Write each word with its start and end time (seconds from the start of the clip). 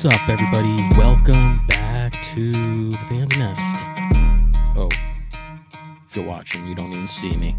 What's 0.00 0.14
up, 0.14 0.28
everybody? 0.28 0.76
Welcome 0.96 1.66
back 1.66 2.12
to 2.32 2.92
the 2.92 2.98
Phan's 3.08 3.36
Nest. 3.36 3.76
Oh, 4.76 4.88
if 6.06 6.14
you're 6.14 6.24
watching, 6.24 6.68
you 6.68 6.76
don't 6.76 6.92
even 6.92 7.08
see 7.08 7.36
me. 7.36 7.56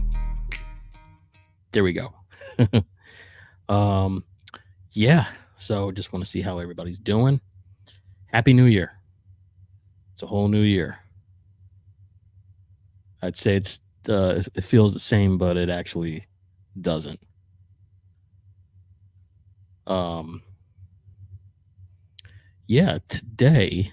There 1.73 1.83
we 1.83 1.91
go. 1.91 2.13
um, 3.67 4.23
yeah. 4.93 5.27
So, 5.57 5.91
just 5.91 6.13
want 6.13 6.23
to 6.23 6.31
see 6.31 6.39
how 6.39 6.59
everybody's 6.59 6.97
doing. 6.97 7.41
Happy 8.27 8.53
New 8.53 8.67
Year! 8.67 8.93
It's 10.13 10.23
a 10.23 10.27
whole 10.27 10.47
new 10.47 10.61
year. 10.61 10.97
I'd 13.21 13.35
say 13.35 13.57
it's 13.57 13.81
uh, 14.07 14.41
it 14.55 14.63
feels 14.63 14.93
the 14.93 15.01
same, 15.01 15.37
but 15.37 15.57
it 15.57 15.69
actually 15.69 16.25
doesn't. 16.79 17.19
Um, 19.87 20.41
yeah, 22.69 22.99
today 23.07 23.91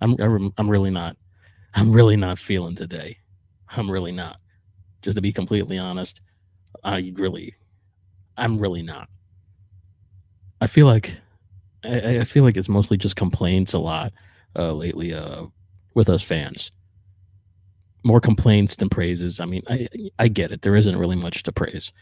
I'm 0.00 0.16
I'm 0.58 0.68
really 0.68 0.90
not 0.90 1.16
I'm 1.74 1.92
really 1.92 2.16
not 2.16 2.38
feeling 2.38 2.74
today. 2.74 3.16
I'm 3.68 3.88
really 3.88 4.10
not. 4.10 4.38
Just 5.02 5.14
to 5.14 5.22
be 5.22 5.32
completely 5.32 5.78
honest, 5.78 6.20
I 6.82 7.12
really 7.14 7.54
I'm 8.36 8.58
really 8.58 8.82
not. 8.82 9.08
I 10.60 10.66
feel 10.66 10.86
like 10.86 11.14
I, 11.84 12.18
I 12.18 12.24
feel 12.24 12.42
like 12.42 12.56
it's 12.56 12.68
mostly 12.68 12.96
just 12.96 13.14
complaints 13.14 13.72
a 13.72 13.78
lot 13.78 14.12
uh, 14.56 14.72
lately 14.72 15.14
uh, 15.14 15.44
with 15.94 16.08
us 16.08 16.22
fans. 16.22 16.72
More 18.02 18.20
complaints 18.20 18.74
than 18.74 18.88
praises. 18.88 19.38
I 19.38 19.44
mean, 19.44 19.62
I 19.70 19.86
I 20.18 20.26
get 20.26 20.50
it. 20.50 20.62
There 20.62 20.74
isn't 20.74 20.98
really 20.98 21.16
much 21.16 21.44
to 21.44 21.52
praise, 21.52 21.92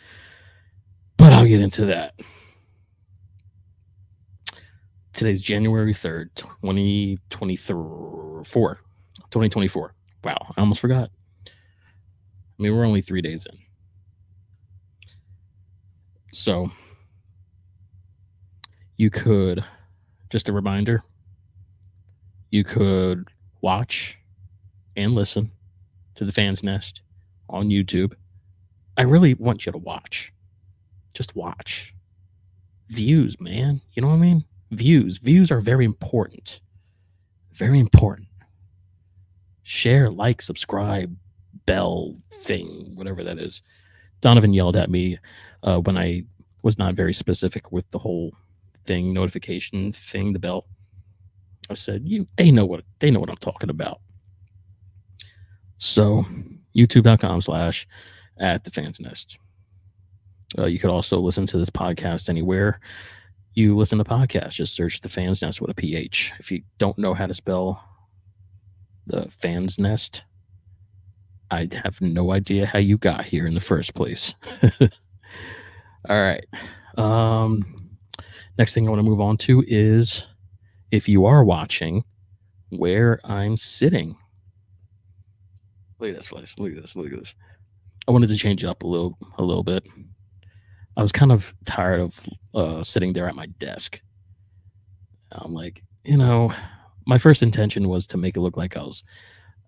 but 1.19 1.35
I'll 1.35 1.45
get 1.45 1.61
into 1.61 1.85
that. 1.87 2.15
Today's 5.15 5.41
January 5.41 5.95
3rd, 5.95 6.29
2024. 7.31 8.81
2024. 9.31 9.95
Wow, 10.25 10.37
I 10.57 10.61
almost 10.61 10.81
forgot. 10.81 11.11
I 11.47 11.51
mean, 12.63 12.75
we're 12.77 12.85
only 12.85 13.01
three 13.01 13.23
days 13.23 13.47
in. 13.51 13.59
So, 16.33 16.71
you 18.97 19.11
could, 19.11 19.65
just 20.31 20.49
a 20.49 20.53
reminder, 20.53 21.03
you 22.51 22.65
could 22.65 23.29
watch 23.61 24.19
and 24.97 25.15
listen 25.15 25.51
to 26.17 26.25
the 26.25 26.33
Phan's 26.33 26.63
Nest 26.63 27.03
on 27.49 27.69
YouTube. 27.69 28.13
I 28.97 29.03
really 29.03 29.35
want 29.35 29.67
you 29.67 29.73
to 29.73 29.79
watch. 29.79 30.33
Just 31.15 31.37
watch. 31.37 31.95
Views, 32.89 33.41
man. 33.41 33.81
You 33.93 34.03
know 34.03 34.09
what 34.09 34.15
I 34.15 34.19
mean? 34.19 34.45
Views. 34.71 35.19
Views 35.19 35.51
are 35.51 35.61
very 35.61 35.85
important. 35.85 36.61
Very 37.55 37.79
important. 37.79 38.29
Share, 39.63 40.11
like, 40.11 40.41
subscribe, 40.43 41.15
bell 41.67 42.17
thing, 42.43 42.93
whatever 42.95 43.25
that 43.25 43.39
is. 43.39 43.63
Donovan 44.21 44.53
yelled 44.53 44.77
at 44.77 44.91
me 44.91 45.19
uh, 45.63 45.79
when 45.81 45.97
I 45.97 46.25
was 46.63 46.79
not 46.79 46.95
very 46.95 47.13
specific 47.13 47.73
with 47.73 47.89
the 47.91 47.99
whole 47.99 48.33
thing, 48.85 49.13
notification 49.13 49.93
thing, 49.93 50.33
the 50.33 50.39
bell. 50.39 50.67
I 51.71 51.75
said, 51.75 52.03
"You, 52.05 52.27
they 52.37 52.51
know 52.51 52.67
what 52.67 52.85
they 52.99 53.11
know 53.11 53.21
what 53.21 53.31
I'm 53.31 53.37
talking 53.37 53.71
about." 53.71 54.01
So, 55.79 56.25
YouTube.com/slash 56.75 57.87
at 58.39 58.65
the 58.65 58.71
Phan's 58.71 59.01
Nest. 59.01 59.39
Uh, 60.59 60.67
you 60.67 60.79
could 60.79 60.91
also 60.91 61.21
listen 61.21 61.47
to 61.47 61.59
this 61.59 61.71
podcast 61.71 62.29
anywhere 62.29 62.81
you 63.59 63.77
listen 63.77 63.99
to 63.99 64.05
podcasts, 64.05 64.53
just 64.53 64.75
search 64.75 65.01
the 65.01 65.09
Phan's 65.09 65.43
Nest 65.43 65.61
with 65.61 65.71
a 65.71 65.75
PH. 65.75 66.33
If 66.39 66.53
you 66.53 66.63
don't 66.79 66.97
know 66.97 67.13
how 67.13 67.27
to 67.27 67.35
spell 67.35 67.83
the 69.07 69.29
Phan's 69.31 69.79
Nest, 69.79 70.23
I 71.51 71.69
have 71.83 72.01
no 72.01 72.33
idea 72.33 72.67
how 72.67 72.79
you 72.79 72.97
got 72.99 73.25
here 73.25 73.47
in 73.47 73.55
the 73.55 73.61
first 73.61 73.95
place. 73.95 74.35
All 76.09 76.21
right. 76.21 76.47
Um, 76.97 77.91
next 78.59 78.75
thing 78.75 78.87
I 78.87 78.91
want 78.91 79.01
to 79.01 79.09
move 79.09 79.21
on 79.21 79.37
to 79.39 79.65
is 79.67 80.25
if 80.93 81.09
you 81.09 81.27
are 81.27 81.45
watching, 81.45 82.05
where 82.71 83.19
I'm 83.25 83.57
sitting. 83.57 84.17
Look 85.99 86.11
at 86.11 86.17
this 86.17 86.29
place. 86.29 86.55
Look 86.59 86.73
at 86.73 86.81
this. 86.81 86.95
Look 86.95 87.13
at 87.13 87.19
this. 87.19 87.35
I 88.07 88.13
wanted 88.13 88.29
to 88.29 88.37
change 88.37 88.63
it 88.63 88.69
up 88.69 88.85
a 88.85 88.87
little, 88.87 89.19
a 89.37 89.43
little 89.43 89.65
bit. 89.65 89.85
I 90.99 91.01
was 91.01 91.13
kind 91.13 91.31
of 91.31 91.55
tired 91.65 92.01
of 92.01 92.21
uh, 92.55 92.83
sitting 92.83 93.13
there 93.13 93.29
at 93.29 93.37
my 93.37 93.47
desk. 93.47 94.03
I'm 95.31 95.55
like, 95.55 95.81
you 96.05 96.17
know, 96.17 96.53
my 97.07 97.19
first 97.19 97.41
intention 97.41 97.89
was 97.89 98.05
to 98.09 98.17
make 98.17 98.37
it 98.37 98.41
look 98.41 98.57
like 98.57 98.77
I 98.77 98.83
was, 98.83 99.05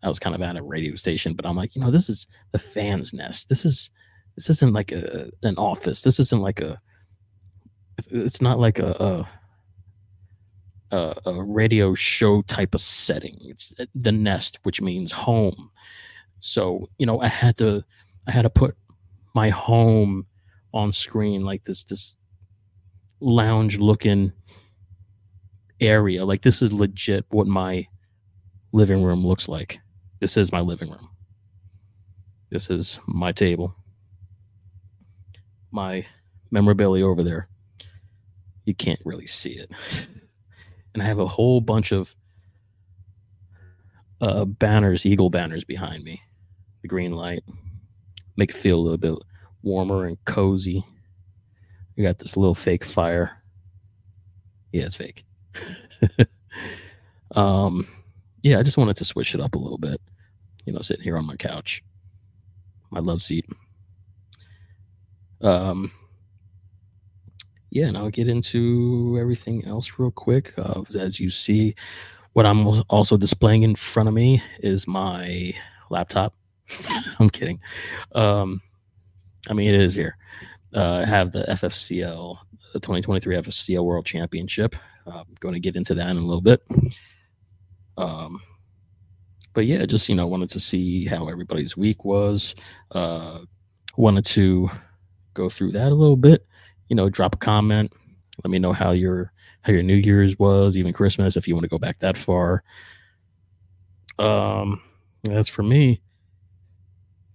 I 0.02 0.08
was 0.08 0.18
kind 0.18 0.34
of 0.34 0.42
at 0.42 0.56
a 0.56 0.62
radio 0.62 0.96
station, 0.96 1.34
but 1.34 1.46
I'm 1.46 1.56
like, 1.56 1.76
you 1.76 1.82
know, 1.82 1.92
this 1.92 2.08
is 2.08 2.26
the 2.50 2.58
Phan's 2.58 3.12
Nest. 3.12 3.48
This 3.48 3.64
is, 3.64 3.92
this 4.34 4.50
isn't 4.50 4.72
like 4.72 4.90
a 4.90 5.30
an 5.44 5.56
office. 5.56 6.02
This 6.02 6.18
isn't 6.18 6.40
like 6.40 6.60
a, 6.60 6.80
it's 8.10 8.40
not 8.40 8.58
like 8.58 8.80
a, 8.80 9.28
a, 10.90 10.96
a, 10.96 11.30
a 11.30 11.44
radio 11.44 11.94
show 11.94 12.42
type 12.42 12.74
of 12.74 12.80
setting. 12.80 13.38
It's 13.42 13.72
uh, 13.78 13.86
the 13.94 14.12
nest, 14.12 14.58
which 14.64 14.80
means 14.80 15.12
home. 15.12 15.70
So 16.40 16.88
you 16.98 17.06
know, 17.06 17.20
I 17.20 17.28
had 17.28 17.56
to, 17.58 17.84
I 18.26 18.32
had 18.32 18.42
to 18.42 18.50
put 18.50 18.76
my 19.34 19.50
home 19.50 20.26
on 20.72 20.92
screen 20.92 21.44
like 21.44 21.64
this 21.64 21.84
this 21.84 22.16
lounge 23.20 23.78
looking 23.78 24.32
area. 25.80 26.24
Like 26.24 26.42
this 26.42 26.62
is 26.62 26.72
legit 26.72 27.24
what 27.30 27.46
my 27.46 27.86
living 28.72 29.02
room 29.02 29.26
looks 29.26 29.48
like. 29.48 29.78
This 30.20 30.36
is 30.36 30.52
my 30.52 30.60
living 30.60 30.90
room. 30.90 31.08
This 32.50 32.68
is 32.68 32.98
my 33.06 33.32
table. 33.32 33.74
My 35.70 36.04
memorabilia 36.50 37.06
over 37.06 37.22
there. 37.22 37.48
You 38.64 38.74
can't 38.74 39.00
really 39.04 39.26
see 39.26 39.52
it. 39.52 39.70
And 40.92 41.00
i 41.00 41.06
have 41.06 41.20
a 41.20 41.26
whole 41.26 41.60
bunch 41.60 41.92
of 41.92 42.16
uh, 44.20 44.44
banners 44.44 45.06
eagle 45.06 45.30
banners 45.30 45.62
behind 45.62 46.02
me. 46.02 46.20
The 46.82 46.88
green 46.88 47.12
light. 47.12 47.44
Make 48.36 48.50
it 48.50 48.56
feel 48.56 48.76
a 48.76 48.82
little 48.82 48.98
bit 48.98 49.14
warmer 49.62 50.06
and 50.06 50.22
cozy. 50.24 50.84
We 51.96 52.02
got 52.02 52.18
this 52.18 52.36
little 52.36 52.54
fake 52.54 52.84
fire. 52.84 53.42
Yeah, 54.72 54.84
it's 54.84 54.96
fake. 54.96 55.24
um, 57.34 57.86
yeah, 58.42 58.58
I 58.58 58.62
just 58.62 58.76
wanted 58.76 58.96
to 58.96 59.04
switch 59.04 59.34
it 59.34 59.40
up 59.40 59.54
a 59.54 59.58
little 59.58 59.78
bit. 59.78 60.00
You 60.64 60.72
know, 60.72 60.80
sitting 60.80 61.02
here 61.02 61.16
on 61.16 61.26
my 61.26 61.36
couch, 61.36 61.82
my 62.90 63.00
love 63.00 63.22
seat. 63.22 63.46
Um, 65.40 65.90
yeah, 67.70 67.86
and 67.86 67.96
I'll 67.96 68.10
get 68.10 68.28
into 68.28 69.16
everything 69.20 69.64
else 69.64 69.92
real 69.98 70.10
quick. 70.10 70.52
Uh, 70.58 70.82
as 70.98 71.20
you 71.20 71.30
see, 71.30 71.74
what 72.32 72.46
I'm 72.46 72.66
also 72.88 73.16
displaying 73.16 73.62
in 73.62 73.74
front 73.76 74.08
of 74.08 74.14
me 74.14 74.42
is 74.60 74.86
my 74.86 75.54
laptop. 75.88 76.34
I'm 77.18 77.30
kidding. 77.30 77.60
Um, 78.14 78.60
I 79.48 79.54
mean, 79.54 79.74
it 79.74 79.80
is 79.80 79.94
here. 79.94 80.16
Uh, 80.74 81.04
have 81.04 81.32
the 81.32 81.44
FFCL, 81.48 82.38
the 82.72 82.80
2023 82.80 83.36
FFCL 83.36 83.84
World 83.84 84.06
Championship. 84.06 84.76
Uh, 85.06 85.20
I'm 85.20 85.36
going 85.40 85.54
to 85.54 85.60
get 85.60 85.76
into 85.76 85.94
that 85.94 86.10
in 86.10 86.16
a 86.16 86.20
little 86.20 86.42
bit. 86.42 86.62
Um, 87.96 88.40
but 89.52 89.66
yeah, 89.66 89.84
just 89.86 90.08
you 90.08 90.14
know, 90.14 90.26
wanted 90.26 90.50
to 90.50 90.60
see 90.60 91.06
how 91.06 91.28
everybody's 91.28 91.76
week 91.76 92.04
was. 92.04 92.54
Uh, 92.92 93.40
wanted 93.96 94.24
to 94.26 94.70
go 95.34 95.48
through 95.48 95.72
that 95.72 95.92
a 95.92 95.94
little 95.94 96.16
bit. 96.16 96.46
You 96.88 96.96
know, 96.96 97.08
drop 97.08 97.34
a 97.34 97.38
comment. 97.38 97.92
Let 98.44 98.50
me 98.50 98.58
know 98.58 98.72
how 98.72 98.92
your 98.92 99.32
how 99.62 99.72
your 99.72 99.82
New 99.82 99.96
Year's 99.96 100.38
was, 100.38 100.76
even 100.76 100.92
Christmas, 100.92 101.36
if 101.36 101.46
you 101.46 101.54
want 101.54 101.64
to 101.64 101.68
go 101.68 101.78
back 101.78 101.98
that 101.98 102.16
far. 102.16 102.62
Um, 104.18 104.80
as 105.30 105.48
for 105.48 105.62
me, 105.62 106.00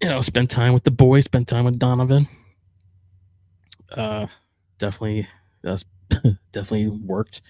you 0.01 0.09
know, 0.09 0.21
spend 0.21 0.49
time 0.49 0.73
with 0.73 0.83
the 0.83 0.91
boys, 0.91 1.25
spend 1.25 1.47
time 1.47 1.65
with 1.65 1.79
Donovan. 1.79 2.27
Uh, 3.91 4.27
definitely, 4.77 5.27
that's 5.61 5.85
definitely 6.51 6.87
worked. 6.87 7.41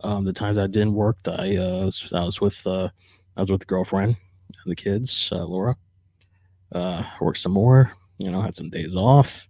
Um, 0.00 0.24
the 0.24 0.32
times 0.32 0.58
I 0.58 0.66
didn't 0.66 0.94
work, 0.94 1.16
I 1.26 1.56
uh, 1.56 1.90
I 2.12 2.24
was 2.24 2.40
with 2.40 2.66
uh, 2.66 2.88
I 3.36 3.40
was 3.40 3.50
with 3.50 3.60
the 3.60 3.66
girlfriend 3.66 4.16
and 4.64 4.70
the 4.70 4.76
kids, 4.76 5.28
uh, 5.32 5.44
Laura. 5.44 5.76
Uh, 6.72 7.04
worked 7.20 7.38
some 7.38 7.52
more. 7.52 7.92
You 8.18 8.30
know, 8.30 8.40
had 8.40 8.56
some 8.56 8.70
days 8.70 8.94
off. 8.94 9.48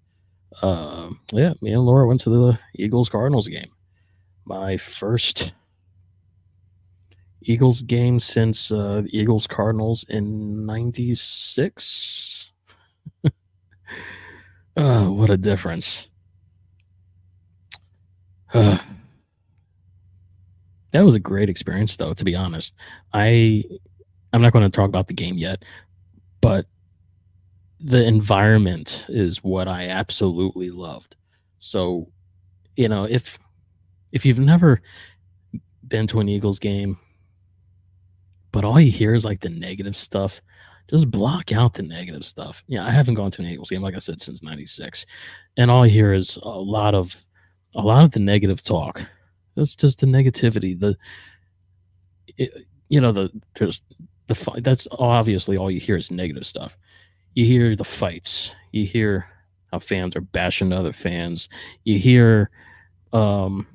Uh, 0.60 1.10
yeah, 1.32 1.54
me 1.60 1.72
and 1.72 1.84
Laura 1.84 2.06
went 2.06 2.20
to 2.22 2.30
the 2.30 2.58
Eagles 2.74 3.08
Cardinals 3.08 3.48
game. 3.48 3.70
My 4.44 4.76
first 4.76 5.54
Eagles 7.44 7.82
game 7.82 8.18
since 8.18 8.70
uh, 8.70 9.02
the 9.02 9.18
Eagles 9.18 9.46
Cardinals 9.46 10.04
in 10.08 10.66
'96 10.66 12.52
oh, 14.76 15.12
what 15.12 15.30
a 15.30 15.36
difference. 15.36 16.08
Uh, 18.52 18.78
that 20.92 21.02
was 21.02 21.14
a 21.14 21.20
great 21.20 21.48
experience 21.48 21.96
though 21.96 22.14
to 22.14 22.24
be 22.24 22.34
honest. 22.34 22.74
I 23.12 23.64
i'm 24.34 24.40
not 24.40 24.52
going 24.52 24.64
to 24.64 24.74
talk 24.74 24.88
about 24.88 25.08
the 25.08 25.14
game 25.14 25.36
yet 25.36 25.62
but 26.40 26.64
the 27.80 28.02
environment 28.06 29.04
is 29.08 29.44
what 29.44 29.68
i 29.68 29.88
absolutely 29.88 30.70
loved. 30.70 31.16
So 31.58 32.08
you 32.76 32.88
know 32.88 33.04
if 33.04 33.38
if 34.12 34.24
you've 34.24 34.38
never 34.38 34.80
been 35.88 36.06
to 36.06 36.20
an 36.20 36.28
eagles 36.28 36.58
game 36.58 36.98
but 38.52 38.64
all 38.64 38.80
you 38.80 38.92
hear 38.92 39.14
is 39.14 39.24
like 39.24 39.40
the 39.40 39.48
negative 39.48 39.96
stuff 39.96 40.40
just 40.90 41.10
block 41.10 41.52
out 41.52 41.74
the 41.74 41.82
negative 41.82 42.24
stuff 42.24 42.62
yeah 42.66 42.84
i 42.86 42.90
haven't 42.90 43.14
gone 43.14 43.30
to 43.30 43.42
an 43.42 43.48
eagles 43.48 43.70
game 43.70 43.82
like 43.82 43.94
i 43.94 43.98
said 43.98 44.20
since 44.20 44.42
96 44.42 45.06
and 45.56 45.70
all 45.70 45.84
i 45.84 45.88
hear 45.88 46.12
is 46.12 46.38
a 46.42 46.48
lot 46.48 46.94
of 46.94 47.24
a 47.74 47.82
lot 47.82 48.04
of 48.04 48.10
the 48.10 48.20
negative 48.20 48.62
talk 48.62 49.06
That's 49.54 49.76
just 49.76 50.00
the 50.00 50.06
negativity. 50.06 50.78
The 50.78 50.96
it, 52.36 52.66
you 52.88 53.00
know 53.00 53.12
the 53.12 53.30
there's 53.54 53.82
the 54.28 54.34
fight. 54.34 54.64
That's 54.64 54.88
obviously 54.92 55.56
all 55.56 55.70
you 55.70 55.80
hear 55.80 55.96
is 55.96 56.10
negative 56.10 56.46
stuff. 56.46 56.76
You 57.34 57.44
hear 57.44 57.76
the 57.76 57.84
fights. 57.84 58.54
You 58.72 58.86
hear 58.86 59.26
how 59.70 59.78
fans 59.78 60.16
are 60.16 60.20
bashing 60.20 60.72
other 60.72 60.92
fans. 60.92 61.48
You 61.84 61.98
hear, 61.98 62.50
um, 63.12 63.66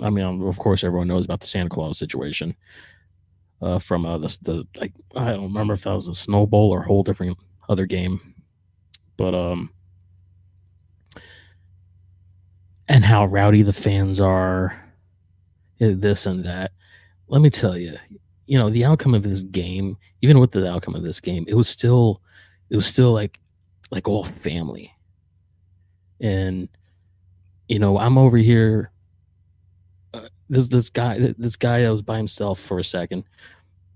I 0.00 0.08
mean, 0.10 0.42
of 0.42 0.58
course, 0.58 0.82
everyone 0.82 1.08
knows 1.08 1.26
about 1.26 1.40
the 1.40 1.46
Santa 1.46 1.68
Claus 1.68 1.98
situation 1.98 2.56
uh, 3.62 3.78
from 3.78 4.04
uh, 4.04 4.18
the 4.18 4.38
the 4.42 4.66
I, 4.80 4.92
I 5.16 5.32
don't 5.32 5.44
remember 5.44 5.74
if 5.74 5.82
that 5.82 5.94
was 5.94 6.08
a 6.08 6.14
snowball 6.14 6.70
or 6.70 6.80
a 6.82 6.86
whole 6.86 7.02
different 7.02 7.38
other 7.68 7.86
game, 7.86 8.34
but 9.16 9.34
um, 9.34 9.70
and 12.88 13.04
how 13.04 13.26
rowdy 13.26 13.62
the 13.62 13.72
fans 13.72 14.20
are, 14.20 14.80
eh, 15.80 15.94
this 15.96 16.26
and 16.26 16.44
that. 16.44 16.72
Let 17.28 17.42
me 17.42 17.50
tell 17.50 17.76
you, 17.76 17.96
you 18.46 18.58
know, 18.58 18.70
the 18.70 18.84
outcome 18.84 19.14
of 19.14 19.22
this 19.22 19.42
game, 19.42 19.96
even 20.22 20.38
with 20.38 20.52
the 20.52 20.70
outcome 20.70 20.94
of 20.94 21.02
this 21.02 21.20
game, 21.20 21.44
it 21.48 21.54
was 21.54 21.68
still, 21.68 22.22
it 22.70 22.76
was 22.76 22.86
still 22.86 23.12
like, 23.12 23.40
like 23.90 24.08
all 24.08 24.24
family. 24.24 24.92
And, 26.20 26.68
you 27.68 27.78
know, 27.78 27.98
I'm 27.98 28.16
over 28.16 28.36
here. 28.36 28.92
This 30.48 30.68
this 30.68 30.88
guy, 30.88 31.18
this 31.38 31.56
guy 31.56 31.82
that 31.82 31.90
was 31.90 32.02
by 32.02 32.16
himself 32.16 32.60
for 32.60 32.78
a 32.78 32.84
second, 32.84 33.24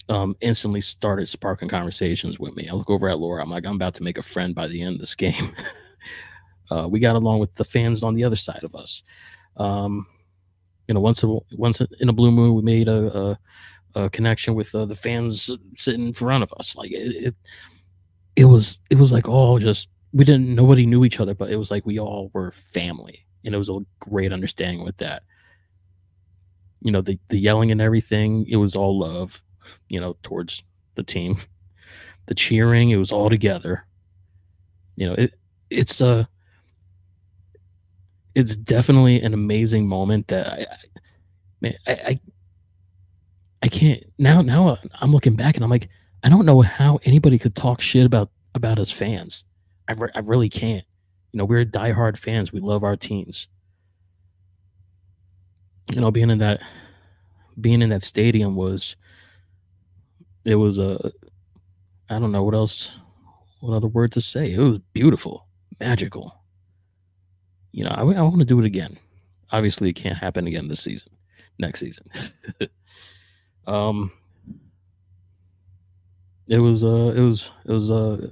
um, 0.08 0.37
instantly 0.41 0.81
started 0.81 1.29
sparking 1.29 1.69
conversations 1.69 2.38
with 2.38 2.56
me. 2.56 2.69
I 2.69 2.75
look 2.75 2.91
over 2.91 3.08
at 3.08 3.19
Laura. 3.19 3.43
I'm 3.43 3.50
like, 3.50 3.64
I'm 3.64 3.76
about 3.76 3.94
to 3.94 4.02
make 4.02 4.19
a 4.19 4.23
friend 4.23 4.55
by 4.55 4.67
the 4.67 4.82
end 4.82 4.94
of 4.94 5.00
this 5.00 5.14
game. 5.14 5.55
Uh, 6.70 6.87
we 6.87 7.00
got 7.00 7.17
along 7.17 7.41
with 7.41 7.55
the 7.56 7.64
fans 7.64 8.02
on 8.02 8.14
the 8.14 8.23
other 8.25 8.37
side 8.37 8.62
of 8.62 8.75
us. 8.75 9.02
Um, 9.56 10.06
you 10.87 10.94
know, 10.94 11.00
once 11.00 11.23
a, 11.23 11.38
once 11.56 11.81
in 11.81 12.08
a 12.08 12.12
blue 12.12 12.31
moon, 12.31 12.55
we 12.55 12.62
made 12.62 12.88
a, 12.88 13.17
a, 13.17 13.38
a 13.96 14.11
connection 14.11 14.55
with 14.55 14.75
uh, 14.75 14.87
the 14.87 14.94
fans 14.94 15.50
sitting 15.76 16.08
in 16.08 16.12
front 16.12 16.43
of 16.43 16.53
us. 16.58 16.76
Like 16.76 16.93
it, 16.93 17.26
it, 17.26 17.35
it 18.37 18.44
was 18.44 18.81
it 18.91 18.99
was 18.99 19.12
like 19.12 19.29
all 19.29 19.58
just 19.58 19.88
we 20.12 20.25
didn't 20.25 20.55
nobody 20.55 20.87
knew 20.87 21.05
each 21.05 21.20
other, 21.20 21.35
but 21.35 21.50
it 21.50 21.56
was 21.56 21.70
like 21.70 21.87
we 21.87 21.99
all 21.99 22.31
were 22.32 22.53
family, 22.53 23.26
and 23.44 23.55
it 23.55 23.58
was 23.58 23.69
a 23.69 23.81
great 23.99 24.32
understanding 24.32 24.85
with 24.85 24.96
that. 24.99 25.23
You 26.82 26.93
know, 26.93 27.00
the 27.00 27.19
the 27.29 27.38
yelling 27.38 27.71
and 27.71 27.81
everything, 27.81 28.47
it 28.49 28.56
was 28.56 28.77
all 28.77 28.99
love. 28.99 29.43
You 29.88 30.00
know, 30.00 30.17
towards 30.23 30.62
the 30.94 31.03
team, 31.03 31.38
the 32.27 32.35
cheering, 32.35 32.91
it 32.91 32.97
was 32.97 33.12
all 33.12 33.31
together. 33.31 33.87
You 34.97 35.09
know, 35.09 35.15
it 35.15 35.35
it's 35.71 36.00
a 36.00 36.06
uh, 36.06 36.25
it's 38.35 38.56
definitely 38.56 39.21
an 39.21 39.35
amazing 39.35 39.87
moment 39.87 40.29
that 40.29 40.47
I, 40.47 40.67
I 40.71 40.77
man, 41.61 41.75
I, 41.87 41.93
I, 41.93 42.21
I 43.62 43.69
can't 43.69 44.03
now. 44.19 44.41
Now 44.43 44.79
I'm 45.00 45.12
looking 45.12 45.37
back 45.37 45.56
and 45.56 45.65
I'm 45.65 45.71
like, 45.71 45.88
I 46.23 46.29
don't 46.29 46.47
know 46.47 46.62
how 46.62 47.00
anybody 47.05 47.38
could 47.38 47.55
talk 47.55 47.81
shit 47.81 48.06
about 48.06 48.31
about 48.55 48.79
us 48.79 48.91
fans. 48.91 49.44
I, 49.88 49.93
re- 49.94 50.11
I 50.15 50.21
really 50.21 50.49
can't. 50.49 50.85
You 51.32 51.38
know, 51.38 51.44
we're 51.44 51.65
diehard 51.65 52.17
fans. 52.17 52.53
We 52.53 52.61
love 52.61 52.85
our 52.85 52.97
teams. 52.97 53.49
You 55.93 56.01
know, 56.01 56.11
being 56.11 56.31
in 56.31 56.39
that 56.39 56.61
being 57.61 57.83
in 57.83 57.91
that 57.91 58.03
stadium 58.03 58.57
was 58.57 58.97
it 60.45 60.55
was 60.55 60.79
a 60.79 61.13
I 62.09 62.19
don't 62.19 62.33
know 62.33 62.43
what 62.43 62.55
else 62.55 62.99
what 63.61 63.75
other 63.75 63.89
word 63.89 64.13
to 64.13 64.21
say. 64.21 64.53
It 64.53 64.59
was 64.61 64.79
beautiful, 64.93 65.47
magical 65.79 66.41
you 67.73 67.85
know, 67.85 67.91
I, 67.91 68.01
I 68.01 68.23
want 68.23 68.39
to 68.39 68.45
do 68.45 68.59
it 68.59 68.67
again. 68.67 68.99
Obviously, 69.53 69.91
it 69.91 69.95
can't 69.95 70.17
happen 70.17 70.47
again 70.47 70.69
this 70.69 70.81
season, 70.81 71.11
next 71.59 71.81
season. 71.81 72.07
um, 73.67 74.13
it 76.49 76.59
was 76.59 76.85
uh, 76.85 77.13
it 77.17 77.21
was 77.21 77.53
it 77.65 77.73
was 77.73 77.91
uh, 77.91 78.29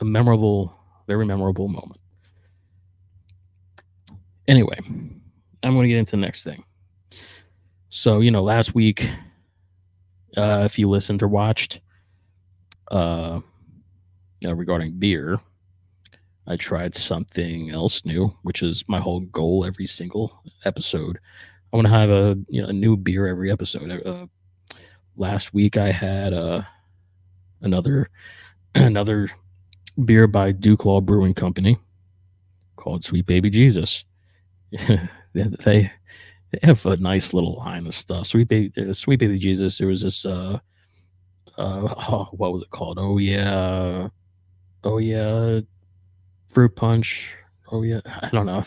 a 0.00 0.04
memorable, 0.04 0.74
very 1.06 1.26
memorable 1.26 1.68
moment. 1.68 2.00
Anyway, 4.46 4.78
I'm 5.64 5.74
going 5.74 5.84
to 5.84 5.88
get 5.88 5.98
into 5.98 6.12
the 6.12 6.18
next 6.18 6.44
thing. 6.44 6.62
So, 7.88 8.20
you 8.20 8.30
know, 8.30 8.42
last 8.42 8.74
week, 8.74 9.08
uh, 10.36 10.62
if 10.64 10.78
you 10.78 10.88
listened 10.88 11.22
or 11.22 11.28
watched, 11.28 11.80
uh, 12.90 13.40
you 14.40 14.48
know, 14.48 14.54
regarding 14.54 14.92
beer, 14.98 15.40
I 16.46 16.56
tried 16.56 16.94
something 16.94 17.70
else 17.70 18.04
new, 18.04 18.36
which 18.42 18.62
is 18.62 18.84
my 18.88 19.00
whole 19.00 19.20
goal 19.20 19.64
every 19.64 19.86
single 19.86 20.42
episode. 20.64 21.18
I 21.72 21.76
want 21.76 21.86
to 21.86 21.92
have 21.92 22.10
a 22.10 22.38
you 22.48 22.62
know 22.62 22.68
a 22.68 22.72
new 22.72 22.96
beer 22.96 23.26
every 23.26 23.50
episode. 23.50 23.90
Uh, 24.06 24.26
last 25.16 25.54
week 25.54 25.76
I 25.76 25.90
had 25.90 26.34
uh, 26.34 26.62
another 27.62 28.10
another 28.74 29.30
beer 30.04 30.26
by 30.26 30.52
DuClaw 30.52 31.04
Brewing 31.04 31.34
Company 31.34 31.78
called 32.76 33.04
Sweet 33.04 33.26
Baby 33.26 33.48
Jesus. 33.50 34.04
they 35.34 35.90
they 36.50 36.58
have 36.62 36.84
a 36.86 36.96
nice 36.96 37.34
little 37.34 37.56
line 37.56 37.86
of 37.86 37.94
stuff. 37.94 38.26
Sweet 38.26 38.48
baby, 38.48 38.72
uh, 38.76 38.92
Sweet 38.92 39.18
Baby 39.18 39.38
Jesus. 39.38 39.78
There 39.78 39.88
was 39.88 40.02
this 40.02 40.24
uh, 40.24 40.58
uh, 41.58 41.94
oh, 42.10 42.28
what 42.32 42.52
was 42.52 42.62
it 42.62 42.70
called? 42.70 42.98
Oh 42.98 43.18
yeah, 43.18 44.08
oh 44.84 44.98
yeah, 44.98 45.60
fruit 46.48 46.74
punch. 46.76 47.34
Oh 47.70 47.82
yeah, 47.82 48.00
I 48.04 48.30
don't 48.30 48.46
know. 48.46 48.58
I 48.58 48.64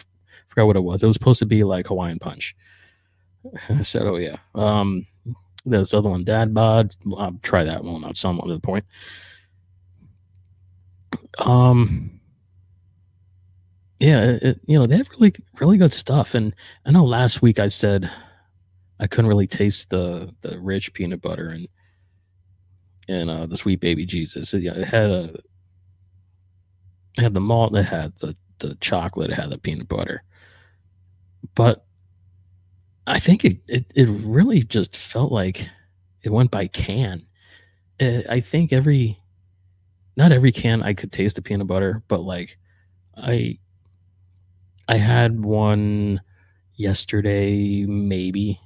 forgot 0.49 0.67
what 0.67 0.75
it 0.75 0.83
was. 0.83 1.03
It 1.03 1.07
was 1.07 1.15
supposed 1.15 1.39
to 1.39 1.45
be 1.45 1.63
like 1.63 1.87
Hawaiian 1.87 2.19
punch. 2.19 2.55
I 3.69 3.81
said, 3.81 4.03
oh 4.03 4.17
yeah. 4.17 4.37
Um, 4.55 5.05
this 5.65 5.93
other 5.93 6.09
one, 6.09 6.23
dad 6.23 6.53
bod. 6.53 6.95
I'll 7.17 7.37
try 7.41 7.63
that 7.63 7.83
one 7.83 8.03
out 8.05 8.17
some 8.17 8.41
other 8.41 8.59
point. 8.59 8.85
Um, 11.39 12.16
yeah, 13.99 14.37
it, 14.41 14.59
you 14.65 14.77
know 14.77 14.85
they 14.85 14.97
have 14.97 15.09
really 15.11 15.33
really 15.59 15.77
good 15.77 15.93
stuff. 15.93 16.35
And 16.35 16.53
I 16.85 16.91
know 16.91 17.05
last 17.05 17.41
week 17.41 17.59
I 17.59 17.67
said 17.67 18.09
I 18.99 19.07
couldn't 19.07 19.29
really 19.29 19.47
taste 19.47 19.89
the 19.89 20.33
the 20.41 20.59
rich 20.59 20.93
peanut 20.93 21.21
butter 21.21 21.49
and 21.49 21.67
and 23.07 23.29
uh, 23.29 23.45
the 23.45 23.57
sweet 23.57 23.79
baby 23.79 24.05
Jesus. 24.05 24.53
It, 24.53 24.65
it 24.65 24.83
had 24.85 25.09
a 25.09 25.35
it 27.17 27.23
had 27.23 27.33
the 27.33 27.39
malt, 27.39 27.75
it 27.75 27.83
had 27.83 28.13
the, 28.19 28.35
the 28.59 28.75
chocolate, 28.75 29.31
it 29.31 29.35
had 29.35 29.49
the 29.49 29.57
peanut 29.57 29.87
butter. 29.87 30.23
But 31.55 31.85
I 33.07 33.19
think 33.19 33.45
it, 33.45 33.57
it, 33.67 33.85
it 33.95 34.07
really 34.07 34.61
just 34.61 34.95
felt 34.95 35.31
like 35.31 35.67
it 36.21 36.31
went 36.31 36.51
by 36.51 36.67
can. 36.67 37.25
It, 37.99 38.27
I 38.29 38.39
think 38.39 38.71
every, 38.71 39.19
not 40.15 40.31
every 40.31 40.51
can 40.51 40.83
I 40.83 40.93
could 40.93 41.11
taste 41.11 41.37
the 41.37 41.41
peanut 41.41 41.67
butter, 41.67 42.03
but 42.07 42.21
like 42.21 42.57
I, 43.15 43.57
I 44.87 44.97
had 44.97 45.43
one 45.43 46.21
yesterday, 46.75 47.85
maybe, 47.85 48.59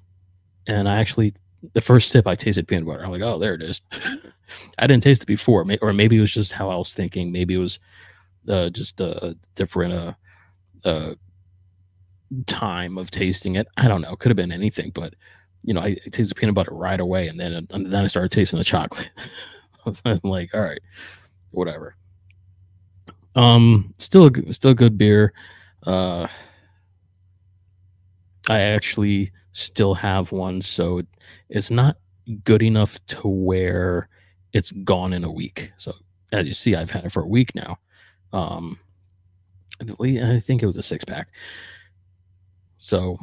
and 0.68 0.88
I 0.88 1.00
actually 1.00 1.34
the 1.74 1.82
first 1.82 2.10
sip 2.10 2.28
I 2.28 2.36
tasted 2.36 2.68
peanut 2.68 2.86
butter. 2.86 3.04
I'm 3.04 3.12
like, 3.12 3.22
oh, 3.22 3.38
there 3.38 3.54
it 3.54 3.62
is. 3.62 3.82
I 4.80 4.88
didn't 4.88 5.04
taste 5.04 5.24
it 5.24 5.28
before, 5.28 5.66
or 5.82 5.94
maybe 5.94 6.18
it 6.18 6.22
was 6.22 6.34
just 6.34 6.52
how 6.52 6.70
I 6.70 6.76
was 6.76 6.94
thinking. 6.94 7.32
Maybe 7.32 7.54
it 7.56 7.60
was 7.60 7.80
uh, 8.48 8.70
just 8.70 9.00
a 9.00 9.38
different 9.56 9.94
uh, 9.94 10.14
uh, 10.84 11.16
time 12.48 12.98
of 12.98 13.12
tasting 13.12 13.56
it. 13.56 13.68
I 13.78 13.88
don't 13.88 14.02
know. 14.02 14.16
Could 14.16 14.30
have 14.30 14.38
been 14.38 14.52
anything, 14.52 14.92
but 14.92 15.14
you 15.64 15.74
know, 15.74 15.82
I, 15.82 15.98
I 16.06 16.10
tasted 16.10 16.36
peanut 16.36 16.56
butter 16.56 16.74
right 16.74 17.00
away, 17.00 17.28
and 17.28 17.40
then 17.40 17.68
and 17.70 17.86
then 17.86 18.04
I 18.04 18.08
started 18.08 18.32
tasting 18.32 18.60
the 18.60 18.66
chocolate. 18.66 19.10
I'm 20.06 20.20
like, 20.24 20.54
all 20.54 20.62
right, 20.62 20.82
whatever. 21.52 21.96
Um, 23.36 23.94
still, 23.98 24.30
still 24.52 24.74
good 24.74 24.98
beer. 24.98 25.34
Uh, 25.86 26.28
I 28.50 28.60
actually 28.60 29.32
still 29.52 29.94
have 29.94 30.32
one, 30.32 30.62
so 30.62 31.02
it's 31.50 31.72
not 31.72 31.98
good 32.44 32.64
enough 32.64 32.98
to 33.08 33.28
where 33.28 34.10
it's 34.54 34.72
gone 34.72 35.14
in 35.14 35.24
a 35.24 35.32
week. 35.32 35.72
So 35.78 35.94
as 36.32 36.48
you 36.48 36.54
see, 36.54 36.76
I've 36.76 36.92
had 36.92 37.06
it 37.06 37.12
for 37.12 37.24
a 37.24 37.28
week 37.28 37.54
now. 37.56 37.78
Um, 38.34 38.80
I 39.82 39.86
believe 39.86 40.24
I 40.24 40.40
think 40.40 40.64
it 40.64 40.68
was 40.68 40.78
a 40.78 40.84
six 40.84 41.04
pack. 41.04 41.30
So 42.78 43.18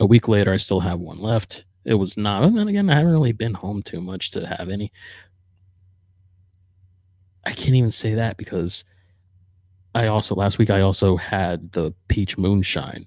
A 0.00 0.06
week 0.06 0.28
later, 0.28 0.52
I 0.52 0.56
still 0.56 0.80
have 0.80 1.00
one 1.00 1.20
left. 1.20 1.64
It 1.84 1.94
was 1.94 2.16
not, 2.16 2.44
and 2.44 2.56
then 2.56 2.68
again, 2.68 2.90
I 2.90 2.94
haven't 2.96 3.12
really 3.12 3.32
been 3.32 3.54
home 3.54 3.82
too 3.82 4.00
much 4.00 4.30
to 4.32 4.46
have 4.46 4.68
any. 4.68 4.92
I 7.44 7.52
can't 7.52 7.74
even 7.76 7.90
say 7.90 8.14
that 8.14 8.36
because 8.36 8.84
I 9.94 10.08
also 10.08 10.34
last 10.34 10.58
week 10.58 10.70
I 10.70 10.80
also 10.80 11.16
had 11.16 11.70
the 11.72 11.94
peach 12.08 12.36
moonshine 12.36 13.06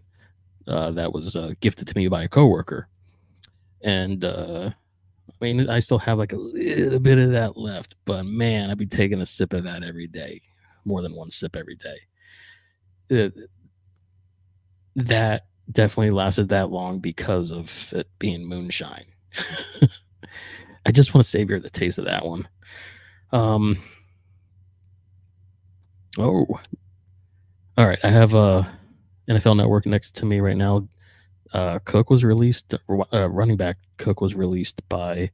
uh, 0.68 0.92
that 0.92 1.14
was 1.14 1.36
uh, 1.36 1.54
gifted 1.60 1.88
to 1.88 1.98
me 1.98 2.08
by 2.08 2.24
a 2.24 2.30
coworker, 2.30 2.88
and 3.82 4.24
uh, 4.24 4.70
I 5.30 5.46
mean 5.46 5.70
I 5.70 5.80
still 5.80 6.00
have 6.00 6.18
like 6.18 6.34
a 6.34 6.38
little 6.38 7.00
bit 7.00 7.20
of 7.20 7.32
that 7.32 7.58
left, 7.58 7.96
but 8.06 8.26
man, 8.26 8.70
I'd 8.70 8.78
be 8.78 8.86
taking 8.86 9.22
a 9.22 9.26
sip 9.26 9.54
of 9.54 9.64
that 9.66 9.84
every 9.84 10.08
day, 10.08 10.42
more 10.86 11.02
than 11.02 11.16
one 11.16 11.30
sip 11.30 11.56
every 11.56 11.76
day. 11.76 11.98
It, 13.10 13.34
that 14.96 15.46
definitely 15.72 16.12
lasted 16.12 16.50
that 16.50 16.72
long 16.72 17.00
because 17.00 17.52
of 17.52 17.94
it 17.94 18.08
being 18.20 18.46
moonshine. 18.46 19.06
I 20.86 20.92
just 20.92 21.14
want 21.14 21.24
to 21.24 21.30
savor 21.30 21.60
the 21.60 21.70
taste 21.70 21.98
of 21.98 22.06
that 22.06 22.26
one. 22.26 22.48
Um, 23.32 23.78
oh, 26.18 26.60
all 27.78 27.88
right. 27.88 28.00
I 28.04 28.10
have 28.10 28.34
a 28.34 28.72
NFL 29.30 29.58
Network 29.58 29.86
next 29.86 30.16
to 30.16 30.26
me 30.26 30.40
right 30.40 30.58
now. 30.58 30.88
Uh, 31.54 31.80
Cook 31.86 32.10
was 32.10 32.24
released. 32.24 32.74
Uh, 33.14 33.30
running 33.30 33.58
back 33.58 33.78
Cook 33.98 34.22
was 34.22 34.36
released 34.36 34.82
by 34.90 35.32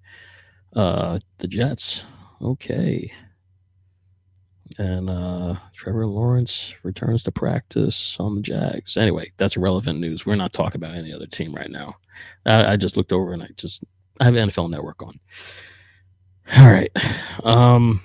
uh, 0.76 1.20
the 1.40 1.48
Jets. 1.48 2.06
Okay. 2.42 3.12
And 4.78 5.10
uh, 5.10 5.56
Trevor 5.76 6.08
Lawrence 6.08 6.76
returns 6.84 7.24
to 7.24 7.32
practice 7.32 8.18
on 8.20 8.36
the 8.36 8.42
Jags. 8.42 8.98
Anyway, 8.98 9.32
that's 9.38 9.56
relevant 9.56 10.00
news. 10.00 10.26
We're 10.26 10.36
not 10.36 10.54
talking 10.54 10.80
about 10.82 10.96
any 10.96 11.14
other 11.14 11.28
team 11.28 11.54
right 11.54 11.70
now. 11.70 11.96
I, 12.46 12.74
I 12.74 12.78
just 12.78 12.98
looked 12.98 13.14
over 13.14 13.34
and 13.34 13.44
I 13.44 13.50
just 13.56 13.84
I 14.20 14.26
have 14.26 14.34
NFL 14.34 14.70
Network 14.70 15.02
on. 15.02 15.20
All 16.58 16.72
right. 16.72 16.92
Um. 17.44 18.02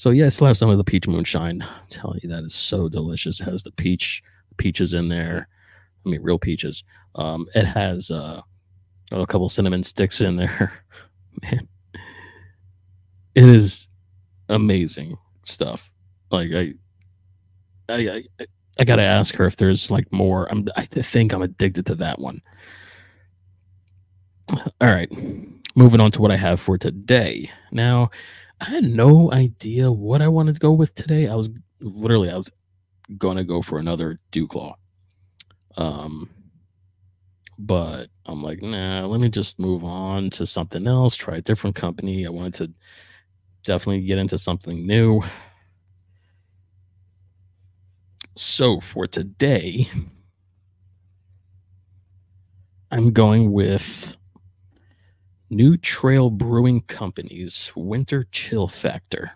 So 0.00 0.08
yeah, 0.08 0.24
I 0.24 0.28
still 0.30 0.46
have 0.46 0.56
some 0.56 0.70
of 0.70 0.78
the 0.78 0.82
peach 0.82 1.06
moonshine. 1.06 1.60
I'm 1.60 1.86
telling 1.90 2.20
you, 2.22 2.30
that 2.30 2.42
is 2.42 2.54
so 2.54 2.88
delicious. 2.88 3.38
It 3.38 3.44
has 3.44 3.62
the 3.62 3.70
peach 3.72 4.22
peaches 4.56 4.94
in 4.94 5.10
there. 5.10 5.46
I 6.06 6.08
mean, 6.08 6.22
real 6.22 6.38
peaches. 6.38 6.84
Um, 7.16 7.46
it 7.54 7.66
has 7.66 8.10
uh, 8.10 8.40
a 9.12 9.26
couple 9.26 9.46
cinnamon 9.50 9.82
sticks 9.82 10.22
in 10.22 10.36
there. 10.36 10.72
Man, 11.42 11.68
it 13.34 13.44
is 13.44 13.88
amazing 14.48 15.18
stuff. 15.44 15.90
Like 16.30 16.48
I, 16.54 16.72
I, 17.90 18.22
I, 18.40 18.46
I 18.78 18.84
gotta 18.84 19.02
ask 19.02 19.34
her 19.34 19.44
if 19.44 19.56
there's 19.56 19.90
like 19.90 20.10
more. 20.14 20.50
I'm, 20.50 20.66
I 20.76 20.86
think 20.86 21.34
I'm 21.34 21.42
addicted 21.42 21.84
to 21.84 21.94
that 21.96 22.18
one. 22.18 22.40
All 24.50 24.64
right, 24.80 25.12
moving 25.76 26.00
on 26.00 26.10
to 26.12 26.22
what 26.22 26.30
I 26.30 26.36
have 26.38 26.58
for 26.58 26.78
today. 26.78 27.50
Now, 27.70 28.10
I 28.60 28.66
had 28.66 28.84
no 28.84 29.32
idea 29.32 29.90
what 29.90 30.20
I 30.20 30.28
wanted 30.28 30.54
to 30.54 30.60
go 30.60 30.72
with 30.72 30.94
today. 30.94 31.28
I 31.28 31.34
was 31.34 31.48
literally, 31.80 32.30
I 32.30 32.36
was 32.36 32.50
gonna 33.16 33.44
go 33.44 33.62
for 33.62 33.78
another 33.78 34.20
DuClaw. 34.32 34.74
Um, 35.76 36.28
but 37.58 38.08
I'm 38.26 38.42
like, 38.42 38.62
nah, 38.62 39.06
let 39.06 39.20
me 39.20 39.28
just 39.28 39.58
move 39.58 39.84
on 39.84 40.30
to 40.30 40.46
something 40.46 40.86
else, 40.86 41.14
try 41.14 41.36
a 41.36 41.42
different 41.42 41.76
company. 41.76 42.26
I 42.26 42.30
wanted 42.30 42.54
to 42.54 42.72
definitely 43.64 44.02
get 44.02 44.18
into 44.18 44.38
something 44.38 44.86
new. 44.86 45.22
So 48.36 48.80
for 48.80 49.06
today, 49.06 49.88
I'm 52.90 53.12
going 53.12 53.52
with 53.52 54.16
New 55.50 55.76
Trail 55.76 56.30
Brewing 56.30 56.82
Company's 56.82 57.72
Winter 57.74 58.24
Chill 58.30 58.68
Factor. 58.68 59.32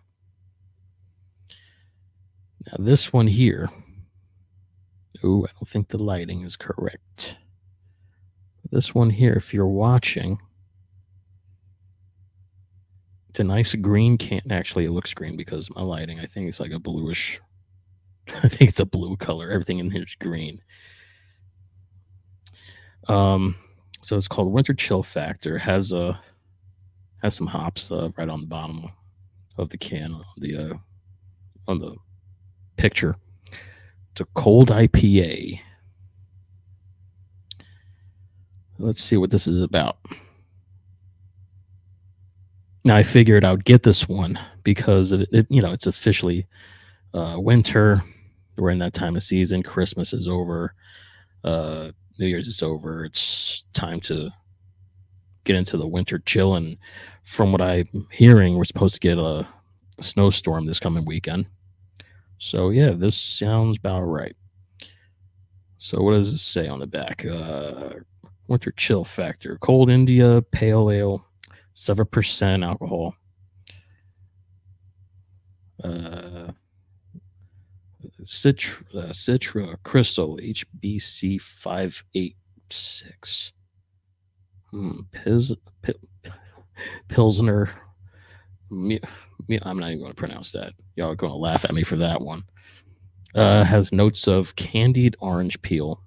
Now, 2.66 2.76
this 2.78 3.12
one 3.12 3.26
here, 3.26 3.68
oh, 5.24 5.44
I 5.44 5.50
don't 5.52 5.68
think 5.68 5.88
the 5.88 5.98
lighting 5.98 6.42
is 6.42 6.56
correct. 6.56 7.36
This 8.70 8.94
one 8.94 9.10
here, 9.10 9.32
if 9.34 9.52
you're 9.52 9.66
watching, 9.66 10.38
it's 13.28 13.40
a 13.40 13.44
nice 13.44 13.74
green 13.74 14.16
can. 14.16 14.40
Actually, 14.50 14.84
it 14.84 14.92
looks 14.92 15.12
green 15.12 15.36
because 15.36 15.68
my 15.74 15.82
lighting. 15.82 16.20
I 16.20 16.26
think 16.26 16.48
it's 16.48 16.60
like 16.60 16.70
a 16.70 16.78
bluish. 16.78 17.40
I 18.42 18.48
think 18.48 18.70
it's 18.70 18.80
a 18.80 18.86
blue 18.86 19.16
color. 19.16 19.50
Everything 19.50 19.80
in 19.80 19.90
here 19.90 20.04
is 20.04 20.14
green. 20.14 20.62
Um, 23.08 23.56
so 24.04 24.18
it's 24.18 24.28
called 24.28 24.52
Winter 24.52 24.74
Chill 24.74 25.02
Factor. 25.02 25.56
Has 25.56 25.90
a 25.90 26.20
has 27.22 27.34
some 27.34 27.46
hops 27.46 27.90
uh, 27.90 28.10
right 28.18 28.28
on 28.28 28.42
the 28.42 28.46
bottom 28.46 28.90
of 29.56 29.70
the 29.70 29.78
can 29.78 30.12
on 30.12 30.24
the 30.36 30.56
uh, 30.56 30.74
on 31.66 31.78
the 31.78 31.96
picture. 32.76 33.16
It's 34.12 34.20
a 34.20 34.26
cold 34.34 34.68
IPA. 34.68 35.58
Let's 38.78 39.02
see 39.02 39.16
what 39.16 39.30
this 39.30 39.46
is 39.46 39.62
about. 39.62 39.96
Now 42.84 42.96
I 42.96 43.02
figured 43.02 43.42
I 43.42 43.52
would 43.52 43.64
get 43.64 43.84
this 43.84 44.06
one 44.06 44.38
because 44.64 45.12
it, 45.12 45.26
it 45.32 45.46
you 45.48 45.62
know 45.62 45.72
it's 45.72 45.86
officially 45.86 46.46
uh, 47.14 47.36
winter. 47.38 48.04
We're 48.58 48.70
in 48.70 48.78
that 48.80 48.92
time 48.92 49.16
of 49.16 49.22
season. 49.22 49.62
Christmas 49.62 50.12
is 50.12 50.28
over. 50.28 50.74
Uh, 51.42 51.92
New 52.18 52.26
Year's 52.26 52.46
is 52.46 52.62
over. 52.62 53.04
It's 53.04 53.64
time 53.72 54.00
to 54.00 54.30
get 55.44 55.56
into 55.56 55.76
the 55.76 55.86
winter 55.86 56.20
chill. 56.20 56.54
And 56.54 56.76
from 57.24 57.52
what 57.52 57.60
I'm 57.60 58.08
hearing, 58.10 58.56
we're 58.56 58.64
supposed 58.64 58.94
to 58.94 59.00
get 59.00 59.18
a 59.18 59.48
snowstorm 60.00 60.66
this 60.66 60.80
coming 60.80 61.04
weekend. 61.04 61.46
So 62.38 62.70
yeah, 62.70 62.90
this 62.90 63.16
sounds 63.16 63.78
about 63.78 64.02
right. 64.02 64.36
So 65.78 66.00
what 66.00 66.12
does 66.12 66.32
it 66.32 66.38
say 66.38 66.66
on 66.68 66.78
the 66.78 66.86
back? 66.86 67.24
Uh, 67.24 67.94
winter 68.48 68.72
chill 68.72 69.04
factor: 69.04 69.58
cold 69.60 69.90
India 69.90 70.42
pale 70.50 70.90
ale, 70.90 71.24
seven 71.74 72.06
percent 72.06 72.64
alcohol. 72.64 73.14
Uh, 75.82 76.52
Citra, 78.22 78.82
uh, 78.94 79.12
Citra 79.12 79.76
Crystal 79.82 80.38
HBC 80.38 81.40
five 81.40 82.02
eight 82.14 82.36
six. 82.70 83.52
Hmm, 84.70 85.00
Piz, 85.12 85.52
P, 85.82 85.94
Pilsner 87.08 87.70
I'm 88.70 89.78
not 89.78 89.88
even 89.88 89.98
going 89.98 90.10
to 90.10 90.16
pronounce 90.16 90.52
that. 90.52 90.72
Y'all 90.96 91.10
are 91.10 91.16
going 91.16 91.32
to 91.32 91.36
laugh 91.36 91.64
at 91.64 91.74
me 91.74 91.82
for 91.82 91.96
that 91.96 92.20
one. 92.20 92.44
Uh, 93.34 93.64
has 93.64 93.92
notes 93.92 94.28
of 94.28 94.54
candied 94.56 95.16
orange 95.20 95.60
peel 95.62 96.00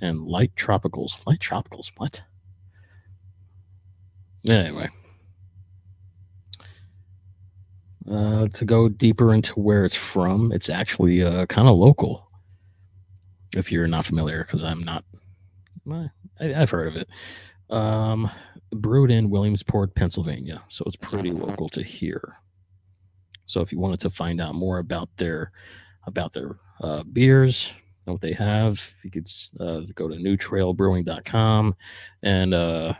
and 0.00 0.26
light 0.26 0.54
tropicals. 0.56 1.24
Light 1.26 1.38
tropicals, 1.38 1.92
what? 1.96 2.22
Anyway. 4.48 4.88
Uh, 8.08 8.48
to 8.48 8.64
go 8.64 8.88
deeper 8.88 9.34
into 9.34 9.52
where 9.54 9.84
it's 9.84 9.94
from, 9.94 10.52
it's 10.52 10.70
actually 10.70 11.22
uh, 11.22 11.46
kind 11.46 11.68
of 11.68 11.76
local. 11.76 12.28
If 13.56 13.70
you're 13.70 13.88
not 13.88 14.06
familiar, 14.06 14.44
because 14.44 14.62
I'm 14.62 14.82
not, 14.82 15.04
I, 16.40 16.46
have 16.46 16.70
heard 16.70 16.88
of 16.88 16.96
it. 16.96 17.08
Um, 17.68 18.30
brewed 18.72 19.10
in 19.10 19.28
Williamsport, 19.28 19.94
Pennsylvania. 19.94 20.62
So 20.68 20.84
it's 20.86 20.96
pretty 20.96 21.30
local 21.30 21.68
to 21.70 21.82
here. 21.82 22.36
So 23.46 23.60
if 23.60 23.72
you 23.72 23.78
wanted 23.78 24.00
to 24.00 24.10
find 24.10 24.40
out 24.40 24.54
more 24.54 24.78
about 24.78 25.08
their 25.16 25.52
about 26.06 26.32
their 26.32 26.56
uh, 26.80 27.02
beers 27.02 27.72
what 28.04 28.20
they 28.20 28.32
have, 28.32 28.92
you 29.02 29.10
could 29.10 29.30
uh, 29.60 29.82
go 29.94 30.08
to 30.08 30.16
newtrailbrewing.com 30.16 31.74
and 32.22 32.54
uh, 32.54 32.94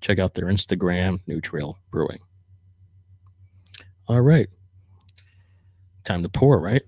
check 0.00 0.18
out 0.18 0.34
their 0.34 0.46
Instagram, 0.46 1.20
New 1.26 1.40
Trail 1.40 1.78
Brewing. 1.90 2.18
All 4.10 4.20
right. 4.22 4.48
Time 6.02 6.24
to 6.24 6.28
pour, 6.28 6.60
right? 6.60 6.82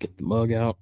Get 0.00 0.16
the 0.16 0.24
mug 0.24 0.50
out. 0.50 0.76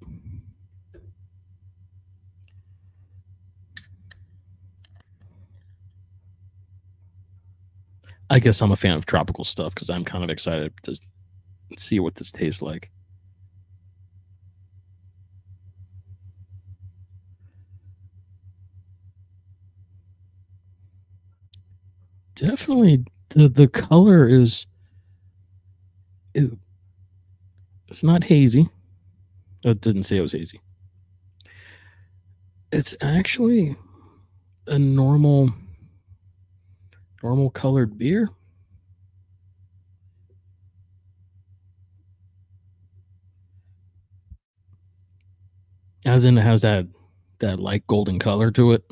I 8.31 8.39
guess 8.39 8.59
I'm 8.59 8.71
a 8.71 8.75
fan 8.75 8.93
of 8.97 9.05
tropical 9.05 9.43
stuff 9.43 9.75
because 9.75 9.91
I'm 9.91 10.03
kind 10.03 10.23
of 10.23 10.31
excited 10.31 10.73
to 10.81 10.99
see 11.77 11.99
what 11.99 12.15
this 12.15 12.31
tastes 12.31 12.63
like. 12.63 12.89
Definitely, 22.43 23.05
the 23.29 23.47
the 23.47 23.69
color 23.69 24.27
is. 24.27 24.65
It, 26.33 26.51
it's 27.87 28.03
not 28.03 28.21
hazy. 28.25 28.67
Oh, 29.63 29.69
it 29.69 29.79
didn't 29.79 30.03
say 30.03 30.17
it 30.17 30.21
was 30.21 30.33
hazy. 30.33 30.59
It's 32.73 32.95
actually 32.99 33.77
a 34.67 34.77
normal 34.77 35.51
normal 37.23 37.49
colored 37.49 37.97
beer. 37.97 38.29
As 46.05 46.25
in 46.25 46.37
it 46.37 46.41
has 46.41 46.63
that 46.63 46.87
that 47.39 47.61
light 47.61 47.87
golden 47.87 48.19
color 48.19 48.51
to 48.51 48.73
it. 48.73 48.83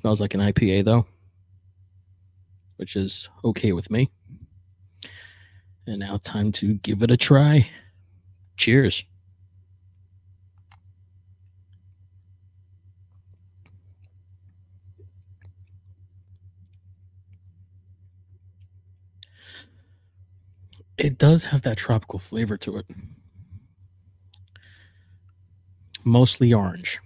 Smells 0.00 0.20
like 0.20 0.34
an 0.34 0.40
IPA 0.40 0.84
though, 0.84 1.06
which 2.76 2.94
is 2.94 3.28
okay 3.44 3.72
with 3.72 3.90
me. 3.90 4.08
And 5.88 5.98
now 5.98 6.18
time 6.22 6.52
to 6.52 6.74
give 6.74 7.02
it 7.02 7.10
a 7.10 7.16
try. 7.16 7.68
Cheers. 8.56 9.04
It 20.96 21.18
does 21.18 21.42
have 21.42 21.62
that 21.62 21.76
tropical 21.76 22.20
flavor 22.20 22.56
to 22.58 22.76
it. 22.76 22.86
Mostly 26.04 26.52
orange. 26.52 27.00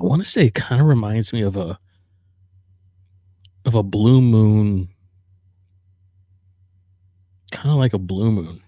I 0.00 0.02
want 0.02 0.22
to 0.24 0.28
say 0.28 0.46
it 0.46 0.54
kind 0.54 0.80
of 0.80 0.88
reminds 0.88 1.32
me 1.32 1.42
of 1.42 1.56
a 1.56 1.78
of 3.64 3.76
a 3.76 3.82
blue 3.82 4.20
moon. 4.20 4.88
Kind 7.52 7.70
of 7.70 7.76
like 7.76 7.92
a 7.92 7.98
blue 7.98 8.32
moon. 8.32 8.60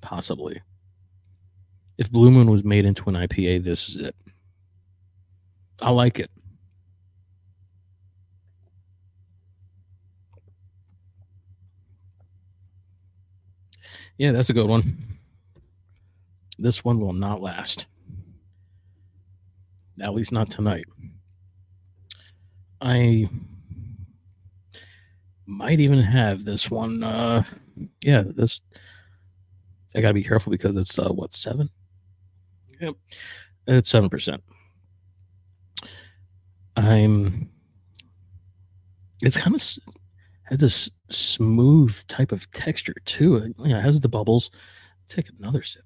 Possibly. 0.00 0.62
If 1.98 2.10
blue 2.10 2.30
moon 2.30 2.50
was 2.50 2.64
made 2.64 2.86
into 2.86 3.08
an 3.08 3.14
ipa 3.14 3.62
this 3.62 3.88
is 3.88 3.96
it. 3.96 4.16
I 5.82 5.90
like 5.90 6.18
it. 6.18 6.30
Yeah 14.16 14.32
that's 14.32 14.48
a 14.48 14.54
good 14.54 14.68
one. 14.68 15.18
This 16.58 16.82
one 16.82 16.98
will 16.98 17.12
not 17.12 17.42
last 17.42 17.86
at 20.00 20.14
least 20.14 20.32
not 20.32 20.50
tonight. 20.50 20.86
I 22.80 23.28
might 25.46 25.80
even 25.80 26.00
have 26.00 26.44
this 26.44 26.70
one. 26.70 27.02
Uh, 27.02 27.42
yeah, 28.02 28.22
this. 28.26 28.60
I 29.94 30.00
gotta 30.00 30.14
be 30.14 30.24
careful 30.24 30.50
because 30.50 30.76
it's 30.76 30.98
uh, 30.98 31.10
what 31.10 31.32
seven? 31.32 31.70
Yep, 32.80 32.94
it's 33.68 33.88
seven 33.88 34.10
percent. 34.10 34.42
I'm. 36.76 37.48
It's 39.22 39.36
kind 39.36 39.54
of 39.54 39.62
has 40.44 40.58
this 40.58 40.90
smooth 41.08 41.96
type 42.08 42.32
of 42.32 42.50
texture 42.50 42.94
too. 43.04 43.36
It, 43.36 43.54
you 43.58 43.68
know, 43.68 43.78
it 43.78 43.82
has 43.82 44.00
the 44.00 44.08
bubbles. 44.08 44.50
Take 45.08 45.28
another 45.38 45.62
sip. 45.62 45.84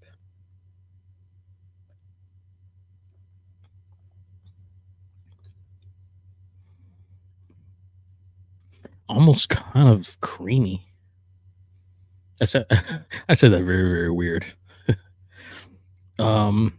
Almost 9.08 9.48
kind 9.48 9.88
of 9.88 10.20
creamy. 10.20 10.86
I 12.40 12.44
said 12.44 12.66
I 13.28 13.34
said 13.34 13.52
that 13.52 13.62
very 13.62 13.88
very 13.88 14.10
weird. 14.10 14.44
um, 16.18 16.78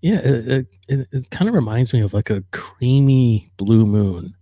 yeah, 0.00 0.18
it, 0.18 0.66
it, 0.88 1.08
it 1.10 1.30
kind 1.30 1.48
of 1.48 1.54
reminds 1.54 1.92
me 1.92 2.00
of 2.00 2.12
like 2.14 2.30
a 2.30 2.44
creamy 2.52 3.50
blue 3.56 3.84
moon 3.84 4.34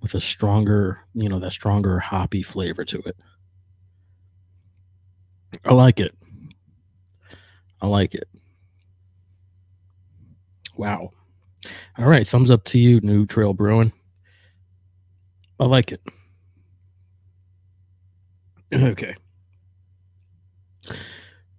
with 0.00 0.14
a 0.14 0.20
stronger, 0.20 1.00
you 1.14 1.28
know, 1.28 1.38
that 1.38 1.52
stronger 1.52 1.98
hoppy 1.98 2.42
flavor 2.42 2.84
to 2.84 2.98
it. 3.00 3.16
I 5.64 5.72
like 5.72 6.00
it. 6.00 6.14
I 7.80 7.86
like 7.86 8.14
it. 8.14 8.28
Wow. 10.76 11.10
All 11.98 12.06
right, 12.06 12.26
thumbs 12.26 12.50
up 12.50 12.64
to 12.64 12.78
you, 12.78 13.00
New 13.00 13.26
Trail 13.26 13.54
Brewing. 13.54 13.92
I 15.58 15.64
like 15.64 15.92
it. 15.92 16.00
Okay. 18.74 19.14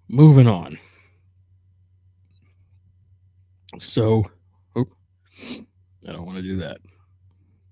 Moving 0.10 0.46
on. 0.48 0.78
So, 3.80 4.26
oh, 4.76 4.86
I 6.08 6.12
don't 6.12 6.26
want 6.26 6.38
to 6.38 6.42
do 6.42 6.58
that. 6.58 6.78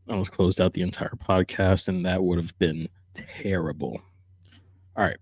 I 0.08 0.12
almost 0.12 0.32
closed 0.32 0.62
out 0.62 0.74
the 0.74 0.82
entire 0.84 1.14
podcast, 1.28 1.90
and 1.90 2.06
that 2.06 2.24
would 2.24 2.38
have 2.38 2.58
been 2.60 2.88
terrible. 3.14 4.00
All 4.96 5.04
right. 5.04 5.18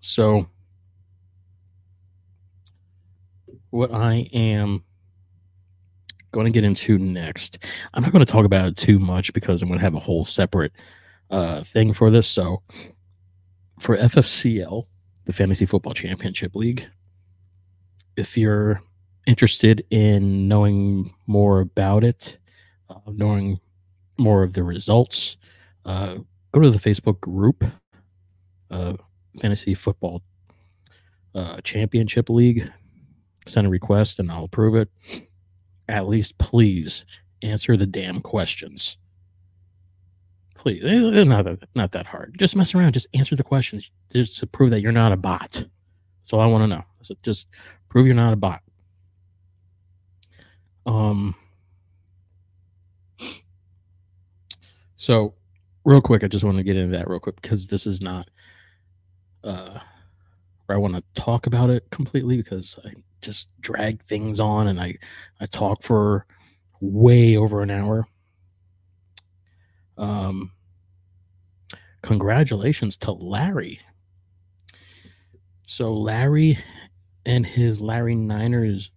So, 0.00 0.46
what 3.70 3.92
I 3.92 4.28
am 4.32 4.84
going 6.32 6.44
to 6.44 6.50
get 6.50 6.64
into 6.64 6.98
next. 6.98 7.58
I'm 7.94 8.02
not 8.02 8.12
going 8.12 8.24
to 8.24 8.30
talk 8.30 8.44
about 8.44 8.66
it 8.66 8.76
too 8.76 8.98
much 8.98 9.32
because 9.32 9.62
I'm 9.62 9.68
going 9.68 9.78
to 9.78 9.84
have 9.84 9.94
a 9.94 10.00
whole 10.00 10.24
separate 10.24 10.72
uh, 11.30 11.62
thing 11.62 11.92
for 11.92 12.10
this. 12.10 12.26
So, 12.26 12.62
for 13.80 13.96
FFCL, 13.96 14.86
the 15.24 15.32
Fantasy 15.32 15.66
Football 15.66 15.94
Championship 15.94 16.54
League, 16.54 16.86
if 18.16 18.36
you're 18.36 18.80
interested 19.26 19.84
in 19.90 20.48
knowing 20.48 21.14
more 21.26 21.60
about 21.60 22.04
it, 22.04 22.38
uh, 22.88 23.00
knowing 23.08 23.58
more 24.18 24.42
of 24.42 24.54
the 24.54 24.62
results, 24.62 25.36
uh, 25.84 26.16
go 26.52 26.60
to 26.60 26.70
the 26.70 26.78
Facebook 26.78 27.20
group, 27.20 27.64
uh, 28.70 28.94
Fantasy 29.40 29.74
Football 29.74 30.22
uh, 31.34 31.60
Championship 31.62 32.30
League. 32.30 32.70
Send 33.46 33.66
a 33.66 33.70
request 33.70 34.18
and 34.18 34.30
I'll 34.32 34.44
approve 34.44 34.74
it 34.74 34.88
at 35.88 36.08
least 36.08 36.36
please 36.38 37.04
answer 37.42 37.76
the 37.76 37.86
damn 37.86 38.20
questions. 38.20 38.96
Please, 40.54 40.82
it's 40.84 41.28
not 41.28 41.44
that, 41.44 41.68
not 41.74 41.92
that 41.92 42.06
hard. 42.06 42.34
Just 42.38 42.56
mess 42.56 42.74
around. 42.74 42.92
Just 42.92 43.06
answer 43.14 43.36
the 43.36 43.44
questions, 43.44 43.90
just 44.12 44.38
to 44.38 44.46
prove 44.46 44.70
that 44.70 44.80
you're 44.80 44.92
not 44.92 45.12
a 45.12 45.16
bot. 45.16 45.52
That's 45.52 46.32
all 46.32 46.40
I 46.40 46.46
want 46.46 46.62
to 46.62 46.68
know. 46.68 46.82
So 47.02 47.14
just 47.22 47.48
prove 47.88 48.06
you're 48.06 48.14
not 48.14 48.32
a 48.32 48.36
bot. 48.36 48.62
Um. 50.86 51.34
So, 54.96 55.34
real 55.84 56.00
quick, 56.00 56.24
I 56.24 56.28
just 56.28 56.44
want 56.44 56.56
to 56.56 56.64
get 56.64 56.76
into 56.76 56.96
that 56.96 57.08
real 57.08 57.20
quick 57.20 57.40
because 57.40 57.68
this 57.68 57.86
is 57.86 58.00
not. 58.00 58.28
Uh, 59.44 59.78
where 60.66 60.76
I 60.76 60.80
want 60.80 60.94
to 60.94 61.02
talk 61.20 61.46
about 61.46 61.70
it 61.70 61.88
completely 61.90 62.36
because 62.36 62.76
I 62.84 62.92
just 63.20 63.48
drag 63.60 64.02
things 64.04 64.40
on 64.40 64.68
and 64.68 64.80
I 64.80 64.96
I 65.40 65.46
talk 65.46 65.82
for 65.82 66.26
way 66.80 67.36
over 67.36 67.62
an 67.62 67.70
hour. 67.70 68.06
Um 69.98 70.52
congratulations 72.02 72.96
to 72.98 73.12
Larry. 73.12 73.80
So 75.66 75.92
Larry 75.92 76.58
and 77.24 77.44
his 77.44 77.80
Larry 77.80 78.14
Niners 78.14 78.90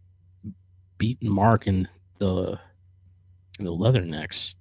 beat 0.98 1.22
Mark 1.24 1.68
in 1.68 1.88
the 2.20 2.60
in 3.58 3.66
the 3.66 3.72
Leathernecks 3.72 4.54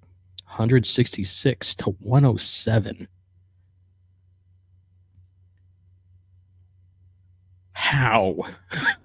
166 0.45 1.75
to 1.75 1.91
107. 1.99 3.07
How? 7.73 8.35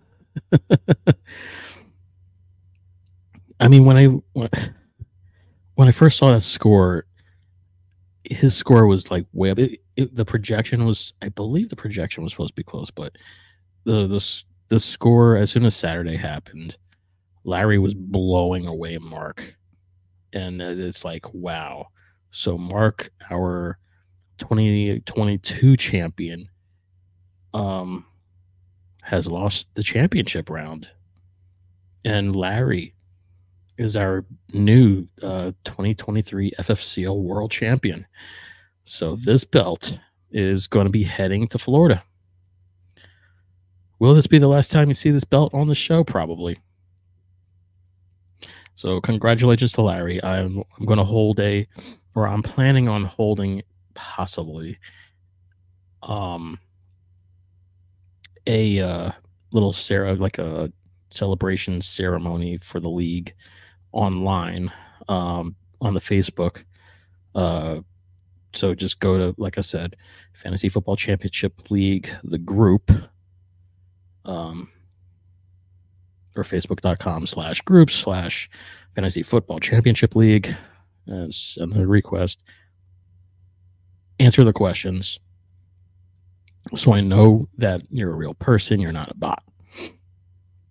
I 3.60 3.68
mean, 3.68 3.84
when 3.84 3.96
I 3.96 4.06
when 5.74 5.88
I 5.88 5.92
first 5.92 6.18
saw 6.18 6.30
that 6.32 6.42
score, 6.42 7.06
his 8.24 8.56
score 8.56 8.86
was 8.86 9.10
like 9.10 9.26
way 9.32 9.50
up. 9.50 9.58
It, 9.58 9.80
it, 9.96 10.14
the 10.14 10.24
projection 10.24 10.84
was, 10.86 11.12
I 11.22 11.28
believe, 11.28 11.68
the 11.68 11.76
projection 11.76 12.22
was 12.22 12.32
supposed 12.32 12.52
to 12.52 12.60
be 12.60 12.64
close, 12.64 12.90
but 12.90 13.16
the 13.84 14.06
the 14.06 14.44
the 14.68 14.80
score 14.80 15.36
as 15.36 15.50
soon 15.50 15.64
as 15.64 15.76
Saturday 15.76 16.16
happened, 16.16 16.76
Larry 17.44 17.78
was 17.78 17.94
blowing 17.94 18.66
away 18.66 18.98
Mark, 18.98 19.56
and 20.32 20.60
it's 20.60 21.04
like 21.04 21.32
wow. 21.32 21.88
So 22.30 22.58
Mark, 22.58 23.10
our 23.30 23.78
2022 24.38 25.76
champion, 25.76 26.48
um, 27.52 28.04
has 29.04 29.26
lost 29.26 29.68
the 29.74 29.82
championship 29.82 30.48
round. 30.48 30.88
And 32.04 32.34
Larry 32.34 32.94
is 33.76 33.96
our 33.96 34.24
new 34.52 35.06
uh, 35.22 35.52
2023 35.64 36.52
FFCL 36.58 37.22
World 37.22 37.50
Champion. 37.50 38.06
So 38.84 39.16
this 39.16 39.44
belt 39.44 39.98
is 40.30 40.66
going 40.66 40.86
to 40.86 40.90
be 40.92 41.04
heading 41.04 41.46
to 41.48 41.58
Florida. 41.58 42.02
Will 43.98 44.14
this 44.14 44.26
be 44.26 44.38
the 44.38 44.48
last 44.48 44.70
time 44.70 44.88
you 44.88 44.94
see 44.94 45.10
this 45.10 45.24
belt 45.24 45.52
on 45.54 45.68
the 45.68 45.74
show? 45.74 46.02
Probably. 46.02 46.58
So 48.74 49.00
congratulations 49.00 49.72
to 49.72 49.82
Larry. 49.82 50.22
I'm 50.24 50.62
I'm 50.78 50.86
going 50.86 50.98
to 50.98 51.04
hold 51.04 51.40
a, 51.40 51.66
or 52.14 52.26
I'm 52.26 52.42
planning 52.42 52.88
on 52.88 53.04
holding 53.04 53.62
possibly, 53.94 54.78
um, 56.02 56.58
a 58.46 58.80
uh, 58.80 59.10
little 59.52 59.72
Sarah 59.72 60.14
like 60.14 60.38
a 60.38 60.72
celebration 61.10 61.80
ceremony 61.80 62.58
for 62.58 62.80
the 62.80 62.88
league 62.90 63.34
online 63.92 64.72
um, 65.08 65.54
on 65.80 65.94
the 65.94 66.00
Facebook. 66.00 66.64
Uh, 67.34 67.80
so 68.54 68.74
just 68.74 69.00
go 69.00 69.18
to 69.18 69.34
like 69.38 69.58
I 69.58 69.62
said, 69.62 69.96
Fantasy 70.34 70.68
Football 70.68 70.96
Championship 70.96 71.70
League, 71.70 72.10
the 72.22 72.38
group. 72.38 72.90
Um, 74.24 74.70
or 76.36 76.42
facebook.com 76.42 77.26
slash 77.26 77.60
group 77.62 77.90
slash 77.90 78.50
fantasy 78.94 79.22
football 79.22 79.58
championship 79.58 80.14
league 80.16 80.54
and 81.06 81.32
send 81.32 81.72
the 81.72 81.86
request 81.86 82.42
answer 84.20 84.44
the 84.44 84.52
questions 84.52 85.18
so 86.74 86.92
i 86.92 87.00
know 87.00 87.48
that 87.58 87.82
you're 87.90 88.12
a 88.12 88.16
real 88.16 88.34
person 88.34 88.80
you're 88.80 88.92
not 88.92 89.10
a 89.10 89.14
bot 89.14 89.42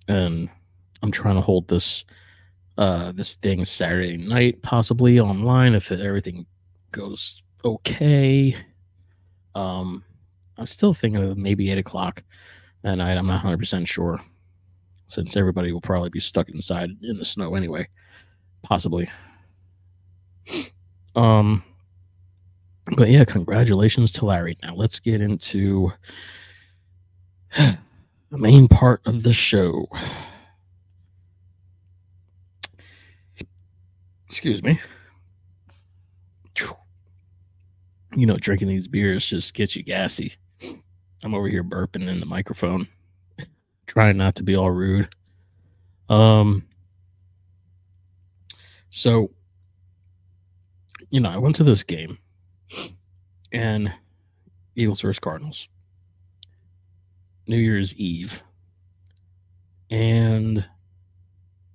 and 0.07 0.49
i'm 1.01 1.11
trying 1.11 1.35
to 1.35 1.41
hold 1.41 1.67
this 1.67 2.05
uh 2.77 3.11
this 3.11 3.35
thing 3.35 3.63
saturday 3.63 4.17
night 4.17 4.61
possibly 4.63 5.19
online 5.19 5.75
if 5.75 5.91
everything 5.91 6.45
goes 6.91 7.41
okay 7.63 8.55
um 9.55 10.03
i'm 10.57 10.67
still 10.67 10.93
thinking 10.93 11.21
of 11.23 11.37
maybe 11.37 11.71
eight 11.71 11.77
o'clock 11.77 12.23
that 12.81 12.95
night 12.95 13.17
i'm 13.17 13.27
not 13.27 13.43
100% 13.43 13.87
sure 13.87 14.19
since 15.13 15.37
everybody 15.37 15.71
will 15.71 15.81
probably 15.81 16.09
be 16.09 16.19
stuck 16.19 16.49
inside 16.49 16.89
in 17.03 17.17
the 17.17 17.25
snow 17.25 17.55
anyway. 17.55 17.87
Possibly. 18.63 19.09
Um, 21.15 21.63
but 22.97 23.09
yeah, 23.09 23.25
congratulations 23.25 24.11
to 24.13 24.25
Larry. 24.25 24.57
Now 24.63 24.75
let's 24.75 24.99
get 24.99 25.21
into 25.21 25.91
the 27.57 27.77
main 28.31 28.67
part 28.67 29.01
of 29.05 29.23
the 29.23 29.33
show. 29.33 29.87
Excuse 34.27 34.63
me. 34.63 34.79
You 38.15 38.27
know, 38.27 38.37
drinking 38.37 38.67
these 38.67 38.87
beers 38.87 39.25
just 39.25 39.55
gets 39.55 39.75
you 39.75 39.81
gassy. 39.81 40.33
I'm 41.23 41.33
over 41.33 41.47
here 41.47 41.63
burping 41.63 42.07
in 42.07 42.19
the 42.19 42.27
microphone 42.27 42.87
trying 43.87 44.17
not 44.17 44.35
to 44.35 44.43
be 44.43 44.55
all 44.55 44.71
rude. 44.71 45.07
Um, 46.09 46.63
so, 48.89 49.31
you 51.09 51.19
know, 51.19 51.29
I 51.29 51.37
went 51.37 51.55
to 51.57 51.63
this 51.63 51.83
game 51.83 52.17
and 53.53 53.93
Eagles 54.75 55.01
versus 55.01 55.19
Cardinals, 55.19 55.67
New 57.47 57.57
Year's 57.57 57.95
Eve. 57.95 58.41
And 59.89 60.67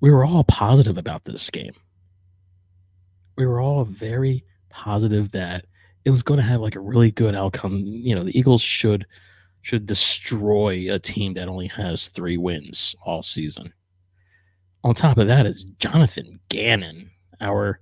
we 0.01 0.11
were 0.11 0.25
all 0.25 0.45
positive 0.45 0.99
about 0.99 1.25
this 1.25 1.49
game. 1.51 1.75
We 3.37 3.47
were 3.47 3.61
all 3.61 3.85
very 3.85 4.45
positive 4.71 5.31
that 5.33 5.67
it 6.05 6.11
was 6.11 6.23
going 6.23 6.39
to 6.39 6.47
have 6.47 6.61
like 6.61 6.75
a 6.75 6.81
really 6.81 7.11
good 7.13 7.35
outcome. 7.35 7.83
You 7.85 8.15
know, 8.15 8.25
the 8.25 8.37
Eagles 8.37 8.63
should 8.63 9.07
should 9.63 9.87
destroy 9.87 10.93
a 10.93 10.99
team 10.99 11.35
that 11.35 11.49
only 11.49 11.67
has 11.67 12.09
three 12.09 12.37
wins 12.37 12.97
all 13.05 13.23
season. 13.23 13.73
On 14.85 14.95
top 14.95 15.19
of 15.19 15.27
that 15.27 15.47
is 15.47 15.65
Jonathan 15.79 16.41
Gannon, 16.49 17.11
our 17.41 17.81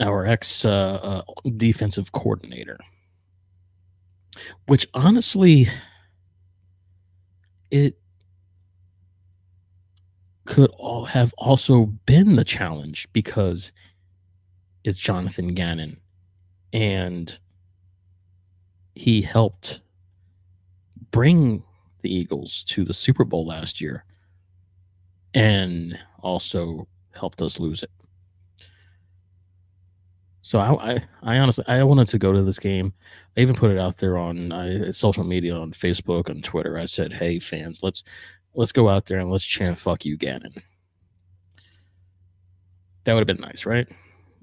our 0.00 0.26
ex 0.26 0.64
uh, 0.64 1.22
uh, 1.26 1.50
defensive 1.56 2.12
coordinator, 2.12 2.78
which 4.66 4.86
honestly, 4.94 5.68
it 7.70 7.98
could 10.44 10.70
all 10.78 11.04
have 11.04 11.34
also 11.38 11.86
been 12.06 12.36
the 12.36 12.44
challenge 12.44 13.08
because 13.12 13.72
it's 14.84 14.98
Jonathan 14.98 15.54
Gannon, 15.54 16.00
and 16.72 17.38
he 18.94 19.20
helped 19.20 19.82
bring 21.10 21.62
the 22.02 22.14
Eagles 22.14 22.62
to 22.64 22.84
the 22.84 22.94
Super 22.94 23.24
Bowl 23.24 23.46
last 23.46 23.80
year 23.80 24.04
and 25.34 25.98
also 26.20 26.86
helped 27.12 27.42
us 27.42 27.58
lose 27.60 27.82
it. 27.82 27.90
So 30.46 30.60
I, 30.60 30.92
I, 30.92 31.02
I, 31.24 31.38
honestly, 31.38 31.64
I 31.66 31.82
wanted 31.82 32.06
to 32.06 32.20
go 32.20 32.32
to 32.32 32.40
this 32.40 32.60
game. 32.60 32.92
I 33.36 33.40
even 33.40 33.56
put 33.56 33.72
it 33.72 33.80
out 33.80 33.96
there 33.96 34.16
on 34.16 34.52
uh, 34.52 34.92
social 34.92 35.24
media, 35.24 35.56
on 35.56 35.72
Facebook, 35.72 36.30
on 36.30 36.40
Twitter. 36.40 36.78
I 36.78 36.86
said, 36.86 37.12
"Hey 37.12 37.40
fans, 37.40 37.82
let's 37.82 38.04
let's 38.54 38.70
go 38.70 38.88
out 38.88 39.06
there 39.06 39.18
and 39.18 39.28
let's 39.28 39.42
chant 39.42 39.76
"Fuck 39.76 40.04
you, 40.04 40.16
Gannon." 40.16 40.54
That 43.02 43.14
would 43.14 43.28
have 43.28 43.36
been 43.36 43.44
nice, 43.44 43.66
right? 43.66 43.88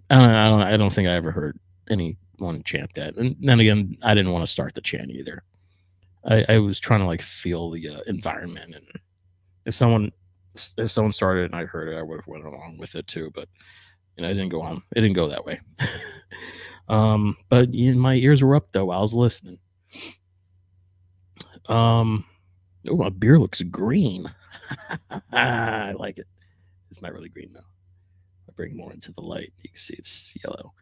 I 0.09 0.19
don't, 0.19 0.29
I 0.29 0.49
don't, 0.49 0.61
I 0.73 0.75
don't 0.75 0.91
think 0.91 1.07
I 1.07 1.13
ever 1.13 1.31
heard 1.31 1.57
anyone 1.89 2.63
chant 2.65 2.93
that. 2.95 3.15
And 3.15 3.37
then 3.39 3.61
again, 3.61 3.95
I 4.03 4.13
didn't 4.13 4.33
want 4.33 4.45
to 4.45 4.51
start 4.51 4.73
the 4.73 4.81
chant 4.81 5.09
either. 5.09 5.41
I, 6.25 6.43
I 6.49 6.59
was 6.59 6.81
trying 6.81 6.99
to 6.99 7.07
like 7.07 7.21
feel 7.21 7.71
the 7.71 7.87
uh, 7.87 8.01
environment, 8.07 8.75
and 8.75 8.85
if 9.65 9.73
someone 9.73 10.11
if 10.77 10.91
someone 10.91 11.13
started 11.13 11.45
and 11.45 11.55
I 11.55 11.63
heard 11.63 11.87
it, 11.87 11.97
I 11.97 12.03
would 12.03 12.19
have 12.19 12.27
went 12.27 12.43
along 12.43 12.77
with 12.77 12.93
it 12.95 13.07
too. 13.07 13.31
But 13.33 13.47
know, 14.21 14.29
it 14.29 14.35
didn't 14.35 14.49
go 14.49 14.61
on. 14.61 14.83
It 14.95 15.01
didn't 15.01 15.15
go 15.15 15.27
that 15.27 15.45
way. 15.45 15.59
um, 16.87 17.35
but 17.49 17.73
my 17.73 18.15
ears 18.15 18.43
were 18.43 18.55
up 18.55 18.67
though. 18.71 18.91
I 18.91 18.99
was 18.99 19.13
listening. 19.13 19.57
Um, 21.67 22.25
oh, 22.89 22.97
my 22.97 23.09
beer 23.09 23.39
looks 23.39 23.61
green. 23.63 24.29
I 25.31 25.93
like 25.93 26.19
it. 26.19 26.27
It's 26.89 27.01
not 27.01 27.13
really 27.13 27.29
green 27.29 27.53
though. 27.53 27.59
I 27.59 28.51
bring 28.55 28.77
more 28.77 28.93
into 28.93 29.11
the 29.13 29.21
light. 29.21 29.53
You 29.61 29.69
can 29.69 29.77
see 29.77 29.95
it's 29.97 30.35
yellow. 30.43 30.73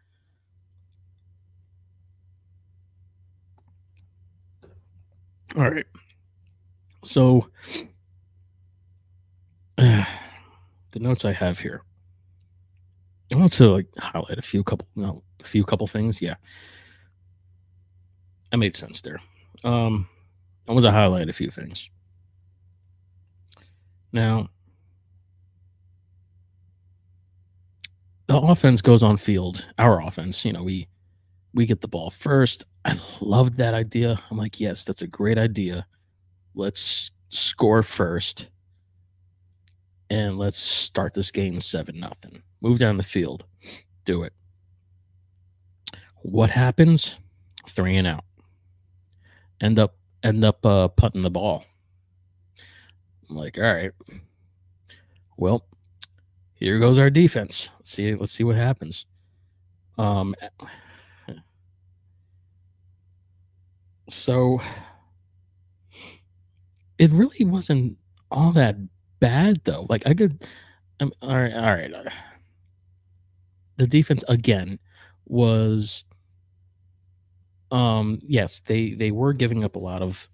All 5.56 5.70
right. 5.70 5.86
So 7.04 7.46
uh, 9.78 10.04
the 10.92 11.00
notes 11.00 11.24
I 11.24 11.32
have 11.32 11.58
here. 11.58 11.82
I 13.32 13.36
want 13.36 13.52
to 13.54 13.68
like 13.68 13.86
highlight 13.98 14.38
a 14.38 14.42
few 14.42 14.62
couple 14.62 14.86
no 14.94 15.22
a 15.40 15.44
few 15.44 15.64
couple 15.64 15.86
things. 15.86 16.20
Yeah. 16.20 16.36
That 18.50 18.58
made 18.58 18.76
sense 18.76 19.00
there. 19.00 19.20
Um 19.64 20.08
I 20.68 20.72
want 20.72 20.84
to 20.84 20.92
highlight 20.92 21.28
a 21.28 21.32
few 21.32 21.50
things. 21.50 21.88
Now 24.12 24.48
the 28.26 28.38
offense 28.38 28.80
goes 28.80 29.02
on 29.02 29.16
field, 29.16 29.66
our 29.78 30.02
offense, 30.02 30.44
you 30.44 30.52
know, 30.52 30.62
we 30.62 30.88
we 31.54 31.66
get 31.66 31.80
the 31.80 31.88
ball 31.88 32.10
first. 32.10 32.64
I 32.84 32.98
loved 33.20 33.56
that 33.58 33.74
idea. 33.74 34.20
I'm 34.30 34.36
like, 34.36 34.58
yes, 34.60 34.84
that's 34.84 35.02
a 35.02 35.06
great 35.06 35.38
idea. 35.38 35.86
Let's 36.54 37.10
score 37.28 37.82
first. 37.82 38.48
And 40.12 40.36
let's 40.36 40.58
start 40.58 41.14
this 41.14 41.30
game 41.30 41.58
seven 41.58 41.98
nothing. 41.98 42.42
Move 42.60 42.78
down 42.78 42.98
the 42.98 43.02
field. 43.02 43.46
Do 44.04 44.24
it. 44.24 44.34
What 46.20 46.50
happens? 46.50 47.16
Three 47.66 47.96
and 47.96 48.06
out. 48.06 48.26
End 49.62 49.78
up 49.78 49.96
end 50.22 50.44
up 50.44 50.66
uh, 50.66 50.88
putting 50.88 51.22
the 51.22 51.30
ball. 51.30 51.64
I'm 53.30 53.36
like, 53.36 53.56
all 53.56 53.64
right. 53.64 53.92
Well, 55.38 55.64
here 56.52 56.78
goes 56.78 56.98
our 56.98 57.08
defense. 57.08 57.70
Let's 57.78 57.90
see. 57.90 58.14
Let's 58.14 58.32
see 58.32 58.44
what 58.44 58.56
happens. 58.56 59.06
Um, 59.96 60.34
so 64.10 64.60
it 66.98 67.10
really 67.12 67.46
wasn't 67.46 67.96
all 68.30 68.52
that 68.52 68.76
bad 69.22 69.60
though. 69.64 69.86
Like 69.88 70.06
I 70.06 70.14
could, 70.14 70.44
I'm 71.00 71.12
all 71.22 71.36
right. 71.36 71.54
All 71.54 71.62
right. 71.62 71.92
The 73.76 73.86
defense 73.86 74.24
again 74.28 74.78
was, 75.26 76.04
um, 77.70 78.18
yes, 78.22 78.60
they 78.66 78.94
they 78.94 79.12
were 79.12 79.32
giving 79.32 79.64
up 79.64 79.76
a 79.76 79.78
lot 79.78 80.02
of 80.02 80.28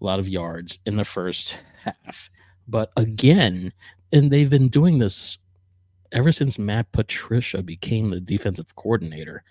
a 0.00 0.04
lot 0.04 0.20
of 0.20 0.28
yards 0.28 0.78
in 0.86 0.96
the 0.96 1.04
first 1.04 1.56
half, 1.84 2.30
but 2.68 2.92
again, 2.96 3.72
and 4.12 4.30
they've 4.30 4.48
been 4.48 4.68
doing 4.68 4.98
this 4.98 5.36
ever 6.12 6.32
since 6.32 6.58
Matt 6.58 6.90
Patricia 6.92 7.62
became 7.62 8.08
the 8.08 8.20
defensive 8.20 8.74
coordinator, 8.76 9.42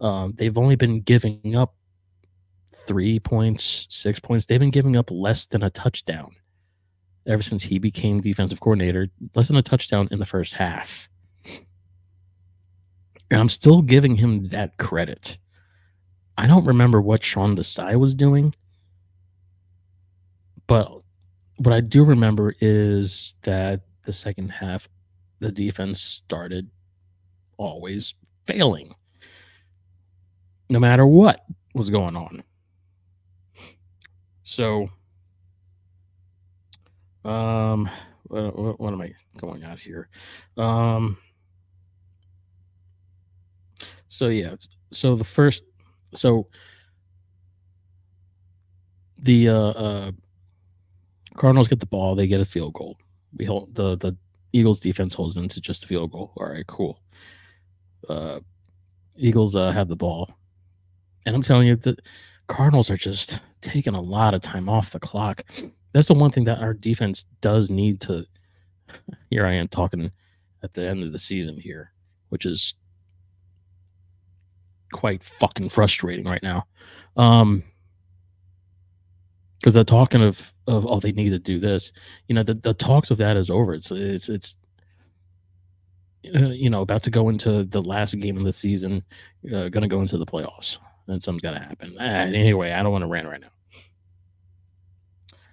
um, 0.00 0.34
they've 0.38 0.56
only 0.56 0.76
been 0.76 1.00
giving 1.02 1.56
up 1.56 1.74
three 2.72 3.18
points, 3.20 3.86
six 3.90 4.18
points. 4.20 4.46
They've 4.46 4.60
been 4.60 4.70
giving 4.70 4.96
up 4.96 5.10
less 5.10 5.46
than 5.46 5.62
a 5.62 5.70
touchdown 5.70 6.34
ever 7.26 7.42
since 7.42 7.62
he 7.62 7.78
became 7.78 8.20
defensive 8.20 8.60
coordinator, 8.60 9.08
less 9.34 9.48
than 9.48 9.56
a 9.56 9.62
touchdown 9.62 10.08
in 10.10 10.18
the 10.18 10.26
first 10.26 10.54
half. 10.54 11.08
And 13.30 13.40
I'm 13.40 13.48
still 13.48 13.82
giving 13.82 14.16
him 14.16 14.48
that 14.48 14.76
credit. 14.78 15.38
I 16.36 16.46
don't 16.46 16.64
remember 16.64 17.00
what 17.00 17.22
Sean 17.22 17.56
Desai 17.56 17.98
was 17.98 18.14
doing, 18.14 18.54
but 20.66 21.02
what 21.58 21.74
I 21.74 21.80
do 21.80 22.04
remember 22.04 22.54
is 22.60 23.34
that 23.42 23.82
the 24.04 24.12
second 24.12 24.48
half, 24.48 24.88
the 25.40 25.52
defense 25.52 26.00
started 26.00 26.70
always 27.58 28.14
failing, 28.46 28.94
no 30.70 30.78
matter 30.78 31.06
what 31.06 31.44
was 31.74 31.90
going 31.90 32.16
on. 32.16 32.42
So, 34.42 34.88
um, 37.24 37.90
what, 38.24 38.80
what 38.80 38.92
am 38.92 39.00
I 39.00 39.12
going 39.36 39.64
out 39.64 39.78
here? 39.78 40.08
Um, 40.56 41.18
so 44.08 44.28
yeah, 44.28 44.54
so 44.92 45.14
the 45.14 45.24
first, 45.24 45.62
so 46.14 46.46
the 49.18 49.48
uh, 49.48 49.54
uh 49.54 50.12
Cardinals 51.36 51.68
get 51.68 51.80
the 51.80 51.86
ball, 51.86 52.14
they 52.14 52.26
get 52.26 52.40
a 52.40 52.44
field 52.44 52.74
goal. 52.74 52.96
We 53.36 53.44
hold 53.44 53.74
the 53.74 53.96
the 53.96 54.16
Eagles 54.52 54.80
defense 54.80 55.14
holds 55.14 55.34
them 55.34 55.48
to 55.48 55.60
just 55.60 55.84
a 55.84 55.86
field 55.86 56.10
goal. 56.10 56.32
All 56.36 56.48
right, 56.48 56.66
cool. 56.66 57.00
Uh, 58.08 58.40
Eagles 59.16 59.54
uh, 59.54 59.70
have 59.70 59.88
the 59.88 59.96
ball, 59.96 60.32
and 61.26 61.36
I'm 61.36 61.42
telling 61.42 61.68
you, 61.68 61.76
the 61.76 61.96
Cardinals 62.48 62.90
are 62.90 62.96
just 62.96 63.40
taking 63.60 63.94
a 63.94 64.00
lot 64.00 64.34
of 64.34 64.40
time 64.40 64.68
off 64.68 64.90
the 64.90 64.98
clock. 64.98 65.44
That's 65.92 66.08
the 66.08 66.14
one 66.14 66.30
thing 66.30 66.44
that 66.44 66.60
our 66.60 66.74
defense 66.74 67.24
does 67.40 67.70
need 67.70 68.00
to. 68.02 68.24
Here 69.30 69.46
I 69.46 69.52
am 69.52 69.68
talking 69.68 70.10
at 70.62 70.74
the 70.74 70.86
end 70.86 71.02
of 71.02 71.12
the 71.12 71.18
season 71.18 71.58
here, 71.58 71.92
which 72.28 72.44
is 72.44 72.74
quite 74.92 75.22
fucking 75.22 75.70
frustrating 75.70 76.26
right 76.26 76.42
now. 76.42 76.66
Um, 77.16 77.62
because 79.60 79.74
they're 79.74 79.84
talking 79.84 80.22
of 80.22 80.52
of 80.66 80.86
oh 80.86 81.00
they 81.00 81.12
need 81.12 81.30
to 81.30 81.38
do 81.38 81.58
this 81.58 81.92
you 82.28 82.34
know 82.34 82.42
the, 82.42 82.54
the 82.54 82.74
talks 82.74 83.10
of 83.10 83.18
that 83.18 83.36
is 83.36 83.50
over 83.50 83.74
it's 83.74 83.90
it's 83.90 84.28
it's 84.28 84.56
uh, 86.34 86.48
you 86.48 86.70
know 86.70 86.80
about 86.80 87.02
to 87.02 87.10
go 87.10 87.28
into 87.28 87.64
the 87.64 87.82
last 87.82 88.18
game 88.18 88.36
of 88.36 88.44
the 88.44 88.52
season 88.52 89.02
uh, 89.54 89.68
gonna 89.68 89.88
go 89.88 90.00
into 90.00 90.16
the 90.16 90.26
playoffs 90.26 90.78
and 91.08 91.22
something's 91.22 91.42
gotta 91.42 91.58
happen 91.58 91.94
ah, 92.00 92.02
anyway 92.02 92.72
i 92.72 92.82
don't 92.82 92.92
want 92.92 93.02
to 93.02 93.08
rant 93.08 93.26
right 93.26 93.40
now 93.40 93.50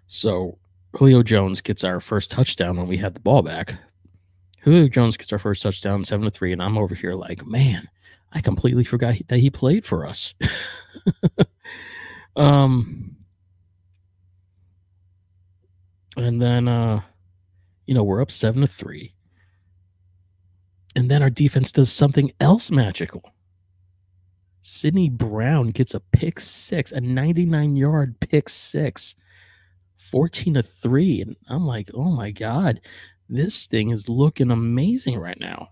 so 0.08 0.58
julio 0.96 1.22
jones 1.22 1.62
gets 1.62 1.84
our 1.84 2.00
first 2.00 2.32
touchdown 2.32 2.78
when 2.78 2.88
we 2.88 2.98
had 2.98 3.13
the 3.13 3.22
ball 3.22 3.41
back. 3.41 3.76
Julio 4.62 4.88
jones 4.88 5.15
gets 5.17 5.32
our 5.32 5.39
first 5.39 5.62
touchdown 5.62 6.04
seven 6.04 6.26
to 6.26 6.32
three 6.32 6.52
and 6.52 6.62
i'm 6.62 6.78
over 6.78 6.96
here 6.96 7.13
like 7.13 7.46
man 7.46 7.88
i 8.34 8.41
completely 8.41 8.84
forgot 8.84 9.15
that 9.28 9.39
he 9.39 9.50
played 9.50 9.86
for 9.86 10.06
us. 10.06 10.34
Um 12.38 13.15
and 16.15 16.41
then 16.41 16.67
uh 16.67 17.02
you 17.88 17.96
know 17.96 18.04
we're 18.04 18.22
up 18.22 18.32
seven 18.32 18.62
to 18.62 18.67
three. 18.67 19.13
And 20.96 21.12
then 21.12 21.22
our 21.22 21.30
defense 21.30 21.72
does 21.72 21.91
something 21.91 22.32
else 22.39 22.72
magical. 22.72 23.24
Sydney 24.62 25.10
Brown 25.10 25.70
gets 25.70 25.93
a 25.93 26.00
pick 26.00 26.39
six, 26.39 26.91
a 26.91 27.00
99 27.00 27.76
yard 27.76 28.20
pick 28.20 28.50
six, 28.50 29.15
14 30.12 30.56
to 30.56 30.63
3. 30.63 31.22
And 31.22 31.36
I'm 31.50 31.65
like, 31.65 31.89
oh 31.93 32.12
my 32.12 32.32
God, 32.32 32.82
this 33.30 33.67
thing 33.67 33.89
is 33.91 34.10
looking 34.10 34.52
amazing 34.52 35.17
right 35.20 35.39
now. 35.39 35.70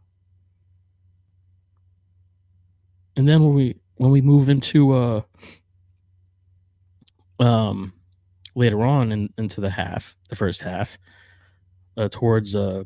And 3.16 3.28
then 3.28 3.44
when 3.44 3.54
we 3.54 3.76
when 3.96 4.12
we 4.12 4.20
move 4.22 4.50
into 4.50 4.94
uh 4.94 5.22
um 7.40 7.94
later 8.56 8.84
on 8.84 9.12
in, 9.12 9.34
into 9.38 9.62
the 9.62 9.70
half, 9.70 10.16
the 10.30 10.36
first 10.36 10.62
half, 10.62 10.98
uh, 11.98 12.10
towards 12.10 12.56
uh, 12.56 12.84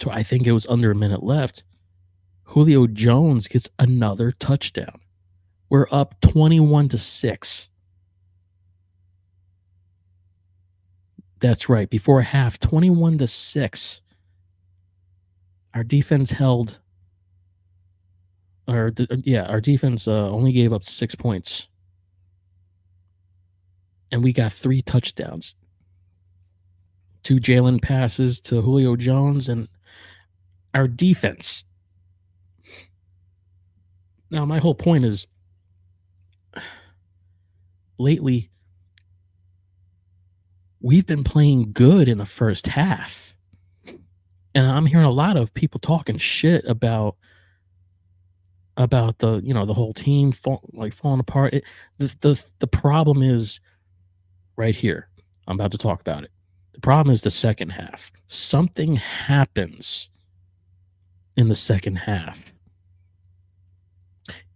to, 0.00 0.10
I 0.10 0.22
think 0.22 0.46
it 0.46 0.52
was 0.52 0.66
under 0.66 0.90
a 0.90 0.94
minute 0.94 1.22
left. 1.22 1.64
Julio 2.44 2.86
Jones 2.86 3.46
gets 3.46 3.68
another 3.78 4.32
touchdown. 4.32 5.00
We're 5.68 5.86
up 5.90 6.20
21 6.20 6.88
to 6.90 6.98
6. 6.98 7.68
That's 11.44 11.68
right. 11.68 11.90
Before 11.90 12.22
half, 12.22 12.58
21 12.58 13.18
to 13.18 13.26
6. 13.26 14.00
Our 15.74 15.84
defense 15.84 16.30
held 16.30 16.78
our 18.66 18.90
yeah, 19.24 19.42
our 19.42 19.60
defense 19.60 20.08
uh, 20.08 20.30
only 20.30 20.52
gave 20.52 20.72
up 20.72 20.84
6 20.84 21.14
points 21.16 21.68
and 24.10 24.24
we 24.24 24.32
got 24.32 24.54
three 24.54 24.80
touchdowns. 24.80 25.54
Two 27.24 27.36
Jalen 27.36 27.82
passes 27.82 28.40
to 28.40 28.62
Julio 28.62 28.96
Jones 28.96 29.50
and 29.50 29.68
our 30.72 30.88
defense. 30.88 31.64
Now, 34.30 34.46
my 34.46 34.60
whole 34.60 34.74
point 34.74 35.04
is 35.04 35.26
lately, 37.98 38.48
we've 40.84 41.06
been 41.06 41.24
playing 41.24 41.72
good 41.72 42.08
in 42.08 42.18
the 42.18 42.26
first 42.26 42.66
half. 42.66 43.34
And 44.54 44.66
I'm 44.66 44.84
hearing 44.84 45.06
a 45.06 45.10
lot 45.10 45.38
of 45.38 45.52
people 45.54 45.80
talking 45.80 46.18
shit 46.18 46.62
about 46.68 47.16
about 48.76 49.18
the 49.18 49.40
you 49.42 49.54
know 49.54 49.64
the 49.64 49.72
whole 49.72 49.94
team 49.94 50.30
fall, 50.30 50.68
like 50.74 50.92
falling 50.92 51.20
apart. 51.20 51.54
It, 51.54 51.64
the 51.98 52.14
the 52.20 52.44
the 52.58 52.66
problem 52.66 53.22
is 53.22 53.60
right 54.56 54.74
here. 54.74 55.08
I'm 55.48 55.58
about 55.58 55.72
to 55.72 55.78
talk 55.78 56.00
about 56.00 56.22
it. 56.22 56.30
The 56.74 56.80
problem 56.80 57.12
is 57.12 57.22
the 57.22 57.30
second 57.30 57.70
half. 57.70 58.12
Something 58.26 58.94
happens 58.96 60.10
in 61.36 61.48
the 61.48 61.56
second 61.56 61.96
half. 61.96 62.52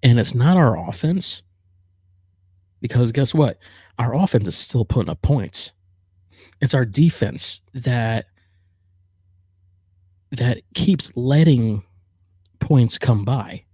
And 0.03 0.21
it's 0.21 0.35
not 0.35 0.57
our 0.57 0.89
offense. 0.89 1.43
Because 2.81 3.13
guess 3.13 3.35
what? 3.35 3.59
Our 3.99 4.15
offense 4.15 4.47
is 4.47 4.57
still 4.57 4.85
putting 4.85 5.11
up 5.11 5.21
points. 5.23 5.73
It's 6.61 6.75
our 6.75 6.85
defense 6.85 7.61
that 7.75 8.27
that 10.33 10.59
keeps 10.75 11.11
letting 11.17 11.83
points 12.61 12.99
come 12.99 13.25
by. 13.25 13.65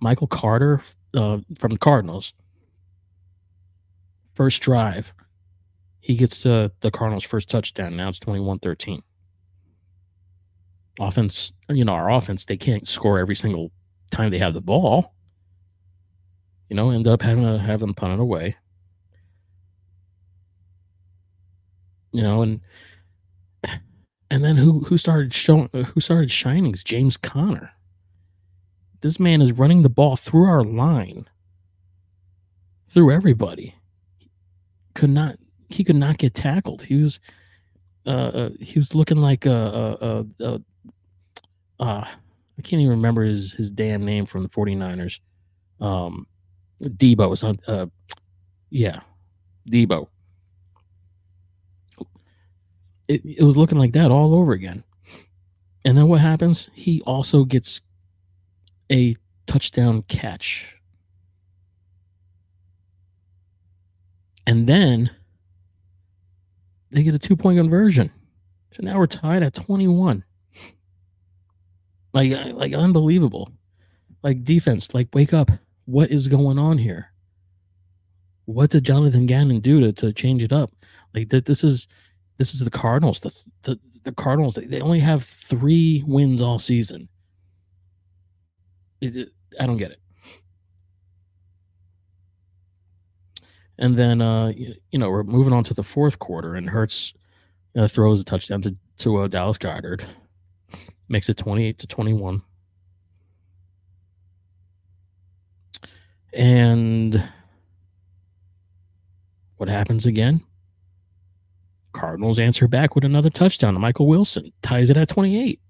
Michael 0.00 0.26
Carter 0.26 0.82
uh, 1.14 1.38
from 1.58 1.72
the 1.72 1.78
Cardinals 1.78 2.34
First 4.34 4.62
drive, 4.62 5.12
he 6.00 6.14
gets 6.16 6.46
uh, 6.46 6.68
the 6.80 6.90
Cardinals' 6.90 7.24
first 7.24 7.50
touchdown. 7.50 7.96
Now 7.96 8.08
it's 8.08 8.18
21 8.18 8.60
13. 8.60 9.02
Offense, 11.00 11.52
you 11.68 11.84
know, 11.84 11.92
our 11.92 12.10
offense, 12.10 12.44
they 12.44 12.56
can't 12.56 12.86
score 12.88 13.18
every 13.18 13.36
single 13.36 13.70
time 14.10 14.30
they 14.30 14.38
have 14.38 14.54
the 14.54 14.60
ball. 14.60 15.14
You 16.70 16.76
know, 16.76 16.90
end 16.90 17.06
up 17.06 17.20
having 17.20 17.44
to 17.44 17.58
have 17.58 17.80
them 17.80 17.94
punt 17.94 18.14
it 18.14 18.20
away. 18.20 18.56
You 22.12 22.22
know, 22.22 22.42
and 22.42 22.60
and 24.30 24.44
then 24.44 24.56
who 24.56 24.80
who 24.80 24.96
started 24.96 25.34
showing 25.34 25.68
who 25.68 26.00
started 26.00 26.30
shining 26.30 26.72
is 26.72 26.84
James 26.84 27.16
Conner. 27.16 27.70
This 29.00 29.18
man 29.18 29.42
is 29.42 29.52
running 29.52 29.82
the 29.82 29.88
ball 29.90 30.16
through 30.16 30.44
our 30.44 30.64
line, 30.64 31.28
through 32.88 33.10
everybody 33.10 33.74
could 34.94 35.10
not 35.10 35.36
he 35.68 35.84
could 35.84 35.96
not 35.96 36.18
get 36.18 36.34
tackled. 36.34 36.82
He 36.82 36.96
was 36.96 37.20
uh, 38.06 38.10
uh 38.10 38.50
he 38.60 38.78
was 38.78 38.94
looking 38.94 39.18
like 39.18 39.46
a, 39.46 40.24
uh 41.80 42.06
I 42.58 42.62
can't 42.62 42.80
even 42.80 42.90
remember 42.90 43.22
his 43.24 43.52
his 43.52 43.70
damn 43.70 44.04
name 44.04 44.26
from 44.26 44.42
the 44.42 44.48
49ers. 44.48 45.20
Um 45.80 46.26
Deebo 46.82 47.30
was 47.30 47.42
on 47.42 47.58
uh 47.66 47.86
yeah, 48.70 49.00
Deebo. 49.70 50.08
It, 53.08 53.22
it 53.24 53.42
was 53.42 53.56
looking 53.56 53.78
like 53.78 53.92
that 53.92 54.10
all 54.10 54.34
over 54.34 54.52
again. 54.52 54.84
And 55.84 55.98
then 55.98 56.08
what 56.08 56.20
happens? 56.20 56.68
He 56.74 57.02
also 57.02 57.44
gets 57.44 57.80
a 58.90 59.16
touchdown 59.46 60.02
catch 60.02 60.72
And 64.46 64.66
then 64.66 65.10
they 66.90 67.02
get 67.02 67.14
a 67.14 67.18
two 67.18 67.36
point 67.36 67.58
conversion. 67.58 68.10
So 68.72 68.82
now 68.82 68.98
we're 68.98 69.06
tied 69.06 69.42
at 69.42 69.54
21. 69.54 70.24
Like, 72.14 72.32
uh, 72.32 72.52
like 72.54 72.74
unbelievable. 72.74 73.50
Like 74.22 74.44
defense, 74.44 74.94
like 74.94 75.08
wake 75.14 75.32
up. 75.32 75.50
What 75.84 76.10
is 76.10 76.28
going 76.28 76.58
on 76.58 76.78
here? 76.78 77.12
What 78.44 78.70
did 78.70 78.84
Jonathan 78.84 79.26
Gannon 79.26 79.60
do 79.60 79.80
to, 79.80 79.92
to 79.92 80.12
change 80.12 80.42
it 80.42 80.52
up? 80.52 80.72
Like 81.14 81.28
that, 81.30 81.46
this 81.46 81.64
is 81.64 81.86
this 82.42 82.54
is 82.54 82.64
the 82.64 82.70
Cardinals. 82.70 83.20
The, 83.20 83.30
the 83.62 83.80
the 84.02 84.12
Cardinals. 84.12 84.54
They 84.56 84.80
only 84.80 84.98
have 84.98 85.22
three 85.22 86.02
wins 86.08 86.40
all 86.40 86.58
season. 86.58 87.08
It, 89.00 89.16
it, 89.16 89.28
I 89.60 89.66
don't 89.66 89.76
get 89.76 89.92
it. 89.92 90.00
And 93.78 93.96
then 93.96 94.20
uh, 94.20 94.48
you, 94.48 94.74
you, 94.90 94.98
know 94.98 95.08
we're 95.08 95.22
moving 95.22 95.52
on 95.52 95.62
to 95.62 95.74
the 95.74 95.84
fourth 95.84 96.18
quarter, 96.18 96.56
and 96.56 96.68
Hurts 96.68 97.12
uh, 97.76 97.86
throws 97.86 98.20
a 98.20 98.24
touchdown 98.24 98.60
to 98.62 98.76
to 98.98 99.18
uh, 99.18 99.28
Dallas 99.28 99.58
Goedert, 99.58 100.02
makes 101.08 101.28
it 101.28 101.36
twenty 101.36 101.64
eight 101.64 101.78
to 101.78 101.86
twenty 101.86 102.12
one. 102.12 102.42
And 106.32 107.22
what 109.58 109.68
happens 109.68 110.06
again? 110.06 110.42
Cardinals 111.92 112.38
answer 112.38 112.68
back 112.68 112.94
with 112.94 113.04
another 113.04 113.30
touchdown 113.30 113.74
to 113.74 113.80
Michael 113.80 114.06
Wilson, 114.06 114.52
ties 114.62 114.90
it 114.90 114.96
at 114.96 115.08
28. 115.08 115.60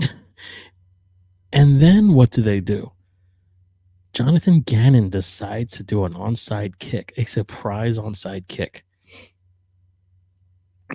and 1.52 1.80
then 1.80 2.14
what 2.14 2.30
do 2.30 2.42
they 2.42 2.60
do? 2.60 2.92
Jonathan 4.12 4.60
Gannon 4.60 5.08
decides 5.08 5.76
to 5.76 5.82
do 5.82 6.04
an 6.04 6.12
onside 6.14 6.78
kick, 6.78 7.14
a 7.16 7.24
surprise 7.24 7.98
onside 7.98 8.46
kick. 8.48 8.84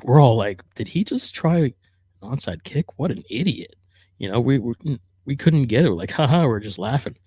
We're 0.03 0.21
all 0.21 0.37
like, 0.37 0.61
did 0.75 0.87
he 0.87 1.03
just 1.03 1.33
try 1.33 1.57
an 1.57 1.73
onside 2.21 2.63
kick? 2.63 2.99
What 2.99 3.09
an 3.09 3.23
idiot. 3.29 3.75
You 4.19 4.31
know, 4.31 4.39
we, 4.39 4.59
we 4.59 4.99
we 5.27 5.35
couldn't 5.35 5.65
get 5.65 5.85
it. 5.85 5.89
We're 5.89 5.95
like, 5.95 6.11
haha, 6.11 6.47
we're 6.47 6.61
just 6.61 6.79
laughing. 6.79 7.17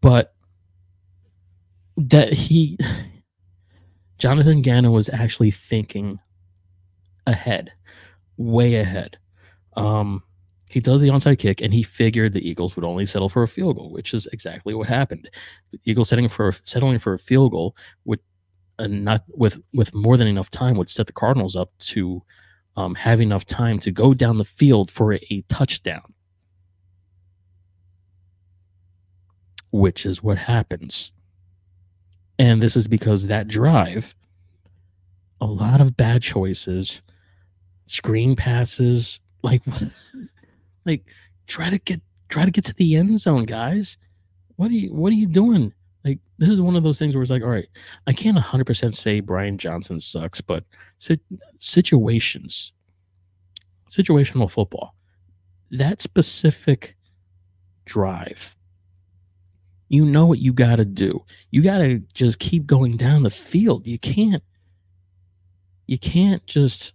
But 0.00 0.32
that 1.96 2.32
he, 2.32 2.78
Jonathan 4.22 4.62
Gannon 4.62 4.92
was 4.92 5.08
actually 5.08 5.50
thinking 5.50 6.20
ahead, 7.26 7.72
way 8.36 8.76
ahead. 8.76 9.16
Um, 9.74 10.22
he 10.70 10.78
does 10.78 11.00
the 11.00 11.08
onside 11.08 11.40
kick, 11.40 11.60
and 11.60 11.74
he 11.74 11.82
figured 11.82 12.32
the 12.32 12.48
Eagles 12.48 12.76
would 12.76 12.84
only 12.84 13.04
settle 13.04 13.28
for 13.28 13.42
a 13.42 13.48
field 13.48 13.78
goal, 13.78 13.90
which 13.90 14.14
is 14.14 14.28
exactly 14.32 14.74
what 14.74 14.86
happened. 14.86 15.28
The 15.72 15.80
Eagles 15.84 16.08
setting 16.08 16.28
for 16.28 16.52
settling 16.62 17.00
for 17.00 17.14
a 17.14 17.18
field 17.18 17.50
goal 17.50 17.74
would 18.04 18.20
uh, 18.78 18.86
not 18.86 19.24
with 19.34 19.58
with 19.72 19.92
more 19.92 20.16
than 20.16 20.28
enough 20.28 20.50
time 20.50 20.76
would 20.76 20.88
set 20.88 21.08
the 21.08 21.12
Cardinals 21.12 21.56
up 21.56 21.76
to 21.78 22.22
um, 22.76 22.94
have 22.94 23.20
enough 23.20 23.44
time 23.44 23.80
to 23.80 23.90
go 23.90 24.14
down 24.14 24.38
the 24.38 24.44
field 24.44 24.88
for 24.88 25.14
a, 25.14 25.26
a 25.32 25.42
touchdown. 25.48 26.14
which 29.72 30.04
is 30.06 30.22
what 30.22 30.38
happens. 30.38 31.12
And 32.42 32.60
this 32.60 32.74
is 32.74 32.88
because 32.88 33.28
that 33.28 33.46
drive, 33.46 34.16
a 35.40 35.46
lot 35.46 35.80
of 35.80 35.96
bad 35.96 36.22
choices, 36.22 37.00
screen 37.86 38.34
passes, 38.34 39.20
like 39.44 39.62
like 40.84 41.04
try 41.46 41.70
to 41.70 41.78
get 41.78 42.00
try 42.30 42.44
to 42.44 42.50
get 42.50 42.64
to 42.64 42.74
the 42.74 42.96
end 42.96 43.20
zone, 43.20 43.44
guys. 43.44 43.96
What 44.56 44.72
are 44.72 44.74
you 44.74 44.92
what 44.92 45.12
are 45.12 45.14
you 45.14 45.28
doing? 45.28 45.72
Like 46.04 46.18
this 46.38 46.50
is 46.50 46.60
one 46.60 46.74
of 46.74 46.82
those 46.82 46.98
things 46.98 47.14
where 47.14 47.22
it's 47.22 47.30
like, 47.30 47.44
all 47.44 47.48
right, 47.48 47.68
I 48.08 48.12
can't 48.12 48.36
100% 48.36 48.92
say 48.92 49.20
Brian 49.20 49.56
Johnson 49.56 50.00
sucks, 50.00 50.40
but 50.40 50.64
situations, 51.58 52.72
situational 53.88 54.50
football, 54.50 54.96
that 55.70 56.02
specific 56.02 56.96
drive 57.84 58.56
you 59.92 60.06
know 60.06 60.24
what 60.24 60.38
you 60.38 60.54
got 60.54 60.76
to 60.76 60.86
do. 60.86 61.22
You 61.50 61.62
got 61.62 61.78
to 61.78 61.98
just 62.14 62.38
keep 62.38 62.66
going 62.66 62.96
down 62.96 63.24
the 63.24 63.30
field. 63.30 63.86
You 63.86 63.98
can't 63.98 64.42
you 65.86 65.98
can't 65.98 66.44
just 66.46 66.94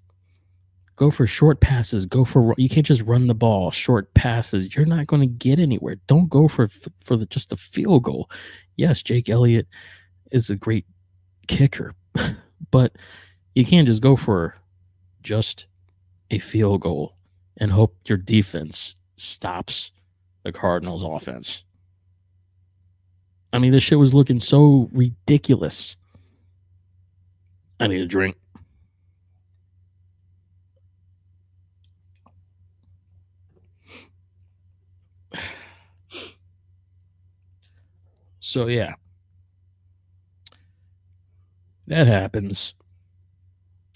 go 0.95 1.12
for 1.12 1.27
short 1.27 1.62
passes, 1.62 2.07
go 2.07 2.25
for 2.25 2.55
you 2.57 2.67
can't 2.67 2.88
just 2.88 3.03
run 3.03 3.27
the 3.27 3.36
ball, 3.36 3.69
short 3.69 4.12
passes. 4.15 4.75
You're 4.75 4.88
not 4.88 5.05
going 5.05 5.21
to 5.21 5.27
get 5.27 5.60
anywhere. 5.60 5.97
Don't 6.07 6.27
go 6.27 6.47
for 6.47 6.69
for 7.03 7.15
the, 7.15 7.27
just 7.27 7.53
a 7.53 7.55
field 7.55 8.01
goal. 8.01 8.31
Yes, 8.77 9.03
Jake 9.03 9.29
Elliott 9.29 9.67
is 10.31 10.49
a 10.49 10.55
great 10.55 10.86
kicker, 11.47 11.93
but 12.71 12.95
you 13.53 13.63
can't 13.63 13.88
just 13.88 14.01
go 14.01 14.15
for 14.15 14.55
just 15.21 15.67
a 16.31 16.39
field 16.39 16.81
goal 16.81 17.15
and 17.57 17.71
hope 17.71 17.95
your 18.05 18.17
defense 18.17 18.95
stops 19.17 19.91
the 20.41 20.51
Cardinals 20.51 21.03
offense. 21.03 21.63
I 23.53 23.60
mean, 23.60 23.71
this 23.71 23.83
shit 23.83 23.99
was 23.99 24.13
looking 24.13 24.39
so 24.39 24.89
ridiculous. 24.91 25.95
I 27.79 27.88
need 27.88 28.01
a 28.01 28.07
drink. 28.07 28.36
So, 38.39 38.67
yeah. 38.67 38.93
That 41.88 42.07
happens. 42.07 42.73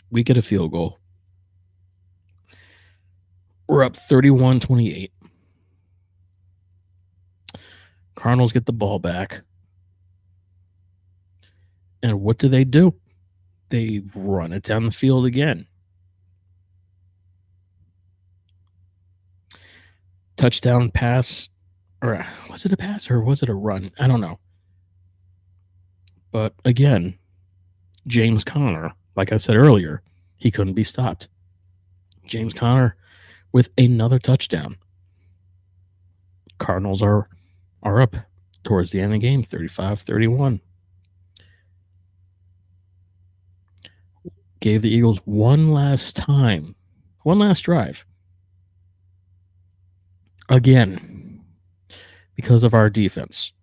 We 0.10 0.24
get 0.24 0.36
a 0.36 0.42
field 0.42 0.72
goal. 0.72 1.00
We're 3.70 3.86
up 3.86 3.96
31 3.96 4.60
28. 4.60 5.12
Cardinals 8.22 8.54
get 8.54 8.68
the 8.68 8.72
ball 8.72 9.00
back. 9.00 9.42
And 12.04 12.22
what 12.22 12.38
do 12.38 12.48
they 12.50 12.64
do? 12.64 12.94
They 13.70 14.04
run 14.16 14.54
it 14.54 14.62
down 14.62 14.86
the 14.86 14.92
field 14.92 15.26
again. 15.26 15.66
Touchdown 20.38 20.92
pass, 20.92 21.50
or 22.04 22.24
was 22.48 22.64
it 22.64 22.72
a 22.72 22.78
pass 22.78 23.10
or 23.10 23.24
was 23.24 23.42
it 23.42 23.50
a 23.50 23.56
run? 23.56 23.92
I 23.98 24.06
don't 24.06 24.22
know. 24.22 24.38
But 26.32 26.54
again, 26.64 27.18
James 28.06 28.44
Conner, 28.44 28.94
like 29.16 29.34
I 29.34 29.38
said 29.38 29.56
earlier, 29.56 30.04
he 30.38 30.52
couldn't 30.52 30.76
be 30.76 30.84
stopped. 30.84 31.28
James 32.28 32.54
Conner 32.54 32.96
with 33.52 33.70
another 33.80 34.20
touchdown. 34.20 34.78
Cardinals 36.60 37.02
are 37.02 37.28
are 37.84 38.02
up 38.02 38.16
towards 38.64 38.92
the 38.92 39.00
end 39.00 39.14
of 39.14 39.22
the 39.22 39.28
game 39.28 39.44
35 39.44 40.02
31. 40.02 40.62
Gave 44.60 44.84
the 44.84 44.94
Eagles 44.94 45.18
one 45.26 45.72
last 45.72 46.16
time, 46.16 46.76
one 47.24 47.40
last 47.40 47.62
drive. 47.62 48.06
Again, 50.50 51.44
because 52.36 52.64
of 52.64 52.74
our 52.74 52.90
defense. 52.90 53.54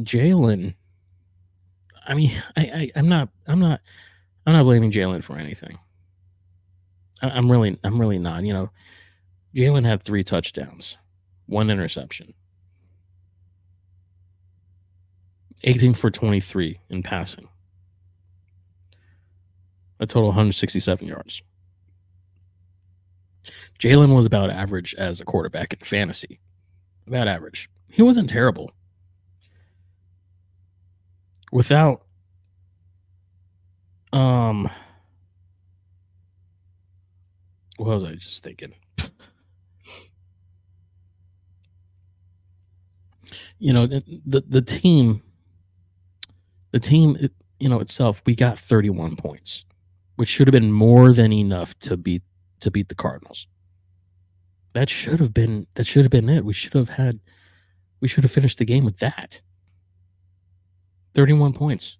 Jalen, 0.00 0.74
I 2.06 2.14
mean, 2.14 2.30
I, 2.56 2.60
I, 2.62 2.90
I'm 2.96 3.08
not, 3.08 3.28
I'm 3.46 3.58
not, 3.58 3.80
I'm 4.46 4.54
not 4.54 4.62
blaming 4.62 4.92
Jalen 4.92 5.24
for 5.24 5.36
anything. 5.36 5.78
I, 7.20 7.30
I'm 7.30 7.50
really, 7.50 7.78
I'm 7.84 8.00
really 8.00 8.18
not. 8.18 8.44
You 8.44 8.54
know, 8.54 8.70
Jalen 9.54 9.84
had 9.84 10.02
three 10.02 10.24
touchdowns 10.24 10.96
one 11.48 11.70
interception. 11.70 12.32
18 15.64 15.94
for 15.94 16.10
23 16.10 16.78
in 16.90 17.02
passing. 17.02 17.48
A 19.98 20.06
total 20.06 20.28
167 20.28 21.06
yards. 21.06 21.42
Jalen 23.80 24.14
was 24.14 24.26
about 24.26 24.50
average 24.50 24.94
as 24.96 25.20
a 25.20 25.24
quarterback 25.24 25.72
in 25.72 25.80
fantasy. 25.80 26.38
About 27.06 27.26
average. 27.26 27.68
He 27.88 28.02
wasn't 28.02 28.28
terrible. 28.28 28.70
Without 31.50 32.02
um 34.12 34.70
what 37.78 37.88
was 37.88 38.04
I 38.04 38.14
just 38.14 38.44
thinking? 38.44 38.74
You 43.58 43.72
know 43.72 43.86
the 43.86 44.42
the, 44.48 44.62
team 44.62 45.22
the 46.72 46.80
team 46.80 47.16
you 47.58 47.68
know 47.68 47.80
itself 47.80 48.22
we 48.26 48.34
got 48.34 48.58
31 48.58 49.16
points 49.16 49.64
which 50.18 50.28
should 50.28 50.48
have 50.48 50.52
been 50.52 50.72
more 50.72 51.12
than 51.12 51.32
enough 51.32 51.78
to 51.78 51.96
beat 51.96 52.22
to 52.58 52.72
beat 52.72 52.88
the 52.88 52.94
cardinals. 52.96 53.46
That 54.72 54.90
should 54.90 55.20
have 55.20 55.32
been 55.32 55.68
that 55.74 55.86
should 55.86 56.04
have 56.04 56.10
been 56.10 56.28
it. 56.28 56.44
We 56.44 56.52
should 56.52 56.74
have 56.74 56.88
had 56.88 57.20
we 58.00 58.08
should 58.08 58.24
have 58.24 58.32
finished 58.32 58.58
the 58.58 58.64
game 58.64 58.84
with 58.84 58.98
that. 58.98 59.40
31 61.14 61.52
points. 61.52 61.98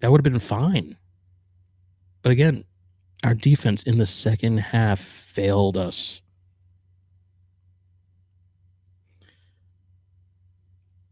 That 0.00 0.10
would 0.10 0.18
have 0.18 0.32
been 0.32 0.40
fine. 0.40 0.96
But 2.22 2.32
again, 2.32 2.64
our 3.22 3.34
defense 3.34 3.84
in 3.84 3.98
the 3.98 4.06
second 4.06 4.58
half 4.58 4.98
failed 5.00 5.76
us. 5.76 6.20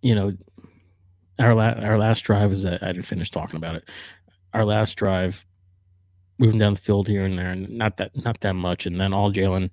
You 0.03 0.14
know, 0.14 0.32
our 1.38 1.55
la- 1.55 1.80
our 1.80 1.99
last 1.99 2.20
drive 2.20 2.53
is 2.53 2.62
that 2.62 2.82
I 2.82 2.92
didn't 2.92 3.07
finish 3.07 3.30
talking 3.30 3.57
about 3.57 3.76
it. 3.76 3.88
Our 4.55 4.64
last 4.64 4.94
drive, 4.94 5.44
moving 6.38 6.59
down 6.59 6.74
the 6.74 6.80
field 6.80 7.09
here 7.09 7.24
and 7.24 7.38
there, 7.38 7.51
and 7.51 7.68
not 7.70 7.96
that 7.99 8.16
not 8.24 8.40
that 8.40 8.55
much, 8.55 8.86
and 8.86 9.01
then 9.01 9.12
all 9.12 9.32
Jalen 9.32 9.70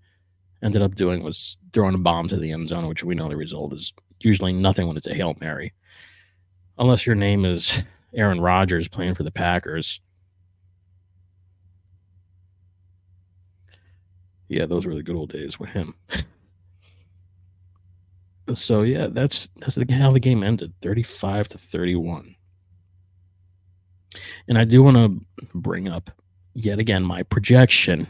ended 0.64 0.82
up 0.82 0.96
doing 0.96 1.24
was 1.24 1.58
throwing 1.74 1.96
a 1.96 2.00
bomb 2.00 2.28
to 2.30 2.38
the 2.38 2.52
end 2.52 2.68
zone, 2.68 2.88
which 2.88 3.04
we 3.04 3.16
know 3.16 3.30
the 3.30 3.36
result 3.36 3.74
is 3.74 3.94
usually 4.20 4.54
nothing 4.54 4.88
when 4.88 4.98
it's 4.98 5.08
a 5.08 5.14
hail 5.14 5.36
mary, 5.40 5.74
unless 6.78 7.06
your 7.06 7.16
name 7.16 7.46
is 7.46 7.84
Aaron 8.14 8.42
Rodgers 8.42 8.88
playing 8.88 9.16
for 9.16 9.24
the 9.24 9.32
Packers. 9.32 10.02
Yeah, 14.48 14.66
those 14.66 14.86
were 14.86 14.96
the 14.96 15.04
good 15.04 15.16
old 15.16 15.32
days 15.32 15.60
with 15.60 15.70
him. 15.70 15.96
so 18.54 18.84
yeah, 18.84 19.08
that's 19.08 19.50
that's 19.58 19.78
how 19.92 20.12
the 20.12 20.20
game 20.20 20.44
ended, 20.44 20.74
thirty-five 20.82 21.48
to 21.50 21.58
thirty-one. 21.58 22.36
And 24.48 24.58
I 24.58 24.64
do 24.64 24.84
want 24.84 24.98
to 24.98 25.48
bring 25.54 25.88
up 25.88 26.12
yet 26.54 26.80
again 26.80 27.04
my 27.04 27.24
projection. 27.24 28.08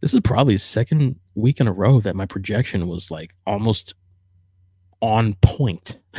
This 0.00 0.12
is 0.12 0.20
probably 0.20 0.56
second 0.56 1.18
week 1.34 1.60
in 1.60 1.68
a 1.68 1.72
row 1.72 2.00
that 2.00 2.16
my 2.16 2.26
projection 2.26 2.86
was 2.88 3.10
like 3.10 3.34
almost 3.46 3.94
on 5.00 5.34
point. 5.40 5.98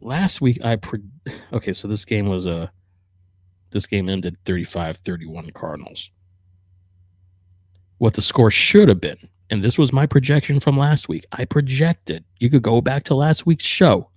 Last 0.00 0.40
week 0.40 0.62
I 0.64 0.76
pre- 0.76 1.00
okay, 1.52 1.72
so 1.72 1.88
this 1.88 2.04
game 2.04 2.26
was 2.26 2.46
a 2.46 2.50
uh, 2.50 2.66
this 3.70 3.86
game 3.88 4.08
ended 4.08 4.36
35-31 4.44 5.52
Cardinals. 5.52 6.10
What 7.98 8.14
the 8.14 8.22
score 8.22 8.52
should 8.52 8.88
have 8.88 9.00
been 9.00 9.18
and 9.50 9.62
this 9.62 9.78
was 9.78 9.92
my 9.92 10.06
projection 10.06 10.60
from 10.60 10.76
last 10.76 11.08
week. 11.08 11.26
I 11.32 11.44
projected, 11.44 12.24
you 12.40 12.48
could 12.48 12.62
go 12.62 12.80
back 12.80 13.04
to 13.04 13.14
last 13.14 13.46
week's 13.46 13.64
show. 13.64 14.10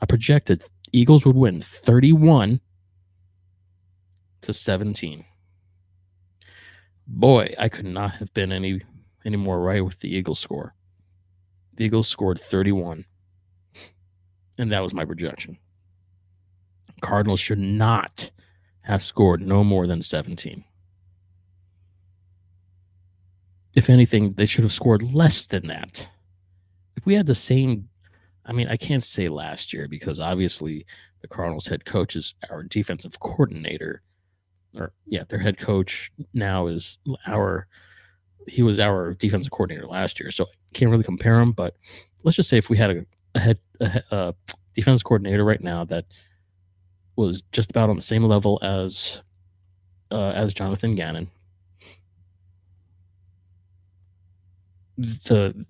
I 0.00 0.06
projected 0.06 0.62
Eagles 0.92 1.24
would 1.24 1.36
win 1.36 1.60
31 1.60 2.60
to 4.42 4.52
17. 4.52 5.24
Boy, 7.06 7.54
I 7.58 7.68
could 7.68 7.86
not 7.86 8.12
have 8.16 8.32
been 8.34 8.52
any 8.52 8.82
any 9.24 9.36
more 9.36 9.60
right 9.60 9.84
with 9.84 10.00
the 10.00 10.14
Eagles 10.14 10.38
score. 10.38 10.74
The 11.74 11.84
Eagles 11.84 12.08
scored 12.08 12.38
31. 12.38 13.04
And 14.58 14.72
that 14.72 14.82
was 14.82 14.94
my 14.94 15.04
projection. 15.04 15.58
Cardinals 17.00 17.40
should 17.40 17.58
not 17.58 18.30
have 18.82 19.02
scored 19.02 19.40
no 19.40 19.62
more 19.64 19.86
than 19.86 20.02
17 20.02 20.64
if 23.78 23.88
anything, 23.88 24.32
they 24.34 24.44
should 24.44 24.64
have 24.64 24.72
scored 24.72 25.02
less 25.14 25.46
than 25.46 25.68
that. 25.68 26.06
If 26.96 27.06
we 27.06 27.14
had 27.14 27.26
the 27.26 27.34
same, 27.34 27.88
I 28.44 28.52
mean, 28.52 28.68
I 28.68 28.76
can't 28.76 29.04
say 29.04 29.28
last 29.28 29.72
year 29.72 29.86
because 29.86 30.18
obviously 30.18 30.84
the 31.22 31.28
Cardinals 31.28 31.66
head 31.66 31.84
coach 31.84 32.16
is 32.16 32.34
our 32.50 32.64
defensive 32.64 33.20
coordinator, 33.20 34.02
or 34.76 34.92
yeah, 35.06 35.22
their 35.28 35.38
head 35.38 35.58
coach 35.58 36.10
now 36.34 36.66
is 36.66 36.98
our, 37.28 37.68
he 38.48 38.62
was 38.62 38.80
our 38.80 39.14
defensive 39.14 39.52
coordinator 39.52 39.86
last 39.86 40.18
year, 40.18 40.32
so 40.32 40.44
I 40.44 40.48
can't 40.74 40.90
really 40.90 41.04
compare 41.04 41.38
him. 41.38 41.52
But 41.52 41.76
let's 42.24 42.36
just 42.36 42.48
say 42.48 42.58
if 42.58 42.68
we 42.68 42.76
had 42.76 42.90
a, 42.90 43.06
a 43.36 43.40
head 43.40 43.58
a, 43.80 44.02
a 44.10 44.34
defense 44.74 45.02
coordinator 45.04 45.44
right 45.44 45.62
now 45.62 45.84
that 45.84 46.04
was 47.14 47.42
just 47.52 47.70
about 47.70 47.90
on 47.90 47.96
the 47.96 48.02
same 48.02 48.24
level 48.24 48.58
as 48.62 49.22
uh, 50.10 50.32
as 50.34 50.52
Jonathan 50.52 50.96
Gannon, 50.96 51.30
the 54.98 55.64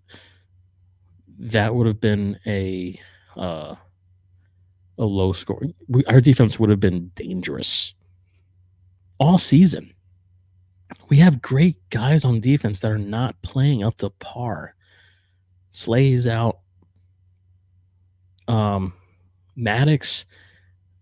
that 1.39 1.75
would 1.75 1.87
have 1.87 2.01
been 2.01 2.39
a 2.47 2.99
uh, 3.37 3.75
a 4.99 5.05
low 5.05 5.33
score. 5.33 5.63
We, 5.89 6.05
our 6.07 6.21
defense 6.21 6.59
would 6.59 6.71
have 6.71 6.81
been 6.81 7.11
dangerous 7.15 7.95
all 9.21 9.39
season. 9.39 9.93
We 11.09 11.19
have 11.19 11.43
great 11.43 11.77
guys 11.91 12.25
on 12.25 12.41
defense 12.41 12.81
that 12.81 12.91
are 12.91 12.99
not 12.99 13.41
playing 13.43 13.83
up 13.83 13.99
to 13.99 14.11
par. 14.11 14.75
Slay's 15.71 16.27
out. 16.27 16.61
Um, 18.47 18.95
Maddox, 19.57 20.25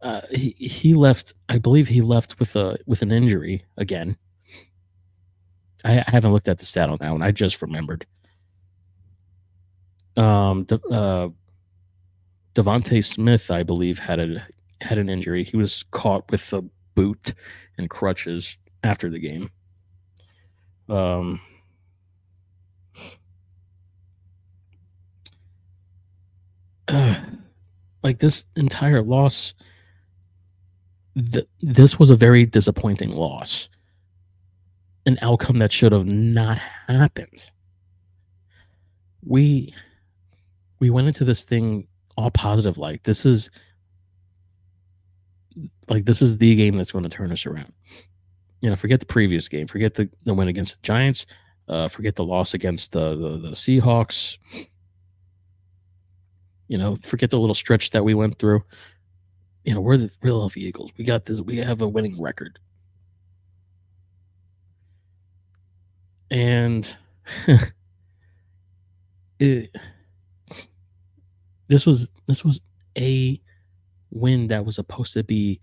uh, 0.02 0.22
he 0.30 0.50
he 0.58 0.94
left. 0.94 1.34
I 1.48 1.58
believe 1.58 1.86
he 1.86 2.00
left 2.00 2.38
with 2.40 2.56
a 2.56 2.76
with 2.86 3.02
an 3.02 3.12
injury 3.12 3.64
again. 3.76 4.16
I, 5.84 6.00
I 6.00 6.10
haven't 6.10 6.32
looked 6.32 6.48
at 6.48 6.58
the 6.58 6.64
stat 6.64 6.90
on 6.90 6.98
that 7.00 7.12
one. 7.12 7.22
I 7.22 7.30
just 7.30 7.62
remembered 7.62 8.06
um, 10.16 10.64
De, 10.64 10.80
uh, 10.90 11.28
DeVonta 12.54 13.04
Smith, 13.04 13.50
I 13.50 13.62
believe, 13.62 13.98
had 13.98 14.18
a 14.18 14.46
had 14.80 14.98
an 14.98 15.08
injury. 15.08 15.44
He 15.44 15.56
was 15.56 15.84
caught 15.90 16.30
with 16.30 16.52
a 16.52 16.62
boot 16.94 17.34
and 17.78 17.88
crutches 17.90 18.56
after 18.82 19.10
the 19.10 19.18
game. 19.18 19.50
Um, 20.88 21.40
uh, 26.88 27.20
like 28.02 28.18
this 28.18 28.44
entire 28.56 29.02
loss, 29.02 29.54
th- 31.32 31.48
this 31.60 31.98
was 31.98 32.10
a 32.10 32.16
very 32.16 32.46
disappointing 32.46 33.10
loss. 33.10 33.68
An 35.06 35.18
outcome 35.22 35.58
that 35.58 35.72
should 35.72 35.92
have 35.92 36.06
not 36.06 36.58
happened. 36.88 37.50
We 39.24 39.72
we 40.78 40.90
went 40.90 41.06
into 41.06 41.24
this 41.24 41.44
thing 41.44 41.86
all 42.16 42.30
positive 42.30 42.78
like 42.78 43.02
this 43.02 43.26
is 43.26 43.50
like 45.88 46.04
this 46.04 46.20
is 46.20 46.36
the 46.38 46.54
game 46.54 46.76
that's 46.76 46.92
going 46.92 47.04
to 47.04 47.08
turn 47.08 47.32
us 47.32 47.46
around. 47.46 47.72
You 48.60 48.70
know 48.70 48.76
forget 48.76 49.00
the 49.00 49.06
previous 49.06 49.48
game 49.48 49.66
forget 49.66 49.94
the, 49.94 50.08
the 50.24 50.34
win 50.34 50.48
against 50.48 50.74
the 50.74 50.82
giants 50.82 51.26
uh, 51.68 51.88
forget 51.88 52.14
the 52.14 52.24
loss 52.24 52.54
against 52.54 52.92
the, 52.92 53.16
the 53.16 53.38
the 53.38 53.50
seahawks. 53.50 54.38
You 56.68 56.78
know 56.78 56.96
forget 56.96 57.30
the 57.30 57.38
little 57.38 57.54
stretch 57.54 57.90
that 57.90 58.04
we 58.04 58.14
went 58.14 58.38
through. 58.38 58.62
You 59.64 59.74
know 59.74 59.80
we're 59.80 59.96
the 59.96 60.04
real 60.22 60.34
philadelphia 60.38 60.68
eagles. 60.68 60.90
We 60.96 61.04
got 61.04 61.24
this 61.26 61.40
we 61.40 61.56
have 61.58 61.82
a 61.82 61.88
winning 61.88 62.20
record. 62.20 62.58
And 66.30 66.92
it 69.38 69.76
this 71.68 71.86
was 71.86 72.10
this 72.26 72.44
was 72.44 72.60
a 72.98 73.40
win 74.10 74.48
that 74.48 74.64
was 74.64 74.76
supposed 74.76 75.12
to 75.14 75.24
be 75.24 75.60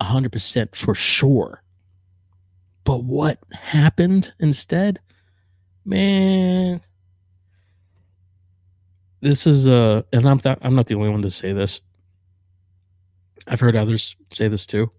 100% 0.00 0.74
for 0.74 0.94
sure. 0.94 1.62
But 2.84 3.04
what 3.04 3.38
happened 3.52 4.32
instead? 4.40 5.00
Man, 5.84 6.80
this 9.20 9.46
is 9.46 9.66
a 9.66 10.04
and 10.12 10.26
I'm 10.26 10.40
th- 10.40 10.58
I'm 10.62 10.74
not 10.74 10.86
the 10.86 10.94
only 10.94 11.10
one 11.10 11.22
to 11.22 11.30
say 11.30 11.52
this. 11.52 11.80
I've 13.46 13.60
heard 13.60 13.76
others 13.76 14.16
say 14.32 14.48
this 14.48 14.66
too. 14.66 14.90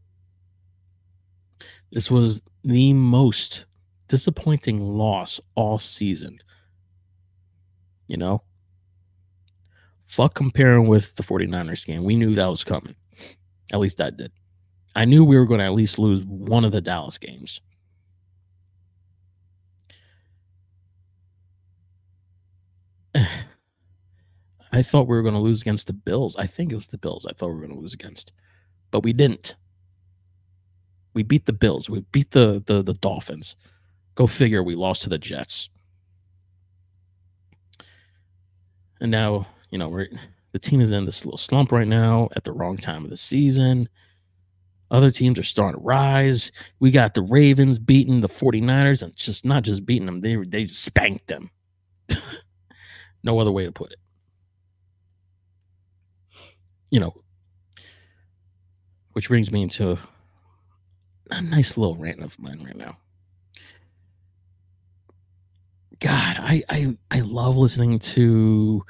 This 1.91 2.09
was 2.09 2.41
the 2.63 2.93
most 2.93 3.65
disappointing 4.07 4.79
loss 4.79 5.39
all 5.55 5.79
season. 5.79 6.39
You 8.07 8.17
know, 8.17 8.43
fuck 10.11 10.33
comparing 10.33 10.87
with 10.87 11.15
the 11.15 11.23
49ers 11.23 11.85
game. 11.85 12.03
We 12.03 12.17
knew 12.17 12.35
that 12.35 12.47
was 12.47 12.65
coming. 12.65 12.95
At 13.71 13.79
least 13.79 14.01
I 14.01 14.09
did. 14.09 14.33
I 14.93 15.05
knew 15.05 15.23
we 15.23 15.37
were 15.37 15.45
going 15.45 15.61
to 15.61 15.65
at 15.65 15.71
least 15.71 15.97
lose 15.97 16.21
one 16.25 16.65
of 16.65 16.73
the 16.73 16.81
Dallas 16.81 17.17
games. 17.17 17.61
I 24.73 24.81
thought 24.81 25.07
we 25.07 25.15
were 25.15 25.21
going 25.21 25.33
to 25.33 25.39
lose 25.39 25.61
against 25.61 25.87
the 25.87 25.93
Bills. 25.93 26.35
I 26.35 26.45
think 26.45 26.73
it 26.73 26.75
was 26.75 26.87
the 26.87 26.97
Bills 26.97 27.25
I 27.25 27.31
thought 27.31 27.47
we 27.47 27.53
were 27.53 27.61
going 27.61 27.73
to 27.73 27.79
lose 27.79 27.93
against. 27.93 28.33
But 28.91 29.03
we 29.03 29.13
didn't. 29.13 29.55
We 31.13 31.23
beat 31.23 31.45
the 31.45 31.53
Bills. 31.53 31.89
We 31.89 32.01
beat 32.11 32.31
the, 32.31 32.61
the 32.65 32.83
the 32.83 32.95
Dolphins. 32.95 33.55
Go 34.15 34.27
figure 34.27 34.61
we 34.61 34.75
lost 34.75 35.03
to 35.03 35.09
the 35.09 35.17
Jets. 35.17 35.69
And 38.99 39.11
now 39.11 39.47
you 39.71 39.77
know, 39.77 39.89
we're 39.89 40.07
the 40.51 40.59
team 40.59 40.81
is 40.81 40.91
in 40.91 41.05
this 41.05 41.25
little 41.25 41.37
slump 41.37 41.71
right 41.71 41.87
now 41.87 42.29
at 42.35 42.43
the 42.43 42.51
wrong 42.51 42.77
time 42.77 43.03
of 43.03 43.09
the 43.09 43.17
season. 43.17 43.87
Other 44.91 45.09
teams 45.09 45.39
are 45.39 45.43
starting 45.43 45.79
to 45.79 45.85
rise. 45.85 46.51
We 46.81 46.91
got 46.91 47.13
the 47.13 47.21
Ravens 47.21 47.79
beating 47.79 48.19
the 48.19 48.27
49ers 48.27 49.01
and 49.01 49.15
just 49.15 49.45
not 49.45 49.63
just 49.63 49.85
beating 49.85 50.05
them, 50.05 50.19
they 50.19 50.35
they 50.35 50.67
spanked 50.67 51.27
them. 51.27 51.49
no 53.23 53.39
other 53.39 53.51
way 53.51 53.65
to 53.65 53.71
put 53.71 53.93
it. 53.93 53.99
You 56.89 56.99
know, 56.99 57.13
which 59.13 59.29
brings 59.29 59.49
me 59.49 59.61
into 59.61 59.97
a 61.29 61.41
nice 61.41 61.77
little 61.77 61.95
rant 61.95 62.21
of 62.21 62.37
mine 62.37 62.61
right 62.65 62.75
now. 62.75 62.97
God, 66.01 66.35
I 66.37 66.63
I 66.67 66.97
I 67.09 67.19
love 67.21 67.55
listening 67.55 67.99
to 67.99 68.83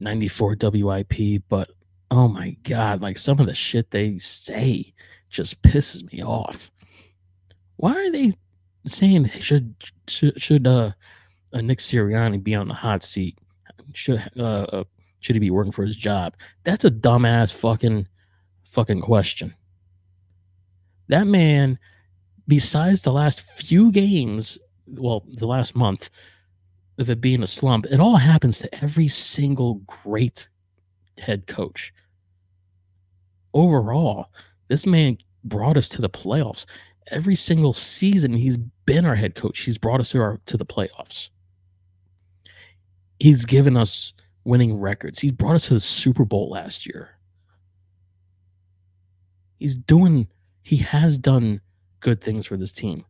94 0.00 0.56
WIP, 0.60 1.42
but 1.48 1.70
oh 2.10 2.28
my 2.28 2.56
god, 2.62 3.02
like 3.02 3.18
some 3.18 3.40
of 3.40 3.46
the 3.46 3.54
shit 3.54 3.90
they 3.90 4.18
say 4.18 4.92
just 5.30 5.60
pisses 5.62 6.10
me 6.12 6.22
off. 6.22 6.70
Why 7.76 7.92
are 7.92 8.10
they 8.10 8.32
saying 8.86 9.30
should 9.40 9.74
should, 10.06 10.40
should 10.40 10.66
uh, 10.66 10.92
uh 11.52 11.60
Nick 11.60 11.78
Sirianni 11.78 12.42
be 12.42 12.54
on 12.54 12.68
the 12.68 12.74
hot 12.74 13.02
seat? 13.02 13.38
Should 13.92 14.22
uh, 14.36 14.42
uh 14.42 14.84
should 15.20 15.36
he 15.36 15.40
be 15.40 15.50
working 15.50 15.72
for 15.72 15.84
his 15.84 15.96
job? 15.96 16.34
That's 16.64 16.84
a 16.84 16.90
dumbass 16.90 17.52
fucking 17.52 18.06
fucking 18.64 19.00
question. 19.00 19.54
That 21.08 21.26
man, 21.26 21.78
besides 22.46 23.02
the 23.02 23.12
last 23.12 23.40
few 23.40 23.90
games, 23.90 24.58
well, 24.86 25.24
the 25.26 25.46
last 25.46 25.74
month 25.74 26.10
of 26.98 27.08
it 27.08 27.20
being 27.20 27.42
a 27.42 27.46
slump, 27.46 27.86
it 27.86 28.00
all 28.00 28.16
happens 28.16 28.58
to 28.58 28.84
every 28.84 29.08
single 29.08 29.74
great 29.86 30.48
head 31.18 31.46
coach. 31.46 31.92
Overall, 33.54 34.30
this 34.68 34.84
man 34.84 35.18
brought 35.44 35.76
us 35.76 35.88
to 35.90 36.02
the 36.02 36.10
playoffs. 36.10 36.66
Every 37.10 37.36
single 37.36 37.72
season 37.72 38.34
he's 38.34 38.58
been 38.84 39.06
our 39.06 39.14
head 39.14 39.34
coach. 39.34 39.60
He's 39.60 39.78
brought 39.78 40.00
us 40.00 40.10
to 40.10 40.20
our 40.20 40.40
to 40.46 40.56
the 40.56 40.66
playoffs. 40.66 41.30
He's 43.18 43.44
given 43.44 43.76
us 43.76 44.12
winning 44.44 44.78
records. 44.78 45.18
He 45.18 45.30
brought 45.30 45.54
us 45.54 45.68
to 45.68 45.74
the 45.74 45.80
Super 45.80 46.24
Bowl 46.24 46.50
last 46.50 46.86
year. 46.86 47.10
He's 49.58 49.74
doing 49.74 50.28
he 50.62 50.76
has 50.76 51.16
done 51.16 51.60
good 52.00 52.20
things 52.20 52.46
for 52.46 52.56
this 52.56 52.72
team. 52.72 53.04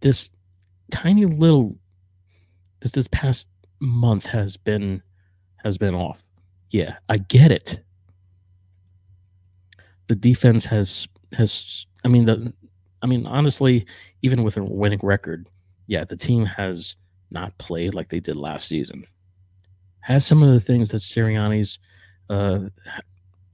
This 0.00 0.30
tiny 0.90 1.26
little 1.26 1.76
this 2.82 2.92
this 2.92 3.08
past 3.08 3.46
month 3.80 4.26
has 4.26 4.56
been 4.56 5.02
has 5.56 5.78
been 5.78 5.94
off. 5.94 6.22
Yeah, 6.70 6.96
I 7.08 7.18
get 7.18 7.50
it. 7.50 7.80
The 10.08 10.14
defense 10.14 10.64
has 10.64 11.06
has 11.32 11.86
I 12.04 12.08
mean 12.08 12.26
the 12.26 12.52
I 13.02 13.06
mean 13.06 13.26
honestly, 13.26 13.86
even 14.22 14.42
with 14.42 14.56
a 14.56 14.64
winning 14.64 15.00
record, 15.02 15.48
yeah, 15.86 16.04
the 16.04 16.16
team 16.16 16.44
has 16.44 16.96
not 17.30 17.56
played 17.58 17.94
like 17.94 18.08
they 18.08 18.20
did 18.20 18.36
last 18.36 18.68
season. 18.68 19.06
Has 20.00 20.26
some 20.26 20.42
of 20.42 20.52
the 20.52 20.60
things 20.60 20.90
that 20.90 20.98
Sirianni's 20.98 21.78
uh 22.28 22.68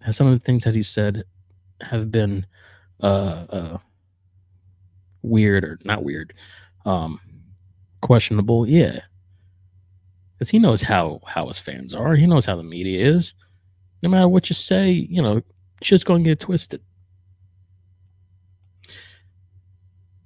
has 0.00 0.16
some 0.16 0.26
of 0.26 0.32
the 0.38 0.44
things 0.44 0.64
that 0.64 0.74
he 0.74 0.82
said 0.82 1.24
have 1.80 2.10
been 2.10 2.46
uh, 3.00 3.46
uh 3.50 3.78
weird 5.22 5.64
or 5.64 5.78
not 5.84 6.04
weird, 6.04 6.34
um, 6.84 7.20
questionable. 8.00 8.66
Yeah, 8.66 9.00
because 10.38 10.50
he 10.50 10.58
knows 10.60 10.82
how 10.82 11.20
how 11.26 11.48
his 11.48 11.58
fans 11.58 11.94
are. 11.94 12.14
He 12.14 12.26
knows 12.26 12.46
how 12.46 12.54
the 12.54 12.62
media 12.62 13.12
is. 13.12 13.34
No 14.02 14.08
matter 14.08 14.28
what 14.28 14.48
you 14.48 14.54
say, 14.54 14.90
you 14.90 15.20
know, 15.20 15.42
shit's 15.82 16.04
going 16.04 16.22
to 16.22 16.30
get 16.30 16.38
twisted. 16.38 16.80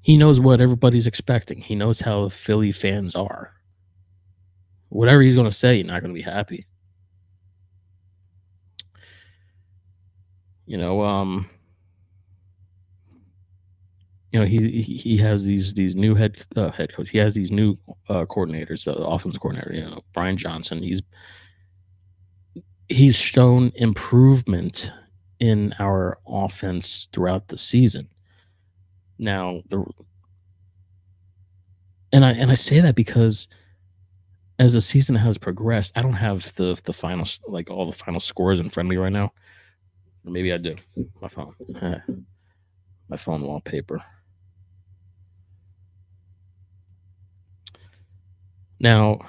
He 0.02 0.18
knows 0.18 0.38
what 0.38 0.60
everybody's 0.60 1.06
expecting. 1.06 1.60
He 1.60 1.74
knows 1.74 2.00
how 2.00 2.24
the 2.24 2.30
Philly 2.30 2.72
fans 2.72 3.14
are. 3.14 3.54
Whatever 4.90 5.22
he's 5.22 5.36
going 5.36 5.48
to 5.48 5.56
say, 5.56 5.76
you're 5.76 5.86
not 5.86 6.02
going 6.02 6.12
to 6.12 6.18
be 6.18 6.22
happy. 6.22 6.66
You 10.66 10.76
know, 10.76 11.02
um, 11.02 11.48
you 14.32 14.40
know 14.40 14.46
he 14.46 14.80
he 14.80 15.16
has 15.18 15.44
these 15.44 15.74
these 15.74 15.94
new 15.94 16.14
head 16.14 16.38
uh, 16.56 16.70
head 16.70 16.92
coach. 16.92 17.10
He 17.10 17.18
has 17.18 17.34
these 17.34 17.52
new 17.52 17.76
uh, 18.08 18.24
coordinators, 18.24 18.88
uh, 18.88 18.92
offensive 18.92 19.40
coordinator. 19.40 19.74
You 19.74 19.82
know 19.82 20.00
Brian 20.14 20.38
Johnson. 20.38 20.82
He's 20.82 21.02
he's 22.88 23.14
shown 23.14 23.72
improvement 23.74 24.90
in 25.38 25.74
our 25.78 26.18
offense 26.26 27.08
throughout 27.12 27.48
the 27.48 27.58
season. 27.58 28.08
Now 29.18 29.62
the 29.68 29.84
and 32.10 32.24
I 32.24 32.32
and 32.32 32.50
I 32.50 32.54
say 32.54 32.80
that 32.80 32.94
because 32.94 33.48
as 34.58 34.72
the 34.72 34.80
season 34.80 35.14
has 35.14 35.36
progressed, 35.36 35.92
I 35.94 36.00
don't 36.00 36.12
have 36.14 36.54
the 36.54 36.80
the 36.84 36.94
final 36.94 37.26
like 37.46 37.68
all 37.68 37.86
the 37.86 37.96
final 37.96 38.20
scores 38.20 38.60
in 38.60 38.70
front 38.70 38.86
of 38.86 38.90
me 38.90 38.96
right 38.96 39.12
now. 39.12 39.30
Maybe 40.24 40.54
I 40.54 40.56
do. 40.56 40.76
My 41.20 41.28
phone. 41.28 41.54
My 43.08 43.18
phone 43.18 43.42
wallpaper. 43.42 44.02
Now, 48.82 49.20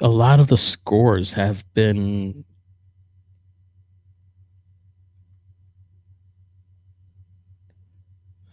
a 0.00 0.08
lot 0.08 0.40
of 0.40 0.48
the 0.48 0.56
scores 0.56 1.34
have 1.34 1.62
been 1.74 2.44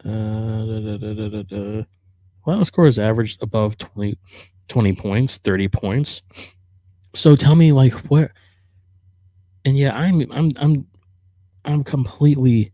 uh, 0.05 0.09
da, 0.09 0.97
da, 0.97 1.43
da, 1.43 1.85
a 2.45 2.49
lot 2.49 2.59
of 2.61 2.67
scores 2.67 2.99
averaged 2.99 3.43
above 3.43 3.77
20, 3.77 4.17
20 4.67 4.93
points, 4.93 5.37
30 5.37 5.69
points. 5.69 6.21
So 7.15 7.35
tell 7.35 7.55
me 7.55 7.71
like 7.71 7.93
what 8.09 8.31
and 9.65 9.77
yeah, 9.77 9.95
I'm 9.95 10.21
I'm 10.31 10.51
I'm 10.57 10.87
I'm 11.65 11.83
completely 11.83 12.71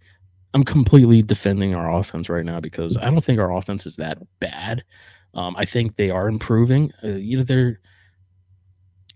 I'm 0.55 0.63
completely 0.63 1.21
defending 1.21 1.75
our 1.75 1.99
offense 1.99 2.29
right 2.29 2.45
now 2.45 2.61
because 2.61 2.95
I 2.95 3.11
don't 3.11 3.21
think 3.21 3.39
our 3.39 3.53
offense 3.57 3.85
is 3.85 3.97
that 3.97 4.19
bad. 4.39 4.85
Um, 5.33 5.53
I 5.57 5.65
think 5.65 5.97
they 5.97 6.09
are 6.09 6.29
improving. 6.29 6.93
Uh, 7.03 7.09
you 7.09 7.35
know, 7.35 7.43
they're 7.43 7.81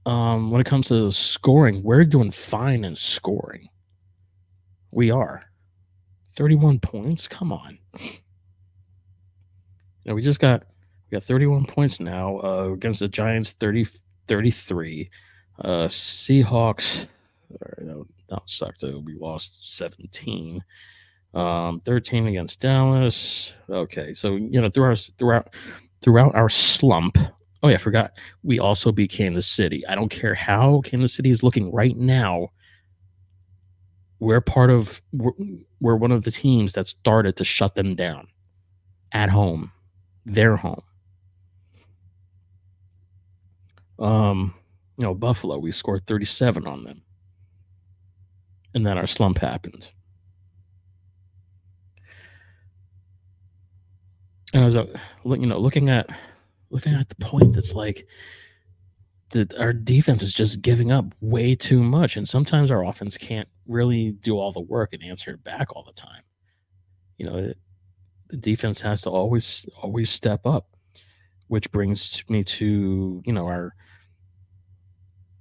um, 0.05 0.51
when 0.51 0.59
it 0.59 0.65
comes 0.65 0.89
to 0.89 1.09
scoring, 1.13 1.81
we're 1.81 2.03
doing 2.03 2.31
fine 2.31 2.83
in 2.83 2.93
scoring. 2.93 3.69
We 4.91 5.11
are 5.11 5.45
31 6.35 6.79
points. 6.79 7.29
Come 7.29 7.53
on. 7.53 7.79
Know, 10.03 10.15
we 10.15 10.21
just 10.21 10.41
got 10.41 10.65
we 11.09 11.15
got 11.15 11.23
31 11.23 11.67
points 11.67 12.01
now 12.01 12.39
uh, 12.39 12.71
against 12.73 12.99
the 12.99 13.07
Giants 13.07 13.53
30 13.53 13.87
33. 14.27 15.09
Uh, 15.63 15.87
Seahawks 15.87 17.07
that, 17.49 18.05
that 18.29 18.41
sucked. 18.45 18.83
We 18.83 19.15
lost 19.17 19.77
17 19.77 20.63
um, 21.33 21.81
13 21.81 22.27
against 22.27 22.59
Dallas. 22.59 23.53
Okay, 23.69 24.13
so 24.13 24.35
you 24.35 24.59
know 24.61 24.69
throughout 24.69 25.09
throughout 25.17 25.49
throughout 26.01 26.35
our 26.35 26.49
slump. 26.49 27.17
Oh 27.61 27.67
yeah, 27.67 27.75
I 27.75 27.79
forgot. 27.79 28.13
We 28.43 28.59
also 28.59 28.91
beat 28.91 29.11
Kansas 29.11 29.47
City. 29.47 29.85
I 29.87 29.95
don't 29.95 30.09
care 30.09 30.33
how 30.33 30.81
Kansas 30.81 31.13
City 31.13 31.29
is 31.29 31.43
looking 31.43 31.71
right 31.71 31.97
now. 31.97 32.49
We're 34.19 34.41
part 34.41 34.69
of. 34.69 35.01
We're, 35.11 35.31
we're 35.79 35.95
one 35.95 36.11
of 36.11 36.23
the 36.23 36.31
teams 36.31 36.73
that 36.73 36.87
started 36.87 37.35
to 37.37 37.43
shut 37.43 37.75
them 37.75 37.95
down 37.95 38.27
at 39.11 39.29
home, 39.29 39.71
their 40.25 40.55
home. 40.55 40.81
Um, 43.97 44.53
you 44.97 45.03
know, 45.03 45.13
Buffalo, 45.13 45.57
we 45.57 45.71
scored 45.71 46.05
37 46.07 46.67
on 46.67 46.83
them. 46.83 47.01
And 48.73 48.85
then 48.85 48.97
our 48.97 49.07
slump 49.07 49.39
happened. 49.39 49.89
And 54.53 54.63
as 54.63 54.75
a 54.75 54.87
you 55.25 55.45
know 55.45 55.59
looking 55.59 55.89
at 55.89 56.09
looking 56.69 56.93
at 56.93 57.09
the 57.09 57.15
points 57.15 57.57
it's 57.57 57.73
like 57.73 58.07
the, 59.31 59.47
our 59.59 59.73
defense 59.73 60.23
is 60.23 60.33
just 60.33 60.61
giving 60.61 60.91
up 60.91 61.05
way 61.21 61.55
too 61.55 61.83
much. 61.83 62.17
And 62.17 62.27
sometimes 62.27 62.71
our 62.71 62.83
offense 62.83 63.17
can't 63.17 63.47
really 63.67 64.11
do 64.11 64.37
all 64.37 64.51
the 64.51 64.59
work 64.59 64.93
and 64.93 65.03
answer 65.03 65.31
it 65.31 65.43
back 65.43 65.67
all 65.75 65.83
the 65.83 65.93
time. 65.93 66.23
You 67.17 67.25
know 67.27 67.35
it, 67.35 67.57
the 68.29 68.37
defense 68.37 68.79
has 68.81 69.01
to 69.01 69.09
always 69.09 69.65
always 69.81 70.09
step 70.09 70.45
up 70.45 70.75
which 71.47 71.71
brings 71.71 72.23
me 72.29 72.43
to 72.43 73.21
you 73.25 73.33
know 73.33 73.45
our 73.45 73.75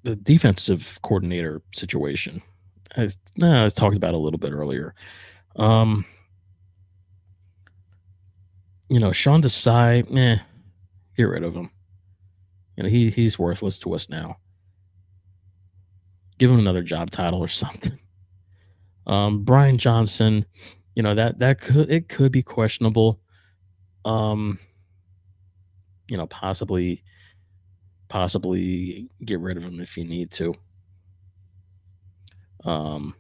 the 0.03 0.17
defensive 0.17 0.99
coordinator 1.03 1.61
situation. 1.73 2.43
I, 2.97 3.11
I 3.43 3.69
talked 3.69 3.97
about 3.97 4.15
a 4.15 4.19
little 4.19 4.39
bit 4.39 4.53
earlier. 4.53 4.95
Um 5.57 6.05
you 8.89 8.99
know, 8.99 9.13
Sean 9.13 9.43
Desai, 9.43 10.09
meh, 10.11 10.39
get 11.17 11.25
rid 11.25 11.45
of 11.45 11.55
him. 11.55 11.71
You 12.77 12.85
know, 12.85 12.89
he 12.89 13.11
he's 13.11 13.39
worthless 13.39 13.79
to 13.81 13.95
us 13.95 14.09
now. 14.09 14.37
Give 16.39 16.51
him 16.51 16.59
another 16.59 16.83
job 16.83 17.11
title 17.11 17.41
or 17.41 17.49
something. 17.49 17.99
Um, 19.07 19.43
Brian 19.45 19.79
Johnson, 19.79 20.45
you 20.95 21.03
know 21.03 21.15
that 21.15 21.39
that 21.39 21.61
could 21.61 21.91
it 21.91 22.09
could 22.09 22.33
be 22.33 22.43
questionable. 22.43 23.21
Um, 24.05 24.59
you 26.09 26.17
know, 26.17 26.27
possibly 26.27 27.03
possibly 28.09 29.11
get 29.25 29.41
rid 29.41 29.57
of 29.57 29.63
him 29.63 29.81
if 29.81 29.97
you 29.97 30.05
need 30.05 30.31
to. 30.33 30.55
Um, 32.65 33.15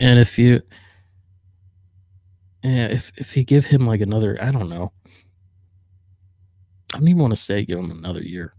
and 0.00 0.18
if 0.18 0.38
you, 0.38 0.60
if 2.62 3.12
if 3.16 3.36
you 3.36 3.44
give 3.44 3.64
him 3.64 3.86
like 3.86 4.00
another, 4.00 4.36
I 4.42 4.50
don't 4.50 4.68
know. 4.68 4.92
I 6.92 6.98
don't 6.98 7.08
even 7.08 7.22
want 7.22 7.34
to 7.34 7.40
say 7.40 7.64
give 7.64 7.78
him 7.78 7.90
another 7.90 8.22
year. 8.22 8.54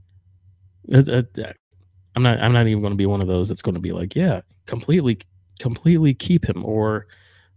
I'm 2.15 2.23
not. 2.23 2.39
I'm 2.39 2.53
not 2.53 2.67
even 2.67 2.81
going 2.81 2.93
to 2.93 2.97
be 2.97 3.05
one 3.05 3.21
of 3.21 3.27
those 3.27 3.49
that's 3.49 3.61
going 3.61 3.75
to 3.75 3.81
be 3.81 3.91
like, 3.91 4.15
yeah, 4.15 4.41
completely, 4.65 5.19
completely 5.59 6.13
keep 6.13 6.47
him, 6.47 6.63
or, 6.65 7.07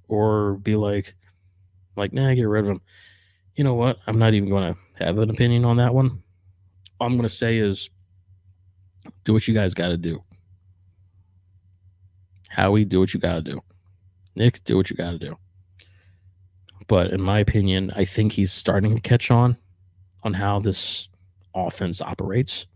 or 0.09 0.55
be 0.55 0.77
like, 0.77 1.15
like, 1.97 2.13
nah, 2.13 2.35
get 2.35 2.45
rid 2.45 2.65
of 2.65 2.71
him. 2.71 2.81
You 3.57 3.65
know 3.65 3.75
what? 3.75 3.99
I'm 4.07 4.19
not 4.19 4.35
even 4.35 4.49
going 4.49 4.75
to 4.75 5.05
have 5.05 5.19
an 5.19 5.31
opinion 5.31 5.65
on 5.65 5.77
that 5.77 5.95
one. 5.95 6.23
All 7.01 7.07
I'm 7.07 7.15
going 7.15 7.29
to 7.29 7.29
say 7.35 7.59
is, 7.59 7.91
do 9.25 9.33
what 9.33 9.47
you 9.47 9.55
guys 9.55 9.75
got 9.75 9.89
to 9.89 9.97
do. 9.97 10.23
Howie, 12.49 12.85
do 12.85 13.01
what 13.01 13.13
you 13.13 13.21
got 13.21 13.35
to 13.35 13.43
do. 13.43 13.61
Nick, 14.37 14.63
do 14.65 14.77
what 14.77 14.91
you 14.91 14.97
got 14.97 15.13
to 15.13 15.19
do. 15.19 15.37
But 16.87 17.13
in 17.13 17.21
my 17.21 17.39
opinion, 17.39 17.93
I 17.97 18.05
think 18.05 18.33
he's 18.33 18.53
starting 18.53 18.95
to 18.95 19.01
catch 19.01 19.31
on 19.31 19.57
on 20.23 20.35
how 20.35 20.61
this 20.61 21.09
offense 21.55 22.01
operates 22.01 22.67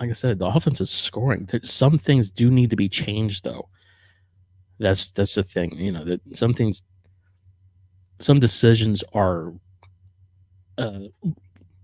like 0.00 0.08
I 0.10 0.14
said, 0.14 0.38
the 0.38 0.46
offense 0.46 0.80
is 0.80 0.90
scoring. 0.90 1.48
Some 1.62 1.98
things 1.98 2.30
do 2.30 2.50
need 2.50 2.70
to 2.70 2.76
be 2.76 2.88
changed, 2.88 3.44
though. 3.44 3.68
That's 4.78 5.10
that's 5.10 5.34
the 5.34 5.42
thing. 5.42 5.76
You 5.76 5.92
know 5.92 6.04
that 6.04 6.20
some 6.34 6.54
things, 6.54 6.82
some 8.18 8.40
decisions 8.40 9.04
are 9.12 9.52
uh, 10.78 11.00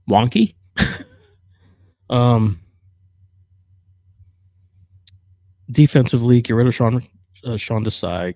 wonky. 0.09 0.55
um, 2.11 2.59
defensively, 5.71 6.41
get 6.41 6.55
rid 6.55 6.67
of 6.67 6.75
Sean 6.75 7.07
uh, 7.47 7.57
Sean 7.57 7.85
Desai, 7.85 8.35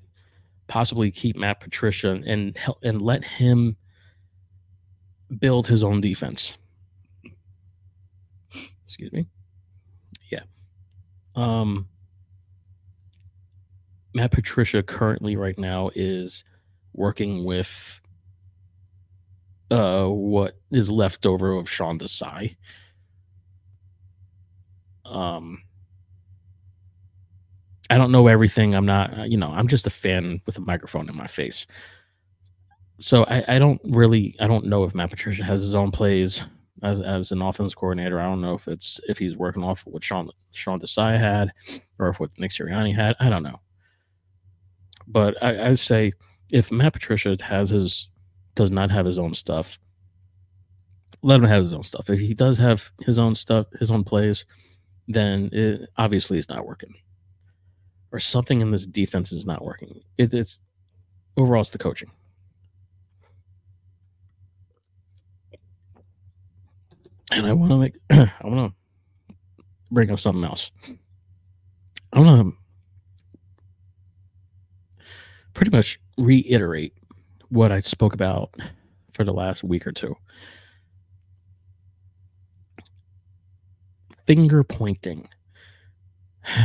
possibly 0.69 1.11
keep 1.11 1.37
Matt 1.37 1.61
Patricia 1.61 2.21
and 2.25 2.57
help 2.57 2.79
and 2.83 3.03
let 3.03 3.25
him 3.25 3.77
build 5.39 5.67
his 5.67 5.83
own 5.83 6.01
defense. 6.01 6.57
Excuse 8.85 9.13
me. 9.13 9.27
Yeah. 10.31 10.43
Um, 11.35 11.89
Matt 14.15 14.33
Patricia 14.33 14.83
currently 14.83 15.37
right 15.37 15.59
now 15.59 15.91
is 15.95 16.45
working 16.95 17.45
with 17.45 18.01
uh 19.71 20.07
what 20.07 20.57
is 20.73 20.91
left 20.91 21.27
over 21.27 21.53
of 21.57 21.71
Sean 21.71 21.97
Desai. 21.97 22.57
Um 25.05 25.63
I 27.91 27.99
don't 27.99 28.13
know 28.13 28.29
everything. 28.29 28.75
I'm 28.75 28.87
not, 28.87 29.19
uh, 29.19 29.25
you 29.25 29.37
know, 29.37 29.51
I'm 29.51 29.69
just 29.69 29.87
a 29.87 29.91
fan 29.91 30.41
with 30.47 30.57
a 30.57 30.61
microphone 30.61 31.09
in 31.09 31.17
my 31.17 31.27
face. 31.27 31.67
So 32.99 33.25
I, 33.25 33.57
I 33.57 33.59
don't 33.59 33.81
really 33.85 34.37
I 34.41 34.47
don't 34.47 34.67
know 34.67 34.85
if 34.85 34.95
Matt 34.95 35.11
Patricia 35.11 35.45
has 35.45 35.61
his 35.61 35.75
own 35.75 35.91
plays 35.91 36.45
as 36.83 37.01
as 37.01 37.33
an 37.33 37.43
offense 37.43 37.75
coordinator. 37.75 38.21
I 38.21 38.25
don't 38.25 38.41
know 38.41 38.55
if 38.55 38.69
it's 38.69 39.01
if 39.09 39.19
he's 39.19 39.37
working 39.37 39.65
off 39.65 39.83
what 39.87 40.05
Sean 40.05 40.31
Sean 40.53 40.81
Desai 40.81 41.19
had, 41.19 41.53
or 41.99 42.09
if 42.09 42.21
what 42.21 42.31
Nick 42.39 42.53
Sirianni 42.53 42.95
had. 42.95 43.17
I 43.21 43.29
don't 43.29 43.43
know. 43.43 43.61
But 45.07 45.43
I, 45.43 45.71
I 45.71 45.75
say 45.75 46.13
if 46.53 46.71
Matt 46.71 46.93
Patricia 46.93 47.37
has 47.43 47.71
his 47.71 48.09
does 48.55 48.71
not 48.71 48.91
have 48.91 49.07
his 49.07 49.19
own 49.19 49.35
stuff, 49.35 49.79
let 51.23 51.41
him 51.41 51.47
have 51.47 51.63
his 51.63 51.73
own 51.73 51.83
stuff. 51.83 52.11
If 52.11 52.21
he 52.21 52.35
does 52.35 52.59
have 52.59 52.91
his 53.05 53.19
own 53.19 53.35
stuff, 53.35 53.67
his 53.79 53.91
own 53.91 54.05
plays, 54.05 54.45
then 55.09 55.49
it 55.53 55.89
obviously 55.97 56.39
it's 56.39 56.49
not 56.49 56.67
working, 56.67 56.95
or 58.13 58.21
something 58.21 58.61
in 58.61 58.71
this 58.71 58.87
defense 58.87 59.33
is 59.33 59.47
not 59.47 59.65
working. 59.65 60.01
It, 60.19 60.35
it's 60.35 60.61
overall 61.37 61.63
it's 61.63 61.71
the 61.71 61.79
coaching. 61.79 62.11
and 67.31 67.47
I 67.47 67.53
want 67.53 67.71
to 67.71 67.77
make 67.77 67.95
I 68.11 68.47
want 68.47 68.73
to 69.29 69.35
bring 69.91 70.11
up 70.11 70.21
something 70.21 70.45
else. 70.45 70.71
I 72.13 72.21
want 72.21 72.55
to 72.55 72.57
pretty 75.55 75.71
much 75.71 76.01
reiterate 76.19 76.95
what 77.49 77.73
I 77.73 77.81
spoke 77.81 78.15
about 78.15 78.55
for 79.13 79.25
the 79.25 79.33
last 79.33 79.63
week 79.65 79.87
or 79.87 79.93
two. 79.93 80.17
Finger 84.27 84.63
pointing. 84.65 85.29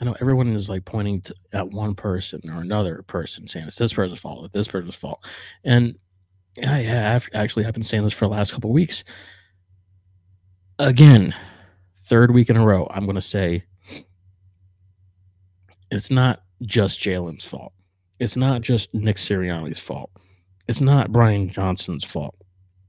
I 0.00 0.04
know 0.04 0.16
everyone 0.20 0.54
is 0.54 0.68
like 0.68 0.84
pointing 0.84 1.20
to, 1.22 1.34
at 1.52 1.70
one 1.70 1.94
person 1.94 2.40
or 2.48 2.60
another 2.60 3.02
person, 3.02 3.46
saying 3.46 3.66
it's 3.66 3.76
this 3.76 3.92
person's 3.92 4.20
fault, 4.20 4.46
it's 4.46 4.54
this 4.54 4.68
person's 4.68 4.94
fault, 4.94 5.24
and 5.64 5.96
I 6.66 6.78
have 6.80 7.28
actually 7.34 7.66
I've 7.66 7.74
been 7.74 7.82
saying 7.82 8.04
this 8.04 8.12
for 8.12 8.24
the 8.24 8.32
last 8.32 8.52
couple 8.52 8.72
weeks 8.72 9.04
again, 10.80 11.34
third 12.04 12.32
week 12.32 12.50
in 12.50 12.56
a 12.56 12.64
row, 12.64 12.88
I'm 12.90 13.04
going 13.04 13.14
to 13.14 13.20
say 13.20 13.64
it's 15.90 16.10
not 16.10 16.42
just 16.62 17.00
Jalen's 17.00 17.44
fault. 17.44 17.72
It's 18.18 18.36
not 18.36 18.62
just 18.62 18.92
Nick 18.94 19.16
Sirianni's 19.16 19.78
fault. 19.78 20.10
It's 20.68 20.80
not 20.80 21.12
Brian 21.12 21.50
Johnson's 21.50 22.04
fault. 22.04 22.34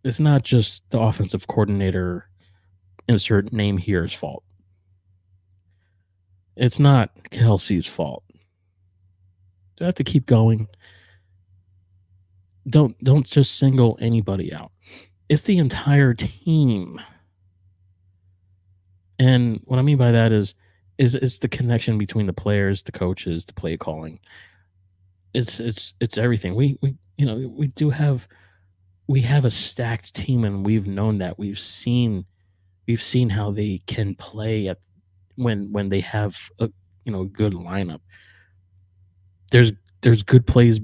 It's 0.04 0.20
not 0.20 0.44
just 0.44 0.90
the 0.90 1.00
offensive 1.00 1.48
coordinator, 1.48 2.30
insert 3.08 3.54
name 3.54 3.78
here's 3.78 4.14
fault. 4.14 4.44
It's 6.62 6.78
not 6.78 7.10
Kelce's 7.32 7.88
fault. 7.88 8.24
Do 9.78 9.84
I 9.84 9.88
have 9.88 9.96
to 9.96 10.04
keep 10.04 10.28
going? 10.28 10.68
Don't 12.70 12.96
don't 13.04 13.26
just 13.26 13.58
single 13.58 13.98
anybody 14.00 14.54
out. 14.54 14.72
It's 15.28 15.42
the 15.42 15.58
entire 15.58 16.14
team 16.14 17.02
and 19.18 19.60
what 19.66 19.80
I 19.80 19.82
mean 19.82 19.98
by 19.98 20.12
that 20.12 20.32
is 20.32 20.54
is 21.00 21.16
is 21.16 21.40
the 21.40 21.48
connection 21.48 21.98
between 21.98 22.28
the 22.28 22.34
players, 22.34 22.84
the 22.84 22.92
coaches, 22.92 23.44
the 23.44 23.54
play 23.54 23.76
calling. 23.76 24.20
It's 25.34 25.60
it's 25.60 25.96
it's 26.00 26.20
everything. 26.20 26.54
We 26.54 26.78
we 26.82 26.96
you 27.18 27.26
know, 27.26 27.48
we 27.56 27.68
do 27.68 27.90
have 27.90 28.28
we 29.08 29.22
have 29.22 29.46
a 29.46 29.52
stacked 29.52 30.14
team 30.14 30.44
and 30.44 30.64
we've 30.64 30.86
known 30.86 31.18
that. 31.20 31.40
We've 31.40 31.60
seen 31.60 32.26
we've 32.88 33.02
seen 33.02 33.30
how 33.30 33.50
they 33.50 33.82
can 33.88 34.14
play 34.14 34.68
at 34.68 34.78
when 35.42 35.72
when 35.72 35.90
they 35.90 36.00
have 36.02 36.38
a 36.60 36.70
you 37.06 37.12
know 37.12 37.26
good 37.26 37.54
lineup. 37.54 38.02
There's 39.52 39.72
there's 40.02 40.24
good 40.24 40.46
plays 40.48 40.80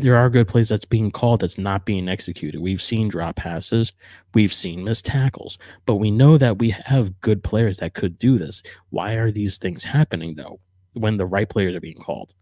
there 0.00 0.16
are 0.16 0.30
good 0.30 0.48
plays 0.48 0.70
that's 0.70 0.86
being 0.86 1.10
called 1.10 1.40
that's 1.40 1.58
not 1.58 1.84
being 1.84 2.08
executed. 2.08 2.62
We've 2.62 2.80
seen 2.80 3.08
drop 3.08 3.36
passes, 3.36 3.92
we've 4.32 4.52
seen 4.54 4.84
missed 4.84 5.04
tackles, 5.04 5.58
but 5.84 5.96
we 5.96 6.10
know 6.10 6.38
that 6.38 6.58
we 6.58 6.70
have 6.70 7.20
good 7.20 7.44
players 7.44 7.76
that 7.78 7.92
could 7.92 8.18
do 8.18 8.38
this. 8.38 8.62
Why 8.88 9.14
are 9.14 9.30
these 9.30 9.58
things 9.58 9.84
happening 9.84 10.34
though 10.34 10.60
when 10.94 11.18
the 11.18 11.26
right 11.26 11.48
players 11.48 11.76
are 11.76 11.80
being 11.80 11.98
called? 11.98 12.32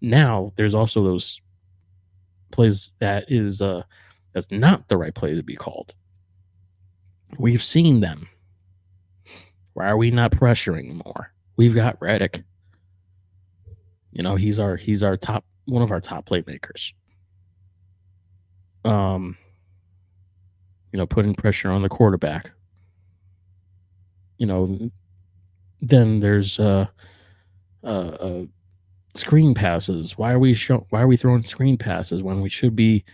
Now 0.00 0.52
there's 0.56 0.74
also 0.74 1.02
those 1.02 1.40
plays 2.50 2.90
that 3.00 3.24
is 3.28 3.60
uh 3.60 3.82
that's 4.32 4.50
not 4.50 4.88
the 4.88 4.96
right 4.96 5.14
play 5.14 5.34
to 5.34 5.42
be 5.42 5.56
called. 5.56 5.94
We've 7.38 7.62
seen 7.62 8.00
them. 8.00 8.28
Why 9.74 9.86
are 9.86 9.96
we 9.96 10.10
not 10.10 10.30
pressuring 10.30 11.04
more? 11.04 11.32
We've 11.56 11.74
got 11.74 11.98
Reddick. 12.00 12.42
You 14.12 14.22
know, 14.22 14.36
he's 14.36 14.58
our 14.58 14.76
he's 14.76 15.02
our 15.02 15.16
top 15.16 15.44
one 15.66 15.82
of 15.82 15.90
our 15.90 16.00
top 16.00 16.26
playmakers. 16.26 16.92
Um, 18.84 19.36
you 20.92 20.98
know, 20.98 21.06
putting 21.06 21.34
pressure 21.34 21.70
on 21.70 21.82
the 21.82 21.88
quarterback. 21.88 22.52
You 24.38 24.46
know, 24.46 24.90
then 25.80 26.20
there's 26.20 26.60
uh, 26.60 26.86
uh, 27.82 27.86
uh 27.86 28.44
screen 29.14 29.54
passes. 29.54 30.16
Why 30.16 30.32
are 30.32 30.38
we 30.38 30.54
show, 30.54 30.86
Why 30.90 31.02
are 31.02 31.08
we 31.08 31.16
throwing 31.16 31.42
screen 31.42 31.76
passes 31.76 32.22
when 32.22 32.40
we 32.40 32.48
should 32.48 32.76
be 32.76 33.04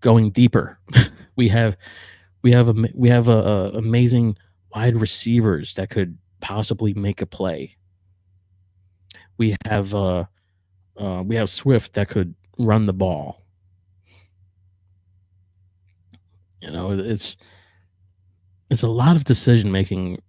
going 0.00 0.30
deeper? 0.30 0.80
we 1.36 1.48
have 1.48 1.76
we 2.42 2.50
have 2.50 2.68
a 2.68 2.88
we 2.94 3.08
have 3.08 3.28
a, 3.28 3.38
a 3.38 3.70
amazing 3.78 4.36
wide 4.74 4.96
receivers 4.96 5.74
that 5.74 5.90
could 5.90 6.18
possibly 6.40 6.94
make 6.94 7.20
a 7.20 7.26
play. 7.26 7.76
We 9.36 9.56
have 9.66 9.94
uh 9.94 10.24
uh, 10.98 11.22
we 11.24 11.36
have 11.36 11.48
Swift 11.48 11.94
that 11.94 12.08
could 12.08 12.34
run 12.58 12.86
the 12.86 12.92
ball. 12.92 13.44
You 16.60 16.72
know, 16.72 16.90
it's 16.90 17.36
it's 18.70 18.82
a 18.82 18.88
lot 18.88 19.16
of 19.16 19.24
decision 19.24 19.70
making 19.70 20.20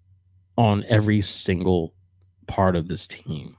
on 0.58 0.84
every 0.88 1.22
single 1.22 1.94
part 2.48 2.76
of 2.76 2.88
this 2.88 3.08
team, 3.08 3.58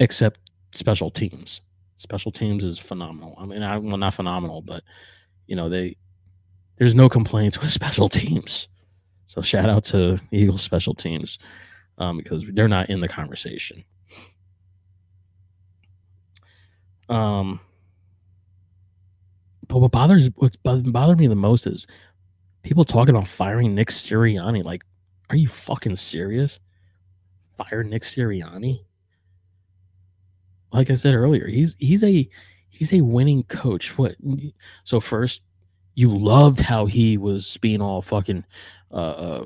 except 0.00 0.40
special 0.72 1.10
teams. 1.10 1.60
Special 1.96 2.32
teams 2.32 2.64
is 2.64 2.78
phenomenal. 2.78 3.34
I 3.38 3.44
mean, 3.44 3.62
I, 3.62 3.78
well, 3.78 3.96
not 3.96 4.14
phenomenal, 4.14 4.62
but 4.62 4.82
you 5.46 5.56
know 5.56 5.68
they 5.68 5.96
there's 6.78 6.94
no 6.94 7.08
complaints 7.08 7.60
with 7.60 7.70
special 7.70 8.08
teams. 8.08 8.68
So 9.26 9.42
shout 9.42 9.68
out 9.68 9.84
to 9.84 10.20
Eagles 10.30 10.62
special 10.62 10.94
teams 10.94 11.38
um, 11.98 12.18
because 12.18 12.44
they're 12.52 12.68
not 12.68 12.90
in 12.90 13.00
the 13.00 13.08
conversation. 13.08 13.84
Um, 17.08 17.60
but 19.68 19.78
what 19.78 19.92
bothers 19.92 20.28
what's 20.36 20.56
bothered 20.56 21.18
me 21.18 21.26
the 21.26 21.34
most 21.34 21.66
is 21.66 21.86
people 22.62 22.84
talking 22.84 23.14
about 23.14 23.28
firing 23.28 23.74
Nick 23.74 23.88
Sirianni. 23.88 24.64
Like, 24.64 24.84
are 25.30 25.36
you 25.36 25.48
fucking 25.48 25.96
serious? 25.96 26.58
Fire 27.56 27.84
Nick 27.84 28.02
Sirianni? 28.02 28.80
Like 30.72 30.90
I 30.90 30.94
said 30.94 31.14
earlier, 31.14 31.46
he's 31.46 31.76
he's 31.78 32.02
a 32.02 32.28
he's 32.68 32.92
a 32.92 33.00
winning 33.00 33.44
coach. 33.44 33.96
What? 33.96 34.16
So 34.84 35.00
first, 35.00 35.42
you 35.96 36.14
loved 36.14 36.60
how 36.60 36.86
he 36.86 37.16
was 37.16 37.56
being 37.56 37.80
all 37.80 38.02
fucking 38.02 38.44
uh, 38.92 38.94
uh, 38.94 39.44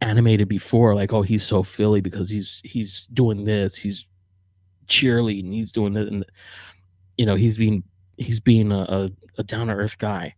animated 0.00 0.48
before, 0.48 0.94
like 0.94 1.12
oh 1.12 1.22
he's 1.22 1.44
so 1.44 1.62
Philly 1.62 2.00
because 2.00 2.28
he's 2.28 2.60
he's 2.64 3.06
doing 3.08 3.44
this, 3.44 3.76
he's 3.76 4.06
cheerleading, 4.88 5.52
he's 5.52 5.70
doing 5.70 5.92
that, 5.92 6.08
and 6.08 6.24
you 7.16 7.26
know 7.26 7.36
he's 7.36 7.58
being 7.58 7.84
he's 8.16 8.40
being 8.40 8.72
a, 8.72 8.80
a, 8.80 9.10
a 9.38 9.44
down 9.44 9.68
to 9.68 9.74
earth 9.74 9.98
guy. 9.98 10.34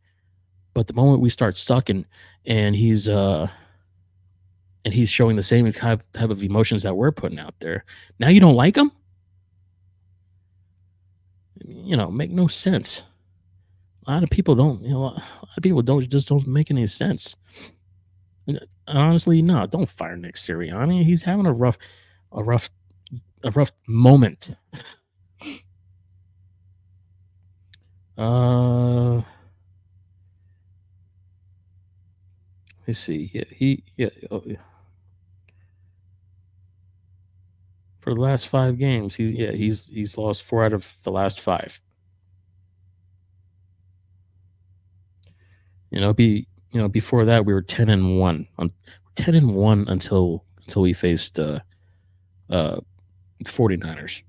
But 0.74 0.88
the 0.88 0.94
moment 0.94 1.22
we 1.22 1.30
start 1.30 1.56
sucking, 1.56 2.06
and 2.44 2.74
he's 2.74 3.08
uh 3.08 3.46
and 4.84 4.92
he's 4.92 5.08
showing 5.08 5.36
the 5.36 5.44
same 5.44 5.70
type 5.70 6.02
type 6.12 6.30
of 6.30 6.42
emotions 6.42 6.82
that 6.82 6.96
we're 6.96 7.12
putting 7.12 7.38
out 7.38 7.54
there, 7.60 7.84
now 8.18 8.28
you 8.28 8.40
don't 8.40 8.56
like 8.56 8.76
him. 8.76 8.90
You 11.64 11.96
know, 11.96 12.10
make 12.10 12.32
no 12.32 12.48
sense. 12.48 13.04
A 14.06 14.10
lot 14.10 14.24
of 14.24 14.30
people 14.30 14.56
don't. 14.56 14.82
You 14.82 14.90
know, 14.90 15.16
lot 15.52 15.58
of 15.58 15.62
people 15.62 15.82
don't 15.82 16.08
just 16.08 16.28
don't 16.28 16.46
make 16.46 16.70
any 16.70 16.86
sense. 16.86 17.36
Honestly, 18.88 19.42
no, 19.42 19.66
don't 19.66 19.88
fire 19.88 20.16
Nick 20.16 20.34
Sirianni. 20.34 21.04
He's 21.04 21.22
having 21.22 21.46
a 21.46 21.52
rough, 21.52 21.76
a 22.32 22.42
rough, 22.42 22.70
a 23.44 23.50
rough 23.50 23.70
moment. 23.86 24.50
Uh, 28.16 29.22
let's 32.86 32.98
see. 32.98 33.30
Yeah, 33.34 33.44
he 33.50 33.84
yeah. 33.96 34.10
Oh, 34.30 34.42
yeah. 34.46 34.56
For 38.00 38.14
the 38.14 38.20
last 38.20 38.48
five 38.48 38.78
games, 38.78 39.14
he 39.14 39.24
yeah 39.26 39.52
he's 39.52 39.86
he's 39.86 40.16
lost 40.18 40.42
four 40.42 40.64
out 40.64 40.72
of 40.72 40.96
the 41.04 41.12
last 41.12 41.40
five. 41.40 41.80
You 45.92 46.00
know, 46.00 46.12
be 46.12 46.46
you 46.72 46.80
know 46.80 46.88
before 46.88 47.24
that 47.26 47.44
we 47.44 47.52
were 47.52 47.62
ten 47.62 47.88
and 47.88 48.18
one 48.18 48.48
on 48.58 48.72
ten 49.14 49.34
and 49.34 49.54
one 49.54 49.84
until 49.88 50.44
until 50.62 50.82
we 50.82 50.92
faced 50.92 51.38
uh 51.38 51.60
uh 52.50 52.80
49ers. 53.44 54.22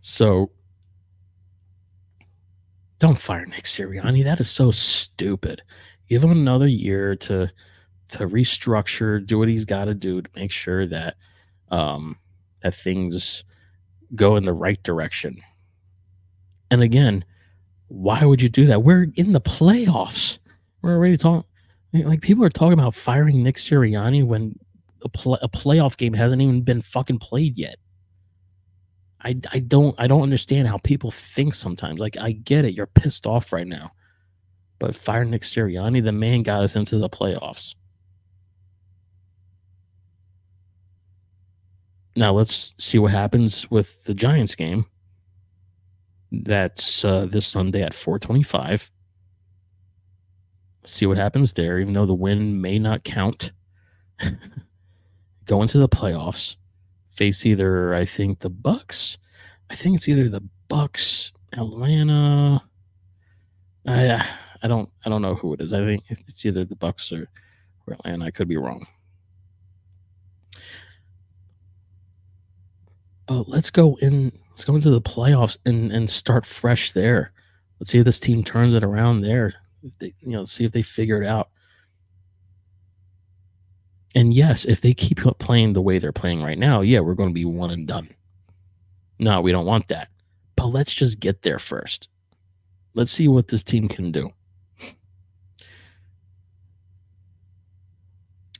So 0.00 0.50
don't 2.98 3.18
fire 3.18 3.46
Nick 3.46 3.64
Sirianni. 3.64 4.24
That 4.24 4.40
is 4.40 4.50
so 4.50 4.70
stupid. 4.70 5.62
Give 6.08 6.22
him 6.22 6.32
another 6.32 6.66
year 6.66 7.16
to 7.16 7.50
to 8.08 8.18
restructure, 8.26 9.24
do 9.24 9.38
what 9.38 9.48
he's 9.48 9.64
got 9.64 9.84
to 9.84 9.94
do 9.94 10.20
to 10.20 10.30
make 10.34 10.50
sure 10.50 10.86
that 10.86 11.14
um, 11.70 12.18
that 12.62 12.74
things 12.74 13.44
go 14.14 14.36
in 14.36 14.44
the 14.44 14.52
right 14.52 14.82
direction. 14.82 15.40
And 16.70 16.82
again, 16.82 17.24
why 17.88 18.24
would 18.24 18.40
you 18.40 18.48
do 18.48 18.66
that? 18.66 18.82
We're 18.82 19.08
in 19.14 19.32
the 19.32 19.40
playoffs. 19.40 20.38
We're 20.82 20.94
already 20.94 21.16
talking 21.16 21.44
like 21.92 22.20
people 22.20 22.44
are 22.44 22.50
talking 22.50 22.78
about 22.78 22.94
firing 22.94 23.42
Nick 23.42 23.56
Sirianni 23.56 24.24
when 24.24 24.56
a, 25.02 25.08
play, 25.08 25.38
a 25.42 25.48
playoff 25.48 25.96
game 25.96 26.12
hasn't 26.12 26.40
even 26.40 26.62
been 26.62 26.82
fucking 26.82 27.18
played 27.18 27.58
yet. 27.58 27.76
I, 29.22 29.36
I 29.52 29.58
don't 29.58 29.94
I 29.98 30.06
don't 30.06 30.22
understand 30.22 30.68
how 30.68 30.78
people 30.78 31.10
think 31.10 31.54
sometimes. 31.54 32.00
Like 32.00 32.16
I 32.16 32.32
get 32.32 32.64
it, 32.64 32.74
you're 32.74 32.86
pissed 32.86 33.26
off 33.26 33.52
right 33.52 33.66
now. 33.66 33.92
But 34.78 34.96
fire 34.96 35.24
Nick 35.24 35.42
Sirianni, 35.42 36.02
the 36.02 36.12
man 36.12 36.42
got 36.42 36.62
us 36.62 36.76
into 36.76 36.98
the 36.98 37.10
playoffs. 37.10 37.74
Now 42.16 42.32
let's 42.32 42.74
see 42.78 42.98
what 42.98 43.12
happens 43.12 43.70
with 43.70 44.04
the 44.04 44.14
Giants 44.14 44.54
game. 44.54 44.86
That's 46.32 47.04
uh, 47.04 47.26
this 47.26 47.46
Sunday 47.46 47.82
at 47.82 47.94
425. 47.94 48.90
See 50.84 51.06
what 51.06 51.18
happens 51.18 51.52
there, 51.52 51.78
even 51.78 51.92
though 51.92 52.06
the 52.06 52.14
win 52.14 52.60
may 52.60 52.78
not 52.78 53.04
count. 53.04 53.52
Go 55.46 55.62
into 55.62 55.78
the 55.78 55.88
playoffs 55.88 56.56
face 57.20 57.44
either 57.44 57.94
I 57.94 58.06
think 58.06 58.38
the 58.38 58.48
Bucks. 58.48 59.18
I 59.68 59.74
think 59.74 59.94
it's 59.94 60.08
either 60.08 60.30
the 60.30 60.42
Bucks, 60.68 61.32
Atlanta. 61.52 62.62
I 63.86 64.26
I 64.62 64.68
don't 64.68 64.88
I 65.04 65.10
don't 65.10 65.20
know 65.20 65.34
who 65.34 65.52
it 65.52 65.60
is. 65.60 65.74
I 65.74 65.84
think 65.84 66.02
it's 66.08 66.46
either 66.46 66.64
the 66.64 66.76
Bucks 66.76 67.12
or, 67.12 67.28
or 67.86 67.92
Atlanta. 67.92 68.24
I 68.24 68.30
could 68.30 68.48
be 68.48 68.56
wrong. 68.56 68.86
But 73.26 73.48
let's 73.48 73.70
go 73.70 73.96
in. 73.96 74.32
Let's 74.60 74.66
go 74.66 74.74
into 74.74 74.90
the 74.90 75.00
playoffs 75.00 75.56
and 75.64 75.90
and 75.90 76.10
start 76.10 76.44
fresh 76.44 76.92
there. 76.92 77.32
Let's 77.78 77.92
see 77.92 78.00
if 78.00 78.04
this 78.04 78.20
team 78.20 78.44
turns 78.44 78.74
it 78.74 78.84
around 78.84 79.22
there. 79.22 79.54
If 79.82 79.98
they, 79.98 80.12
you 80.20 80.32
know, 80.32 80.44
see 80.44 80.66
if 80.66 80.72
they 80.72 80.82
figure 80.82 81.22
it 81.22 81.26
out. 81.26 81.48
And 84.14 84.34
yes, 84.34 84.66
if 84.66 84.82
they 84.82 84.92
keep 84.92 85.20
playing 85.38 85.72
the 85.72 85.80
way 85.80 85.98
they're 85.98 86.12
playing 86.12 86.42
right 86.42 86.58
now, 86.58 86.82
yeah, 86.82 87.00
we're 87.00 87.14
going 87.14 87.30
to 87.30 87.34
be 87.34 87.46
one 87.46 87.70
and 87.70 87.86
done. 87.86 88.10
No, 89.18 89.40
we 89.40 89.50
don't 89.50 89.64
want 89.64 89.88
that. 89.88 90.10
But 90.56 90.66
let's 90.66 90.92
just 90.92 91.20
get 91.20 91.40
there 91.40 91.58
first. 91.58 92.08
Let's 92.92 93.12
see 93.12 93.28
what 93.28 93.48
this 93.48 93.64
team 93.64 93.88
can 93.88 94.12
do. 94.12 94.30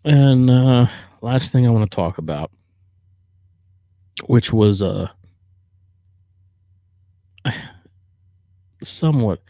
And 0.07 0.49
uh, 0.49 0.87
last 1.21 1.53
thing 1.53 1.67
I 1.67 1.71
want 1.71 1.91
to 1.91 1.95
talk 1.95 2.17
about, 2.17 2.51
which 4.29 4.51
was 4.51 4.81
uh, 4.81 5.11
somewhat, 8.83 9.43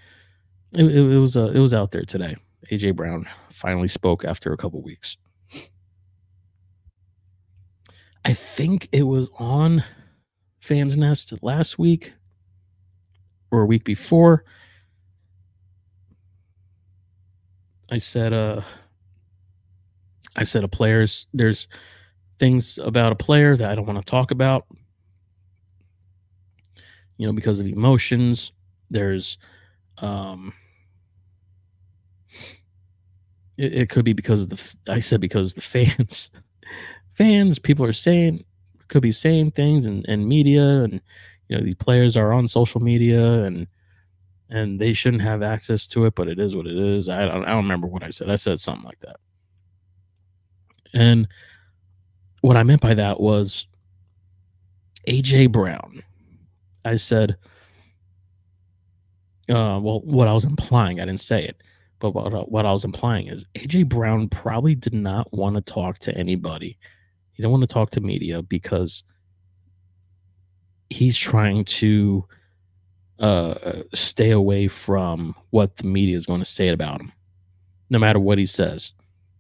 it, 0.77 0.85
it, 0.85 1.13
it 1.13 1.19
was 1.19 1.37
uh, 1.37 1.51
it 1.55 1.59
was 1.59 1.75
out 1.75 1.91
there 1.93 2.05
today. 2.05 2.37
AJ 2.71 2.97
Brown 2.97 3.29
finally 3.51 3.89
spoke 3.89 4.25
after 4.25 4.53
a 4.53 4.57
couple 4.57 4.83
weeks. 4.83 5.17
I 8.25 8.35
think 8.35 8.89
it 8.93 9.03
was 9.03 9.31
on 9.39 9.83
Phan's 10.61 10.97
Nest 10.97 11.33
last 11.43 11.79
week 11.79 12.15
or 13.51 13.63
a 13.63 13.67
week 13.67 13.85
before. 13.85 14.45
I 17.91 17.99
said 17.99 18.33
uh 18.33 18.61
I 20.37 20.45
said 20.45 20.63
a 20.63 20.69
player's 20.69 21.27
there's 21.35 21.67
things 22.39 22.79
about 22.79 23.13
a 23.13 23.17
player 23.17 23.57
that 23.57 23.71
I 23.71 23.75
don't 23.75 23.87
want 23.87 23.99
to 23.99 24.11
talk 24.11 24.31
about. 24.31 24.67
You 27.21 27.27
know, 27.27 27.35
because 27.35 27.61
of 27.61 27.67
emotions. 27.67 28.53
There's 28.89 29.37
um 29.99 30.55
it, 33.59 33.75
it 33.75 33.89
could 33.91 34.07
be 34.07 34.15
because 34.15 34.41
of 34.41 34.49
the 34.49 34.75
I 34.89 35.01
said 35.01 35.21
because 35.21 35.53
the 35.53 35.61
fans 35.75 36.31
fans, 37.13 37.59
people 37.59 37.85
are 37.85 37.93
saying 37.93 38.43
could 38.89 39.03
be 39.03 39.13
saying 39.13 39.51
things 39.51 39.85
and, 39.85 40.07
and 40.09 40.27
media 40.27 40.65
and 40.65 41.03
you 41.49 41.57
know 41.59 41.63
these 41.63 41.75
players 41.75 42.17
are 42.17 42.33
on 42.33 42.49
social 42.49 42.81
media 42.81 43.45
and 43.45 43.67
and 44.49 44.81
they 44.81 44.95
shouldn't 44.95 45.23
have 45.23 45.43
access 45.43 45.87
to 45.89 46.07
it, 46.07 46.15
but 46.15 46.27
it 46.27 46.41
is 46.41 46.57
what 46.57 46.67
it 46.67 46.77
is. 46.77 47.11
I 47.11 47.27
don't 47.27 47.45
I 47.45 47.51
don't 47.51 47.65
remember 47.65 47.87
what 47.87 48.03
I 48.03 48.09
said. 48.09 48.31
I 48.31 48.37
said 48.37 48.59
something 48.59 48.85
like 48.85 49.01
that. 49.01 49.17
And 50.95 51.29
what 52.41 52.57
I 52.57 52.63
meant 52.63 52.81
by 52.81 52.95
that 52.95 53.21
was 53.21 53.67
AJ 55.07 55.53
Brown. 55.53 56.03
I 56.85 56.97
said, 56.97 57.37
uh, 59.49 59.81
well, 59.83 60.01
what 60.05 60.29
I 60.29 60.33
was 60.33 60.45
implying, 60.45 61.01
I 61.01 61.05
didn't 61.05 61.21
say 61.21 61.45
it, 61.45 61.57
but 61.99 62.13
what, 62.13 62.51
what 62.51 62.67
I 62.67 62.73
was 62.73 62.85
implying 62.85 63.27
is 63.27 63.45
AJ 63.55 63.89
Brown 63.89 64.29
probably 64.29 64.75
did 64.75 64.95
not 64.95 65.33
want 65.33 65.57
to 65.57 65.63
talk 65.63 65.99
to 66.01 66.17
anybody 66.17 66.79
he 67.41 67.43
didn't 67.43 67.53
want 67.53 67.63
to 67.63 67.73
talk 67.73 67.89
to 67.93 68.03
media 68.03 68.43
because 68.43 69.03
he's 70.91 71.17
trying 71.17 71.65
to 71.65 72.23
uh, 73.19 73.81
stay 73.95 74.33
away 74.33 74.69
from 74.69 75.35
what 75.49 75.75
the 75.79 75.85
media 75.85 76.19
is 76.19 76.27
going 76.27 76.41
to 76.41 76.45
say 76.45 76.69
about 76.69 77.01
him, 77.01 77.11
no 77.89 77.99
matter 77.99 78.21
what 78.21 78.37
he 78.37 78.45
says. 78.45 78.93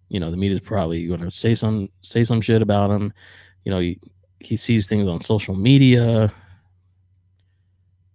You 0.08 0.18
know, 0.18 0.30
the 0.30 0.38
media 0.38 0.54
is 0.54 0.60
probably 0.60 1.06
going 1.08 1.20
to 1.20 1.30
say 1.30 1.54
some 1.54 1.90
say 2.00 2.24
some 2.24 2.40
shit 2.40 2.62
about 2.62 2.90
him. 2.90 3.12
You 3.66 3.72
know, 3.72 3.80
he, 3.80 4.00
he 4.38 4.56
sees 4.56 4.86
things 4.86 5.06
on 5.06 5.20
social 5.20 5.54
media. 5.54 6.32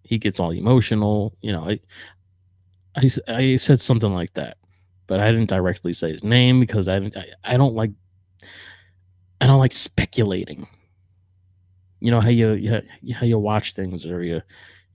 He 0.06 0.18
gets 0.18 0.39
all 0.39 0.51
emotional. 0.51 1.36
You 1.41 1.51
know, 1.51 1.70
I, 1.70 1.80
I, 2.95 3.10
I 3.28 3.56
said 3.58 3.82
something 3.82 4.14
like 4.14 4.34
that, 4.36 4.58
but 5.08 5.20
I 5.20 5.32
didn't 5.32 5.49
directly 5.49 5.93
say 5.93 6.14
his 6.14 6.24
name 6.24 6.60
because 6.60 6.88
I, 6.88 6.97
I, 6.97 7.26
I 7.43 7.58
don't 7.58 7.76
like, 7.76 7.91
I 9.41 9.47
don't 9.47 9.60
like 9.60 9.74
speculating. 9.74 10.68
You 11.99 12.12
know 12.12 12.22
how 12.22 12.30
you, 12.30 12.51
you 12.51 12.82
how 13.14 13.26
you 13.26 13.39
watch 13.39 13.74
things 13.74 14.06
or 14.06 14.22
you 14.22 14.41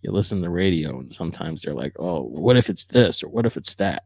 you 0.02 0.12
listen 0.12 0.40
to 0.42 0.48
radio 0.48 0.98
and 1.00 1.12
sometimes 1.12 1.62
they're 1.62 1.74
like, 1.74 1.94
"Oh, 1.98 2.22
what 2.22 2.56
if 2.56 2.70
it's 2.70 2.84
this 2.86 3.22
or 3.22 3.28
what 3.28 3.46
if 3.46 3.56
it's 3.56 3.74
that?" 3.76 4.04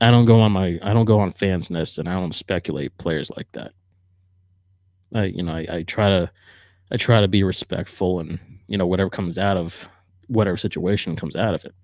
I 0.00 0.10
don't 0.10 0.24
go 0.24 0.40
on 0.40 0.52
my 0.52 0.78
I 0.82 0.92
don't 0.92 1.04
go 1.04 1.20
on 1.20 1.32
Phan's 1.32 1.70
Nest 1.70 1.98
and 1.98 2.08
I 2.08 2.14
don't 2.14 2.34
speculate 2.34 2.96
players 2.98 3.30
like 3.36 3.50
that. 3.52 3.72
I 5.14 5.24
you 5.24 5.42
know 5.42 5.52
I, 5.52 5.66
I 5.70 5.82
try 5.82 6.08
to 6.08 6.30
I 6.90 6.96
try 6.96 7.20
to 7.20 7.28
be 7.28 7.42
respectful 7.42 8.20
and 8.20 8.38
you 8.68 8.78
know 8.78 8.86
whatever 8.86 9.10
comes 9.10 9.38
out 9.38 9.56
of 9.56 9.88
whatever 10.28 10.56
situation 10.56 11.16
comes 11.16 11.36
out 11.36 11.54
of 11.54 11.64
it. 11.64 11.74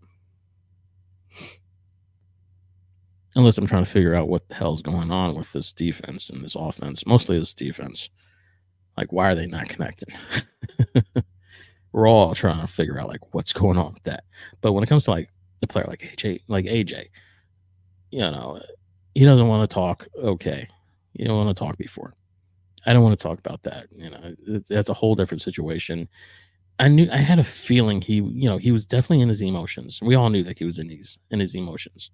Unless 3.37 3.59
I'm 3.59 3.67
trying 3.67 3.85
to 3.85 3.91
figure 3.91 4.15
out 4.15 4.29
what 4.29 4.49
the 4.49 4.55
hell's 4.55 4.83
going 4.83 5.11
on 5.13 5.37
with 5.37 5.53
this 5.53 5.73
defense 5.73 6.31
and 6.31 6.43
this 6.43 6.57
offense, 6.57 7.07
mostly 7.07 7.39
this 7.39 7.55
defense. 7.55 8.11
Like, 8.97 9.13
why 9.13 9.31
are 9.31 9.35
they 9.35 9.47
not 9.47 9.69
connecting? 9.69 10.15
We're 11.93 12.09
all 12.09 12.35
trying 12.35 12.61
to 12.61 12.67
figure 12.67 12.99
out 12.99 13.09
like 13.09 13.35
what's 13.35 13.53
going 13.53 13.79
on 13.79 13.95
with 13.95 14.03
that. 14.05 14.25
But 14.61 14.73
when 14.73 14.83
it 14.83 14.89
comes 14.89 15.05
to 15.05 15.13
like 15.13 15.31
the 15.61 15.67
player 15.67 15.87
like 15.89 16.01
AJ, 16.01 16.41
like 16.49 16.65
AJ, 16.65 17.07
you 18.11 18.21
know, 18.21 18.61
he 19.15 19.25
doesn't 19.25 19.49
want 19.49 19.69
to 19.69 19.75
talk. 19.75 20.07
Okay, 20.17 20.69
you 21.15 21.27
don't 21.27 21.45
want 21.45 21.57
to 21.57 21.65
talk 21.65 21.77
before. 21.77 22.15
I 22.87 22.93
don't 22.93 23.03
want 23.03 23.19
to 23.19 23.23
talk 23.23 23.39
about 23.39 23.63
that. 23.65 23.87
You 23.93 24.11
know, 24.11 24.61
that's 24.69 24.89
a 24.89 24.95
whole 24.95 25.15
different 25.15 25.43
situation. 25.43 26.09
I 26.81 26.89
knew 26.89 27.09
I 27.13 27.19
had 27.19 27.39
a 27.39 27.45
feeling 27.45 28.01
he, 28.01 28.15
you 28.15 28.49
know, 28.49 28.57
he 28.57 28.73
was 28.73 28.87
definitely 28.87 29.21
in 29.21 29.29
his 29.29 29.43
emotions. 29.43 30.01
We 30.03 30.15
all 30.15 30.31
knew 30.31 30.43
that 30.45 30.59
he 30.59 30.65
was 30.65 30.79
in 30.79 30.89
his 30.89 31.19
in 31.31 31.39
his 31.39 31.55
emotions. 31.55 32.11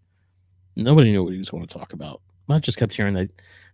Nobody 0.74 1.12
knew 1.12 1.22
what 1.22 1.32
he 1.32 1.38
was 1.38 1.50
going 1.50 1.64
to 1.64 1.72
talk 1.72 1.92
about. 1.92 2.20
I 2.50 2.58
just 2.58 2.76
kept 2.76 2.92
hearing 2.92 3.14
that 3.14 3.30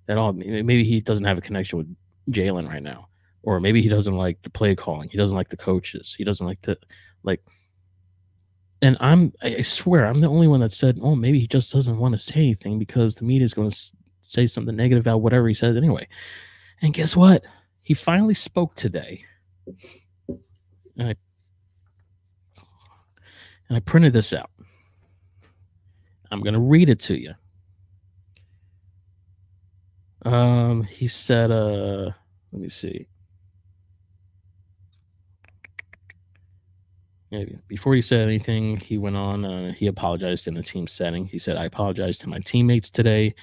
that 0.06 0.18
oh, 0.18 0.20
all 0.20 0.32
maybe 0.34 0.84
he 0.84 1.00
doesn't 1.00 1.24
have 1.24 1.38
a 1.38 1.40
connection 1.40 1.78
with 1.78 1.96
Jalen 2.30 2.68
right 2.68 2.82
now, 2.82 3.08
or 3.42 3.58
maybe 3.58 3.80
he 3.80 3.88
doesn't 3.88 4.14
like 4.14 4.40
the 4.42 4.50
play 4.50 4.74
calling. 4.74 5.08
He 5.08 5.16
doesn't 5.16 5.36
like 5.36 5.48
the 5.48 5.56
coaches. 5.56 6.14
He 6.16 6.24
doesn't 6.24 6.46
like 6.46 6.60
the 6.62 6.76
like 7.22 7.40
and 8.82 8.98
I'm 9.00 9.32
I 9.42 9.62
swear 9.62 10.06
I'm 10.06 10.18
the 10.18 10.28
only 10.28 10.46
one 10.48 10.60
that 10.60 10.72
said, 10.72 10.98
"Oh, 11.00 11.14
maybe 11.14 11.40
he 11.40 11.46
just 11.46 11.72
doesn't 11.72 11.98
want 11.98 12.12
to 12.12 12.18
say 12.18 12.34
anything 12.34 12.78
because 12.78 13.14
the 13.14 13.24
media 13.24 13.46
is 13.46 13.54
going 13.54 13.70
to 13.70 13.92
say 14.20 14.46
something 14.46 14.76
negative 14.76 15.02
about 15.02 15.22
whatever 15.22 15.48
he 15.48 15.54
says 15.54 15.76
anyway." 15.76 16.06
And 16.82 16.92
guess 16.92 17.16
what? 17.16 17.44
He 17.82 17.94
finally 17.94 18.34
spoke 18.34 18.74
today. 18.74 19.24
And 20.96 21.08
I 21.08 21.14
and 23.68 23.76
I 23.76 23.80
printed 23.80 24.12
this 24.12 24.32
out. 24.32 24.50
I'm 26.30 26.40
going 26.40 26.54
to 26.54 26.60
read 26.60 26.88
it 26.88 27.00
to 27.00 27.18
you. 27.18 27.34
Um, 30.24 30.82
he 30.82 31.08
said, 31.08 31.50
uh, 31.50 32.10
let 32.52 32.62
me 32.62 32.68
see. 32.68 33.06
before 37.66 37.94
he 37.94 38.02
said 38.02 38.20
anything, 38.20 38.76
he 38.76 38.98
went 38.98 39.16
on. 39.16 39.44
Uh, 39.44 39.72
he 39.72 39.86
apologized 39.86 40.48
in 40.48 40.56
a 40.56 40.62
team 40.62 40.86
setting. 40.86 41.24
He 41.26 41.38
said, 41.38 41.56
"I 41.56 41.64
apologize 41.64 42.18
to 42.18 42.28
my 42.28 42.38
teammates 42.40 42.90
today." 42.90 43.34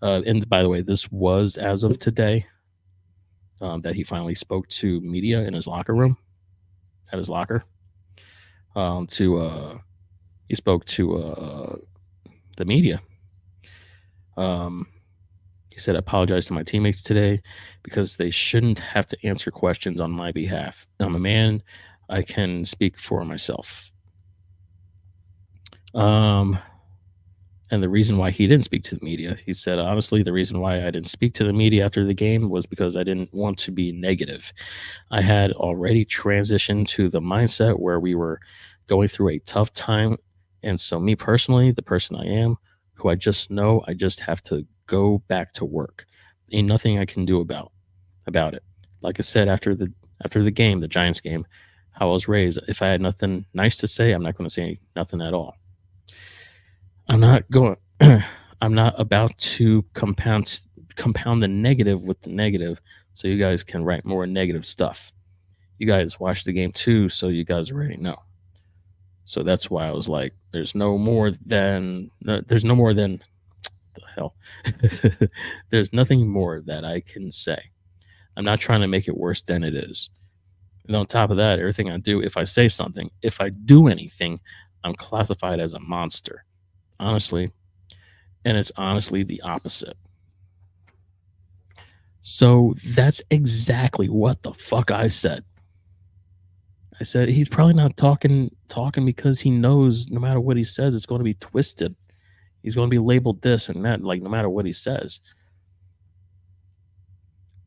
Uh, 0.00 0.22
and 0.26 0.48
by 0.48 0.62
the 0.62 0.68
way, 0.68 0.80
this 0.80 1.10
was 1.10 1.56
as 1.56 1.84
of 1.84 1.98
today 1.98 2.46
um, 3.60 3.80
that 3.82 3.94
he 3.94 4.04
finally 4.04 4.34
spoke 4.34 4.68
to 4.68 5.00
media 5.00 5.40
in 5.40 5.54
his 5.54 5.66
locker 5.66 5.94
room, 5.94 6.16
at 7.12 7.18
his 7.18 7.28
locker. 7.28 7.64
Um, 8.74 9.06
to 9.08 9.38
uh, 9.38 9.78
he 10.48 10.54
spoke 10.54 10.84
to 10.86 11.16
uh, 11.18 11.76
the 12.56 12.64
media. 12.64 13.00
Um, 14.36 14.86
he 15.70 15.78
said, 15.78 15.96
I 15.96 16.00
apologize 16.00 16.46
to 16.46 16.52
my 16.52 16.62
teammates 16.62 17.02
today 17.02 17.40
because 17.82 18.16
they 18.16 18.30
shouldn't 18.30 18.78
have 18.78 19.06
to 19.06 19.26
answer 19.26 19.50
questions 19.50 20.00
on 20.00 20.10
my 20.10 20.32
behalf. 20.32 20.86
I'm 21.00 21.14
a 21.14 21.18
man 21.18 21.62
I 22.08 22.22
can 22.22 22.64
speak 22.64 22.98
for 22.98 23.24
myself. 23.24 23.90
Um, 25.94 26.58
and 27.72 27.82
the 27.82 27.88
reason 27.88 28.18
why 28.18 28.30
he 28.30 28.46
didn't 28.46 28.64
speak 28.64 28.84
to 28.84 28.96
the 28.96 29.04
media, 29.04 29.34
he 29.46 29.54
said, 29.54 29.78
honestly, 29.78 30.22
the 30.22 30.32
reason 30.32 30.60
why 30.60 30.86
I 30.86 30.90
didn't 30.90 31.06
speak 31.06 31.32
to 31.34 31.44
the 31.44 31.54
media 31.54 31.86
after 31.86 32.04
the 32.04 32.12
game 32.12 32.50
was 32.50 32.66
because 32.66 32.98
I 32.98 33.02
didn't 33.02 33.32
want 33.32 33.58
to 33.60 33.70
be 33.70 33.92
negative. 33.92 34.52
I 35.10 35.22
had 35.22 35.52
already 35.52 36.04
transitioned 36.04 36.86
to 36.88 37.08
the 37.08 37.22
mindset 37.22 37.80
where 37.80 37.98
we 37.98 38.14
were 38.14 38.40
going 38.88 39.08
through 39.08 39.30
a 39.30 39.38
tough 39.38 39.72
time. 39.72 40.18
And 40.62 40.78
so, 40.78 41.00
me 41.00 41.16
personally, 41.16 41.70
the 41.70 41.82
person 41.82 42.14
I 42.14 42.26
am, 42.26 42.58
who 42.92 43.08
I 43.08 43.14
just 43.14 43.50
know 43.50 43.82
I 43.88 43.94
just 43.94 44.20
have 44.20 44.42
to 44.42 44.66
go 44.86 45.22
back 45.28 45.54
to 45.54 45.64
work. 45.64 46.04
Ain't 46.52 46.68
nothing 46.68 46.98
I 46.98 47.06
can 47.06 47.24
do 47.24 47.40
about 47.40 47.72
about 48.26 48.52
it. 48.52 48.62
Like 49.00 49.18
I 49.18 49.22
said 49.22 49.48
after 49.48 49.74
the 49.74 49.90
after 50.22 50.42
the 50.42 50.50
game, 50.50 50.80
the 50.80 50.88
Giants 50.88 51.22
game, 51.22 51.46
how 51.92 52.10
I 52.10 52.12
was 52.12 52.28
raised. 52.28 52.60
If 52.68 52.82
I 52.82 52.88
had 52.88 53.00
nothing 53.00 53.46
nice 53.54 53.78
to 53.78 53.88
say, 53.88 54.12
I'm 54.12 54.22
not 54.22 54.36
going 54.36 54.46
to 54.46 54.52
say 54.52 54.78
nothing 54.94 55.22
at 55.22 55.32
all. 55.32 55.56
I'm 57.08 57.20
not 57.20 57.50
going. 57.50 57.76
I'm 58.00 58.74
not 58.74 58.98
about 58.98 59.36
to 59.38 59.84
compound 59.94 60.60
compound 60.94 61.42
the 61.42 61.48
negative 61.48 62.00
with 62.00 62.20
the 62.22 62.30
negative, 62.30 62.80
so 63.14 63.28
you 63.28 63.38
guys 63.38 63.64
can 63.64 63.84
write 63.84 64.04
more 64.04 64.26
negative 64.26 64.64
stuff. 64.64 65.12
You 65.78 65.86
guys 65.86 66.20
watch 66.20 66.44
the 66.44 66.52
game 66.52 66.72
too, 66.72 67.08
so 67.08 67.28
you 67.28 67.44
guys 67.44 67.70
already 67.70 67.96
know. 67.96 68.16
So 69.24 69.42
that's 69.42 69.70
why 69.70 69.88
I 69.88 69.92
was 69.92 70.08
like, 70.08 70.34
"There's 70.52 70.74
no 70.74 70.96
more 70.96 71.32
than 71.44 72.10
there's 72.20 72.64
no 72.64 72.74
more 72.74 72.94
than 72.94 73.22
the 73.94 74.02
hell. 74.14 74.36
there's 75.70 75.92
nothing 75.92 76.28
more 76.28 76.60
that 76.66 76.84
I 76.84 77.00
can 77.00 77.32
say. 77.32 77.58
I'm 78.36 78.44
not 78.44 78.60
trying 78.60 78.80
to 78.80 78.88
make 78.88 79.08
it 79.08 79.16
worse 79.16 79.42
than 79.42 79.64
it 79.64 79.74
is." 79.74 80.08
And 80.86 80.96
on 80.96 81.06
top 81.06 81.30
of 81.30 81.36
that, 81.36 81.58
everything 81.58 81.90
I 81.90 81.98
do, 81.98 82.20
if 82.20 82.36
I 82.36 82.44
say 82.44 82.68
something, 82.68 83.10
if 83.22 83.40
I 83.40 83.50
do 83.50 83.88
anything, 83.88 84.40
I'm 84.84 84.94
classified 84.94 85.60
as 85.60 85.74
a 85.74 85.80
monster. 85.80 86.44
Honestly. 87.02 87.50
And 88.44 88.56
it's 88.56 88.72
honestly 88.76 89.22
the 89.24 89.40
opposite. 89.42 89.96
So 92.20 92.74
that's 92.94 93.20
exactly 93.30 94.08
what 94.08 94.42
the 94.42 94.54
fuck 94.54 94.90
I 94.90 95.08
said. 95.08 95.44
I 97.00 97.04
said 97.04 97.28
he's 97.28 97.48
probably 97.48 97.74
not 97.74 97.96
talking 97.96 98.54
talking 98.68 99.04
because 99.04 99.40
he 99.40 99.50
knows 99.50 100.08
no 100.08 100.20
matter 100.20 100.38
what 100.38 100.56
he 100.56 100.62
says, 100.62 100.94
it's 100.94 101.06
going 101.06 101.18
to 101.18 101.24
be 101.24 101.34
twisted. 101.34 101.96
He's 102.62 102.76
going 102.76 102.88
to 102.88 102.94
be 102.94 103.00
labeled 103.00 103.42
this 103.42 103.68
and 103.68 103.84
that, 103.84 104.04
like 104.04 104.22
no 104.22 104.30
matter 104.30 104.48
what 104.48 104.66
he 104.66 104.72
says. 104.72 105.20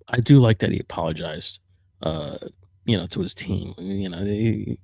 I 0.07 0.21
do 0.21 0.39
like 0.39 0.59
that 0.59 0.71
he 0.71 0.79
apologized. 0.79 1.59
Uh, 2.01 2.37
you 2.85 2.95
know, 2.95 3.07
to 3.07 3.19
his 3.19 3.33
team. 3.33 3.73
You 3.77 4.09
know, 4.09 4.23
he 4.23 4.79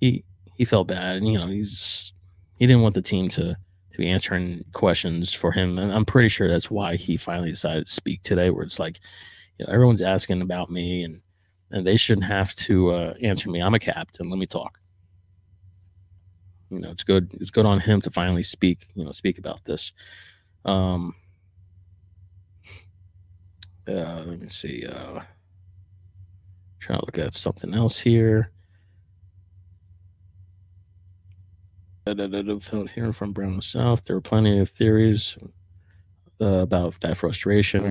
he 0.00 0.24
he 0.56 0.64
felt 0.64 0.88
bad, 0.88 1.16
and 1.16 1.26
you 1.26 1.38
know, 1.38 1.46
he's 1.46 2.12
he 2.58 2.66
didn't 2.66 2.82
want 2.82 2.94
the 2.94 3.02
team 3.02 3.28
to 3.30 3.56
to 3.92 3.98
be 3.98 4.08
answering 4.08 4.64
questions 4.72 5.32
for 5.32 5.50
him, 5.52 5.78
and 5.78 5.92
I'm 5.92 6.04
pretty 6.04 6.28
sure 6.28 6.48
that's 6.48 6.70
why 6.70 6.96
he 6.96 7.16
finally 7.16 7.50
decided 7.50 7.86
to 7.86 7.92
speak 7.92 8.22
today. 8.22 8.50
Where 8.50 8.64
it's 8.64 8.78
like, 8.78 9.00
you 9.58 9.66
know, 9.66 9.72
everyone's 9.72 10.02
asking 10.02 10.42
about 10.42 10.70
me, 10.70 11.04
and 11.04 11.20
and 11.70 11.86
they 11.86 11.96
shouldn't 11.96 12.26
have 12.26 12.54
to 12.54 12.90
uh, 12.90 13.14
answer 13.22 13.50
me. 13.50 13.60
I'm 13.60 13.74
a 13.74 13.78
captain. 13.78 14.30
Let 14.30 14.38
me 14.38 14.46
talk. 14.46 14.78
You 16.70 16.80
know, 16.80 16.90
it's 16.90 17.04
good. 17.04 17.30
It's 17.40 17.50
good 17.50 17.66
on 17.66 17.80
him 17.80 18.00
to 18.02 18.10
finally 18.10 18.42
speak. 18.42 18.88
You 18.94 19.04
know, 19.04 19.12
speak 19.12 19.38
about 19.38 19.64
this. 19.64 19.92
Um. 20.64 21.14
Uh, 23.86 24.22
let 24.26 24.40
me 24.40 24.48
see. 24.48 24.84
Uh, 24.86 25.20
Trying 26.80 27.00
to 27.00 27.06
look 27.06 27.18
at 27.18 27.34
something 27.34 27.74
else 27.74 27.98
here. 27.98 28.50
Without 32.08 32.90
hearing 32.90 33.12
from 33.12 33.32
Brown 33.32 33.60
South, 33.60 34.04
there 34.04 34.16
were 34.16 34.22
plenty 34.22 34.58
of 34.58 34.70
theories 34.70 35.36
uh, 36.40 36.46
about 36.46 36.98
that 37.00 37.18
frustration, 37.18 37.82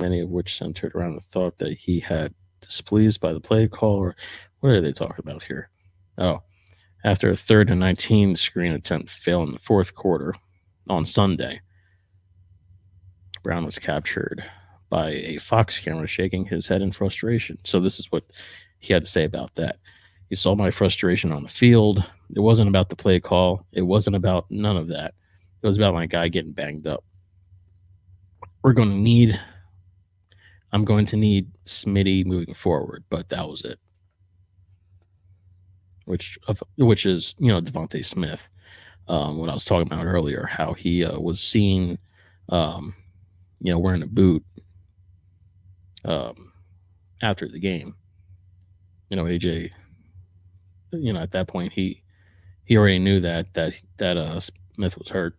many 0.00 0.20
of 0.20 0.28
which 0.28 0.58
centered 0.58 0.92
around 0.94 1.14
the 1.14 1.20
thought 1.20 1.58
that 1.58 1.78
he 1.78 2.00
had 2.00 2.34
displeased 2.60 3.20
by 3.20 3.32
the 3.32 3.40
play 3.40 3.68
call. 3.68 3.96
Or 3.96 4.16
what 4.58 4.70
are 4.70 4.80
they 4.80 4.92
talking 4.92 5.16
about 5.24 5.44
here? 5.44 5.70
Oh, 6.18 6.42
after 7.04 7.30
a 7.30 7.36
third 7.36 7.70
and 7.70 7.78
19 7.78 8.34
screen 8.34 8.72
attempt 8.72 9.08
failed 9.08 9.48
in 9.48 9.54
the 9.54 9.60
fourth 9.60 9.94
quarter 9.94 10.34
on 10.88 11.04
Sunday, 11.04 11.60
Brown 13.44 13.64
was 13.64 13.78
captured 13.78 14.44
by 14.88 15.10
a 15.10 15.38
Fox 15.38 15.78
camera 15.78 16.08
shaking 16.08 16.46
his 16.46 16.66
head 16.66 16.82
in 16.82 16.90
frustration. 16.90 17.58
So 17.64 17.78
this 17.78 18.00
is 18.00 18.10
what 18.10 18.24
he 18.80 18.92
had 18.92 19.04
to 19.04 19.10
say 19.10 19.22
about 19.22 19.54
that. 19.54 19.76
He 20.30 20.36
saw 20.36 20.54
my 20.54 20.70
frustration 20.70 21.32
on 21.32 21.42
the 21.42 21.48
field. 21.48 22.02
It 22.34 22.40
wasn't 22.40 22.68
about 22.68 22.88
the 22.88 22.96
play 22.96 23.20
call. 23.20 23.66
It 23.72 23.82
wasn't 23.82 24.16
about 24.16 24.46
none 24.48 24.76
of 24.76 24.88
that. 24.88 25.12
It 25.62 25.66
was 25.66 25.76
about 25.76 25.92
my 25.92 26.06
guy 26.06 26.28
getting 26.28 26.52
banged 26.52 26.86
up. 26.86 27.04
We're 28.62 28.72
going 28.72 28.90
to 28.90 28.96
need 28.96 29.38
I'm 30.72 30.84
going 30.84 31.06
to 31.06 31.16
need 31.16 31.50
Smitty 31.66 32.24
moving 32.24 32.54
forward, 32.54 33.04
but 33.10 33.28
that 33.30 33.48
was 33.48 33.64
it. 33.64 33.78
Which 36.04 36.38
of 36.46 36.62
which 36.76 37.06
is 37.06 37.34
you 37.38 37.48
know 37.48 37.60
DeVonta 37.60 38.04
Smith. 38.04 38.48
Um, 39.08 39.38
what 39.38 39.50
I 39.50 39.52
was 39.52 39.64
talking 39.64 39.92
about 39.92 40.06
earlier, 40.06 40.46
how 40.46 40.72
he 40.72 41.04
uh, 41.04 41.18
was 41.18 41.40
seen, 41.40 41.98
um, 42.50 42.94
you 43.60 43.72
know, 43.72 43.78
wearing 43.78 44.02
a 44.02 44.06
boot 44.06 44.44
um, 46.04 46.52
after 47.20 47.48
the 47.48 47.58
game. 47.58 47.96
You 49.08 49.16
know, 49.16 49.24
AJ, 49.24 49.72
you 50.92 51.12
know, 51.12 51.20
at 51.20 51.32
that 51.32 51.48
point 51.48 51.72
he 51.72 52.02
he 52.64 52.76
already 52.76 52.98
knew 52.98 53.20
that 53.20 53.52
that 53.54 53.80
that 53.98 54.16
uh, 54.16 54.40
Smith 54.40 54.96
was 54.98 55.08
hurt. 55.08 55.36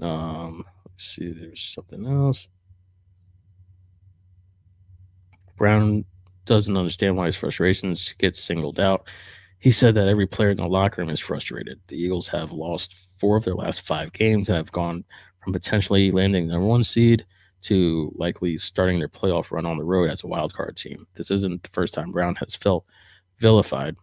Um, 0.00 0.64
let's 0.86 1.04
see, 1.04 1.30
there's 1.30 1.60
something 1.60 2.06
else. 2.06 2.48
Brown 5.56 6.04
doesn't 6.46 6.76
understand 6.76 7.16
why 7.16 7.26
his 7.26 7.36
frustrations 7.36 8.14
get 8.18 8.36
singled 8.36 8.80
out. 8.80 9.06
He 9.58 9.70
said 9.70 9.94
that 9.94 10.08
every 10.08 10.26
player 10.26 10.50
in 10.50 10.56
the 10.56 10.66
locker 10.66 11.02
room 11.02 11.10
is 11.10 11.20
frustrated. 11.20 11.78
The 11.88 12.02
Eagles 12.02 12.28
have 12.28 12.50
lost 12.50 12.96
four 13.18 13.36
of 13.36 13.44
their 13.44 13.54
last 13.54 13.86
five 13.86 14.12
games 14.14 14.48
and 14.48 14.56
have 14.56 14.72
gone 14.72 15.04
from 15.44 15.52
potentially 15.52 16.10
landing 16.10 16.46
the 16.46 16.54
number 16.54 16.66
one 16.66 16.82
seed 16.82 17.26
to 17.62 18.10
likely 18.16 18.56
starting 18.56 18.98
their 18.98 19.08
playoff 19.08 19.50
run 19.50 19.66
on 19.66 19.76
the 19.76 19.84
road 19.84 20.08
as 20.08 20.24
a 20.24 20.26
wild 20.26 20.54
card 20.54 20.76
team. 20.78 21.06
This 21.14 21.30
isn't 21.30 21.62
the 21.62 21.68
first 21.70 21.92
time 21.92 22.10
Brown 22.10 22.34
has 22.36 22.56
felt 22.56 22.86
vilified. 23.40 23.96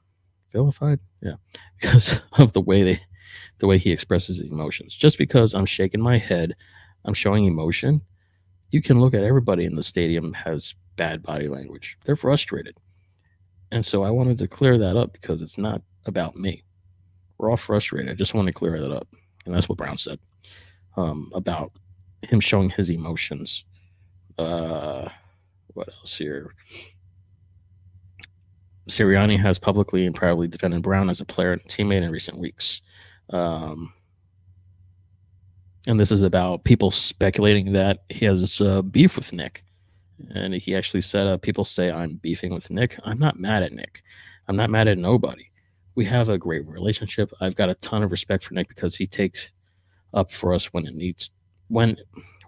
Vilified? 0.51 0.99
Yeah. 1.21 1.35
Because 1.79 2.21
of 2.33 2.53
the 2.53 2.61
way 2.61 2.83
they 2.83 2.99
the 3.59 3.67
way 3.67 3.77
he 3.77 3.91
expresses 3.91 4.38
his 4.38 4.49
emotions. 4.51 4.95
Just 4.95 5.17
because 5.17 5.53
I'm 5.53 5.65
shaking 5.65 6.01
my 6.01 6.17
head, 6.17 6.55
I'm 7.05 7.13
showing 7.13 7.45
emotion. 7.45 8.01
You 8.71 8.81
can 8.81 8.99
look 8.99 9.13
at 9.13 9.23
everybody 9.23 9.65
in 9.65 9.75
the 9.75 9.83
stadium 9.83 10.33
has 10.33 10.75
bad 10.95 11.23
body 11.23 11.47
language. 11.47 11.97
They're 12.05 12.15
frustrated. 12.15 12.77
And 13.71 13.85
so 13.85 14.03
I 14.03 14.09
wanted 14.09 14.38
to 14.39 14.47
clear 14.47 14.77
that 14.77 14.97
up 14.97 15.13
because 15.13 15.41
it's 15.41 15.57
not 15.57 15.81
about 16.05 16.35
me. 16.35 16.63
We're 17.38 17.49
all 17.49 17.57
frustrated. 17.57 18.11
I 18.11 18.15
just 18.15 18.33
want 18.33 18.47
to 18.47 18.53
clear 18.53 18.79
that 18.79 18.91
up. 18.91 19.07
And 19.45 19.53
that's 19.53 19.69
what 19.69 19.77
Brown 19.77 19.97
said 19.97 20.19
um, 20.95 21.31
about 21.33 21.71
him 22.23 22.39
showing 22.39 22.69
his 22.69 22.89
emotions. 22.89 23.63
Uh, 24.38 25.09
what 25.73 25.89
else 25.99 26.17
here? 26.17 26.53
Sirianni 28.88 29.39
has 29.39 29.59
publicly 29.59 30.05
and 30.05 30.15
proudly 30.15 30.47
defended 30.47 30.81
Brown 30.81 31.09
as 31.09 31.19
a 31.19 31.25
player 31.25 31.53
and 31.53 31.61
teammate 31.63 32.03
in 32.03 32.11
recent 32.11 32.38
weeks. 32.38 32.81
Um, 33.29 33.93
and 35.88 35.99
this 35.99 36.11
is 36.11 36.21
about 36.21 36.63
people 36.63 36.91
speculating 36.91 37.73
that 37.73 38.03
he 38.09 38.25
has 38.25 38.59
uh, 38.61 38.81
beef 38.81 39.15
with 39.15 39.31
Nick. 39.33 39.63
And 40.31 40.53
he 40.53 40.75
actually 40.75 41.01
said, 41.01 41.27
uh, 41.27 41.38
People 41.38 41.63
say 41.63 41.91
I'm 41.91 42.15
beefing 42.15 42.53
with 42.53 42.69
Nick. 42.69 42.97
I'm 43.03 43.19
not 43.19 43.39
mad 43.39 43.63
at 43.63 43.71
Nick. 43.71 44.03
I'm 44.47 44.55
not 44.55 44.69
mad 44.69 44.88
at 44.88 44.97
nobody. 44.97 45.45
We 45.95 46.05
have 46.05 46.29
a 46.29 46.38
great 46.38 46.67
relationship. 46.67 47.31
I've 47.39 47.55
got 47.55 47.69
a 47.69 47.75
ton 47.75 48.03
of 48.03 48.11
respect 48.11 48.43
for 48.43 48.53
Nick 48.53 48.67
because 48.67 48.95
he 48.95 49.07
takes 49.07 49.51
up 50.13 50.31
for 50.31 50.53
us 50.53 50.73
when 50.73 50.85
it 50.85 50.95
needs 50.95 51.31
when 51.67 51.97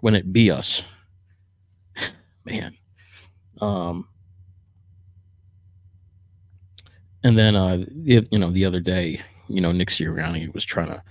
when 0.00 0.14
it 0.14 0.32
be 0.32 0.50
us. 0.50 0.82
Man. 2.44 2.76
Um 3.60 4.08
and 7.24 7.38
then 7.38 7.56
uh 7.56 7.84
you 8.02 8.22
know 8.32 8.50
the 8.50 8.64
other 8.64 8.80
day, 8.80 9.20
you 9.48 9.60
know, 9.60 9.72
Nick 9.72 9.88
Sirianni 9.88 10.52
was 10.54 10.64
trying 10.64 10.88
to 10.88 11.02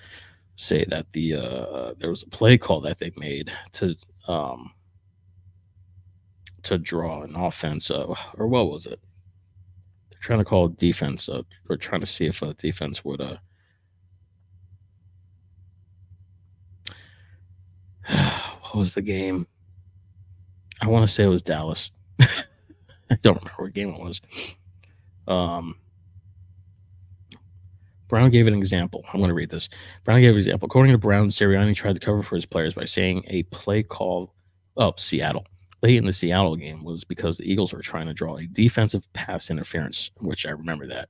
say 0.55 0.85
that 0.89 1.11
the 1.11 1.35
uh 1.35 1.93
there 1.97 2.09
was 2.09 2.23
a 2.23 2.29
play 2.29 2.57
call 2.57 2.81
that 2.81 2.97
they 2.99 3.11
made 3.15 3.51
to 3.73 3.95
um 4.27 4.71
to 6.63 6.77
draw 6.77 7.23
an 7.23 7.35
offense, 7.35 7.89
uh, 7.91 8.13
or 8.37 8.47
what 8.47 8.69
was 8.69 8.85
it? 8.85 8.99
They're 10.09 10.19
trying 10.21 10.39
to 10.39 10.45
call 10.45 10.65
a 10.65 10.69
defense, 10.69 11.29
or 11.29 11.77
trying 11.77 12.01
to 12.01 12.07
see 12.07 12.25
if 12.25 12.41
a 12.41 12.53
defense 12.55 13.03
would. 13.05 13.21
Uh, 13.21 13.37
what 18.61 18.75
was 18.75 18.93
the 18.93 19.01
game? 19.01 19.47
I 20.81 20.87
want 20.87 21.07
to 21.07 21.13
say 21.13 21.23
it 21.23 21.27
was 21.27 21.41
Dallas. 21.41 21.91
I 22.19 23.15
don't 23.21 23.37
remember 23.37 23.63
what 23.63 23.73
game 23.73 23.93
it 23.93 23.99
was. 23.99 24.21
Um, 25.27 25.75
Brown 28.09 28.29
gave 28.29 28.47
an 28.47 28.53
example. 28.53 29.05
I'm 29.13 29.19
going 29.19 29.29
to 29.29 29.33
read 29.33 29.51
this. 29.51 29.69
Brown 30.03 30.19
gave 30.19 30.31
an 30.31 30.37
example. 30.39 30.65
According 30.65 30.91
to 30.91 30.97
Brown, 30.97 31.29
Sirianni 31.29 31.75
tried 31.75 31.95
to 31.95 32.05
cover 32.05 32.21
for 32.21 32.35
his 32.35 32.45
players 32.45 32.73
by 32.73 32.85
saying 32.85 33.23
a 33.27 33.43
play 33.43 33.83
call. 33.83 34.33
Oh, 34.75 34.93
Seattle 34.97 35.45
late 35.81 35.97
in 35.97 36.05
the 36.05 36.13
Seattle 36.13 36.55
game 36.55 36.83
was 36.83 37.03
because 37.03 37.37
the 37.37 37.49
Eagles 37.49 37.73
were 37.73 37.81
trying 37.81 38.07
to 38.07 38.13
draw 38.13 38.37
a 38.37 38.47
defensive 38.47 39.11
pass 39.13 39.49
interference, 39.49 40.11
which 40.19 40.45
I 40.45 40.51
remember 40.51 40.87
that. 40.87 41.09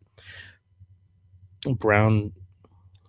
Brown 1.78 2.32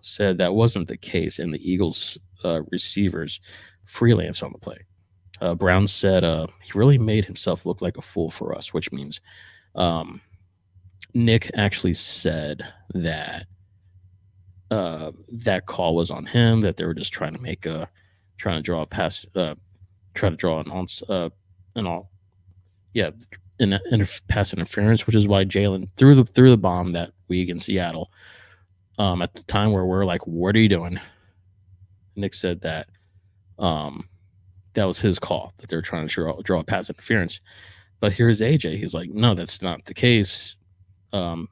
said 0.01 0.38
that 0.38 0.55
wasn't 0.55 0.88
the 0.88 0.97
case, 0.97 1.38
and 1.38 1.53
the 1.53 1.70
Eagles 1.70 2.18
uh, 2.45 2.62
receivers 2.70 3.41
freelance 3.84 4.43
on 4.43 4.53
the 4.53 4.59
play. 4.59 4.78
Uh, 5.41 5.55
Brown 5.55 5.86
said 5.86 6.24
uh, 6.24 6.47
he 6.62 6.78
really 6.78 6.99
made 6.99 7.24
himself 7.24 7.66
look 7.66 7.80
like 7.82 7.97
a 7.97 8.03
fool 8.03 8.30
for 8.30 8.57
us, 8.57 8.72
which 8.72 8.93
means 8.93 9.20
um, 9.74 10.20
Nick 11.14 11.51
actually 11.55 11.95
said 11.95 12.62
that 12.95 13.47
uh, 14.70 15.12
that 15.28 15.66
call 15.66 15.94
was 15.94 16.10
on 16.10 16.26
him, 16.26 16.60
that 16.60 16.76
they 16.76 16.84
were 16.84 16.94
just 16.94 17.12
trying 17.12 17.34
to 17.34 17.40
make 17.40 17.66
a, 17.66 17.88
trying 18.38 18.58
to 18.58 18.62
draw 18.62 18.82
a 18.82 18.86
pass, 18.86 19.26
uh, 19.34 19.54
try 20.14 20.30
to 20.30 20.36
draw 20.36 20.60
an 20.60 20.70
on, 20.70 20.86
uh, 21.08 21.30
and 21.74 21.86
all. 21.86 22.10
Yeah, 22.92 23.10
in, 23.60 23.78
in 23.90 24.06
pass 24.28 24.52
interference, 24.52 25.06
which 25.06 25.14
is 25.14 25.28
why 25.28 25.44
Jalen 25.44 25.88
threw 25.96 26.14
the 26.14 26.24
threw 26.24 26.50
the 26.50 26.56
bomb 26.56 26.92
that 26.92 27.12
week 27.28 27.50
in 27.50 27.58
Seattle. 27.58 28.10
Um, 28.98 29.22
at 29.22 29.32
the 29.34 29.42
time 29.44 29.72
where 29.72 29.84
we're 29.84 30.04
like, 30.04 30.26
"What 30.26 30.56
are 30.56 30.58
you 30.58 30.68
doing?" 30.68 30.98
Nick 32.16 32.34
said 32.34 32.60
that 32.62 32.88
um, 33.58 34.08
that 34.74 34.84
was 34.84 34.98
his 34.98 35.18
call 35.18 35.52
that 35.58 35.68
they're 35.68 35.82
trying 35.82 36.08
to 36.08 36.12
draw, 36.12 36.40
draw 36.42 36.60
a 36.60 36.64
pass 36.64 36.90
interference. 36.90 37.40
But 38.00 38.12
here's 38.12 38.40
AJ. 38.40 38.78
He's 38.78 38.94
like, 38.94 39.10
"No, 39.10 39.34
that's 39.34 39.62
not 39.62 39.84
the 39.84 39.94
case." 39.94 40.56
Um, 41.12 41.48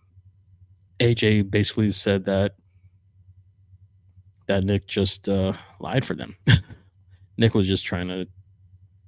AJ 1.01 1.51
basically 1.51 1.91
said 1.91 2.25
that 2.25 2.55
that 4.49 4.65
Nick 4.65 4.87
just 4.87 5.29
uh, 5.29 5.53
lied 5.79 6.05
for 6.05 6.15
them. 6.15 6.37
Nick 7.37 7.55
was 7.55 7.69
just 7.69 7.87
trying 7.87 8.09
to 8.09 8.27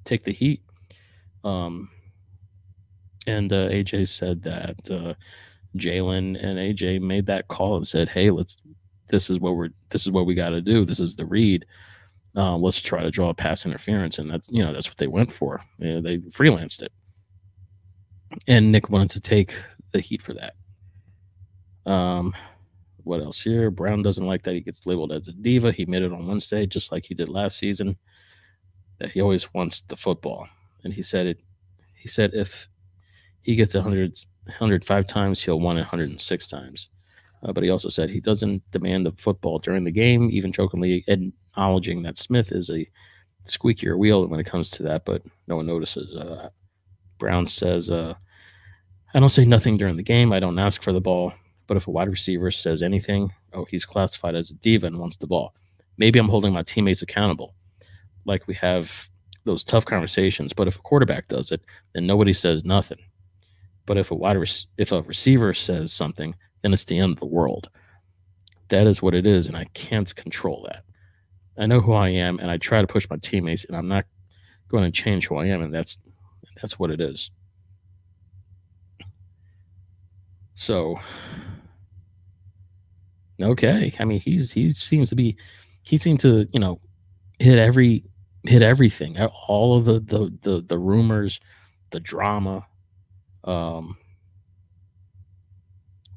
take 0.05 0.24
the 0.24 0.32
heat. 0.32 0.62
Um, 1.43 1.91
and 3.26 3.53
uh, 3.53 3.68
AJ 3.68 4.09
said 4.09 4.43
that 4.45 4.76
uh, 4.91 5.14
Jalen 5.76 6.43
and 6.43 6.59
AJ 6.59 7.01
made 7.01 7.26
that 7.26 7.49
call 7.49 7.76
and 7.76 7.86
said, 7.86 8.09
"Hey, 8.09 8.30
let's. 8.30 8.59
This 9.09 9.28
is 9.28 9.41
what 9.41 9.57
we're. 9.57 9.70
This 9.91 10.03
is 10.03 10.12
what 10.12 10.26
we 10.26 10.34
got 10.34 10.51
to 10.51 10.61
do. 10.61 10.84
This 10.84 11.01
is 11.01 11.16
the 11.16 11.26
read. 11.26 11.66
Uh, 12.36 12.57
let's 12.57 12.80
try 12.80 13.03
to 13.03 13.11
draw 13.11 13.30
a 13.30 13.34
pass 13.34 13.66
interference." 13.66 14.18
And 14.18 14.30
that's 14.30 14.49
you 14.51 14.62
know 14.62 14.72
that's 14.72 14.88
what 14.88 14.99
they 14.99 15.07
went 15.07 15.32
for. 15.32 15.61
Yeah, 15.78 16.01
they 16.01 16.18
freelanced 16.18 16.82
it, 16.82 16.93
and 18.47 18.72
Nick 18.72 18.88
wanted 18.91 19.11
to 19.11 19.20
take 19.20 19.55
the 19.93 20.01
heat 20.01 20.22
for 20.22 20.34
that. 20.34 20.55
Um, 21.91 22.34
what 23.05 23.20
else 23.20 23.40
here? 23.40 23.70
Brown 23.70 24.03
doesn't 24.03 24.26
like 24.26 24.42
that 24.42 24.55
he 24.55 24.61
gets 24.61 24.86
labeled 24.86 25.12
as 25.12 25.28
a 25.28 25.32
diva. 25.32 25.72
He 25.72 25.84
made 25.86 26.03
it 26.03 26.12
on 26.12 26.26
Wednesday, 26.26 26.66
just 26.66 26.92
like 26.92 27.05
he 27.05 27.14
did 27.14 27.28
last 27.28 27.59
season. 27.59 27.96
That 28.98 29.11
he 29.11 29.20
always 29.20 29.53
wants 29.55 29.82
the 29.88 29.96
football 29.96 30.46
and 30.84 30.92
he 30.92 31.03
said 31.03 31.26
it. 31.26 31.40
He 31.94 32.09
said 32.09 32.34
if 32.34 32.68
he 33.42 33.55
gets 33.55 33.74
100, 33.74 34.18
105 34.44 35.07
times, 35.07 35.42
he'll 35.42 35.61
want 35.61 35.78
it 35.78 35.82
106 35.82 36.46
times. 36.46 36.88
Uh, 37.42 37.53
but 37.53 37.64
he 37.64 37.70
also 37.70 37.88
said 37.88 38.11
he 38.11 38.20
doesn't 38.20 38.62
demand 38.70 39.07
the 39.07 39.12
football 39.12 39.59
during 39.59 39.84
the 39.84 39.90
game, 39.90 40.30
even 40.30 40.53
jokingly 40.53 41.05
acknowledging 41.09 42.03
that 42.03 42.18
Smith 42.18 42.53
is 42.53 42.68
a 42.70 42.86
squeakier 43.46 43.96
wheel 43.96 44.26
when 44.26 44.40
it 44.40 44.46
comes 44.46 44.70
to 44.70 44.82
that, 44.82 45.05
but 45.05 45.22
no 45.46 45.57
one 45.57 45.66
notices. 45.66 46.14
Uh, 46.14 46.51
Brown 47.18 47.46
says, 47.46 47.90
uh, 47.90 48.14
I 49.14 49.20
don't 49.20 49.30
say 49.30 49.44
nothing 49.44 49.76
during 49.76 49.96
the 49.96 50.03
game. 50.03 50.32
I 50.32 50.40
don't 50.40 50.59
ask 50.59 50.82
for 50.82 50.92
the 50.92 51.01
ball. 51.01 51.32
But 51.70 51.76
if 51.76 51.86
a 51.86 51.92
wide 51.92 52.08
receiver 52.08 52.50
says 52.50 52.82
anything, 52.82 53.32
oh, 53.52 53.64
he's 53.64 53.84
classified 53.84 54.34
as 54.34 54.50
a 54.50 54.54
diva 54.54 54.88
and 54.88 54.98
wants 54.98 55.16
the 55.18 55.28
ball. 55.28 55.54
Maybe 55.98 56.18
I'm 56.18 56.28
holding 56.28 56.52
my 56.52 56.64
teammates 56.64 57.02
accountable, 57.02 57.54
like 58.24 58.48
we 58.48 58.54
have 58.54 59.08
those 59.44 59.62
tough 59.62 59.84
conversations. 59.84 60.52
But 60.52 60.66
if 60.66 60.74
a 60.74 60.80
quarterback 60.80 61.28
does 61.28 61.52
it, 61.52 61.60
then 61.94 62.08
nobody 62.08 62.32
says 62.32 62.64
nothing. 62.64 62.98
But 63.86 63.98
if 63.98 64.10
a 64.10 64.16
wide 64.16 64.36
if 64.78 64.90
a 64.90 65.02
receiver 65.02 65.54
says 65.54 65.92
something, 65.92 66.34
then 66.62 66.72
it's 66.72 66.82
the 66.82 66.98
end 66.98 67.12
of 67.12 67.20
the 67.20 67.26
world. 67.26 67.70
That 68.66 68.88
is 68.88 69.00
what 69.00 69.14
it 69.14 69.24
is, 69.24 69.46
and 69.46 69.56
I 69.56 69.66
can't 69.72 70.12
control 70.16 70.66
that. 70.68 70.82
I 71.56 71.66
know 71.66 71.80
who 71.80 71.92
I 71.92 72.08
am, 72.08 72.40
and 72.40 72.50
I 72.50 72.56
try 72.56 72.80
to 72.80 72.86
push 72.88 73.06
my 73.08 73.18
teammates, 73.18 73.64
and 73.66 73.76
I'm 73.76 73.86
not 73.86 74.06
going 74.66 74.82
to 74.82 74.90
change 74.90 75.28
who 75.28 75.36
I 75.36 75.46
am, 75.46 75.62
and 75.62 75.72
that's 75.72 76.00
that's 76.60 76.80
what 76.80 76.90
it 76.90 77.00
is. 77.00 77.30
So, 80.60 81.00
okay, 83.43 83.95
I 83.99 84.05
mean, 84.05 84.20
he's 84.20 84.53
he 84.53 84.70
seems 84.70 85.09
to 85.11 85.16
be 85.16 85.36
he 85.82 85.97
seemed 85.97 86.20
to 86.20 86.47
you 86.53 86.61
know 86.61 86.80
hit 87.38 87.59
every 87.59 88.05
hit 88.45 88.62
everything, 88.62 89.18
all 89.49 89.76
of 89.76 89.84
the 89.84 90.01
the 90.01 90.32
the, 90.43 90.61
the 90.62 90.78
rumors, 90.78 91.41
the 91.91 92.01
drama. 92.01 92.66
Um, 93.45 93.97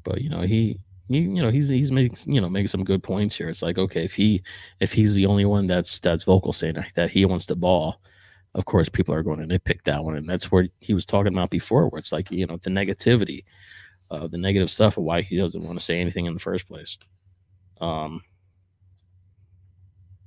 but 0.04 0.22
you 0.22 0.30
know 0.30 0.42
he 0.42 0.80
he 1.08 1.20
you 1.20 1.42
know 1.42 1.52
he's 1.52 1.70
he's 1.70 1.92
making 1.92 2.34
you 2.34 2.42
know 2.42 2.50
making 2.50 2.68
some 2.68 2.84
good 2.84 3.04
points 3.04 3.36
here. 3.36 3.50
It's 3.50 3.62
like 3.62 3.78
okay 3.78 4.04
if 4.04 4.14
he 4.14 4.44
if 4.80 4.92
he's 4.94 5.16
the 5.16 5.26
only 5.26 5.46
one 5.46 5.68
that's 5.68 6.00
that's 6.00 6.24
vocal 6.24 6.54
saying 6.54 6.76
that 6.96 7.12
he 7.12 7.26
wants 7.26 7.46
the 7.46 7.56
ball, 7.56 8.02
of 8.56 8.66
course 8.66 8.90
people 8.90 9.14
are 9.14 9.24
going 9.24 9.40
to 9.40 9.60
nitpick 9.60 9.84
that 9.84 10.04
one, 10.04 10.16
and 10.16 10.30
that's 10.30 10.52
where 10.52 10.68
he 10.80 10.94
was 10.94 11.06
talking 11.06 11.34
about 11.34 11.50
before, 11.50 11.88
where 11.90 12.00
it's 12.00 12.12
like 12.12 12.32
you 12.32 12.46
know 12.46 12.58
the 12.58 12.70
negativity, 12.70 13.44
uh, 14.12 14.28
the 14.28 14.38
negative 14.38 14.70
stuff 14.70 14.98
of 14.98 15.04
why 15.04 15.22
he 15.22 15.38
doesn't 15.38 15.64
want 15.64 15.80
to 15.80 15.86
say 15.86 16.00
anything 16.00 16.26
in 16.26 16.34
the 16.34 16.40
first 16.40 16.68
place. 16.68 16.98
Um, 17.82 18.22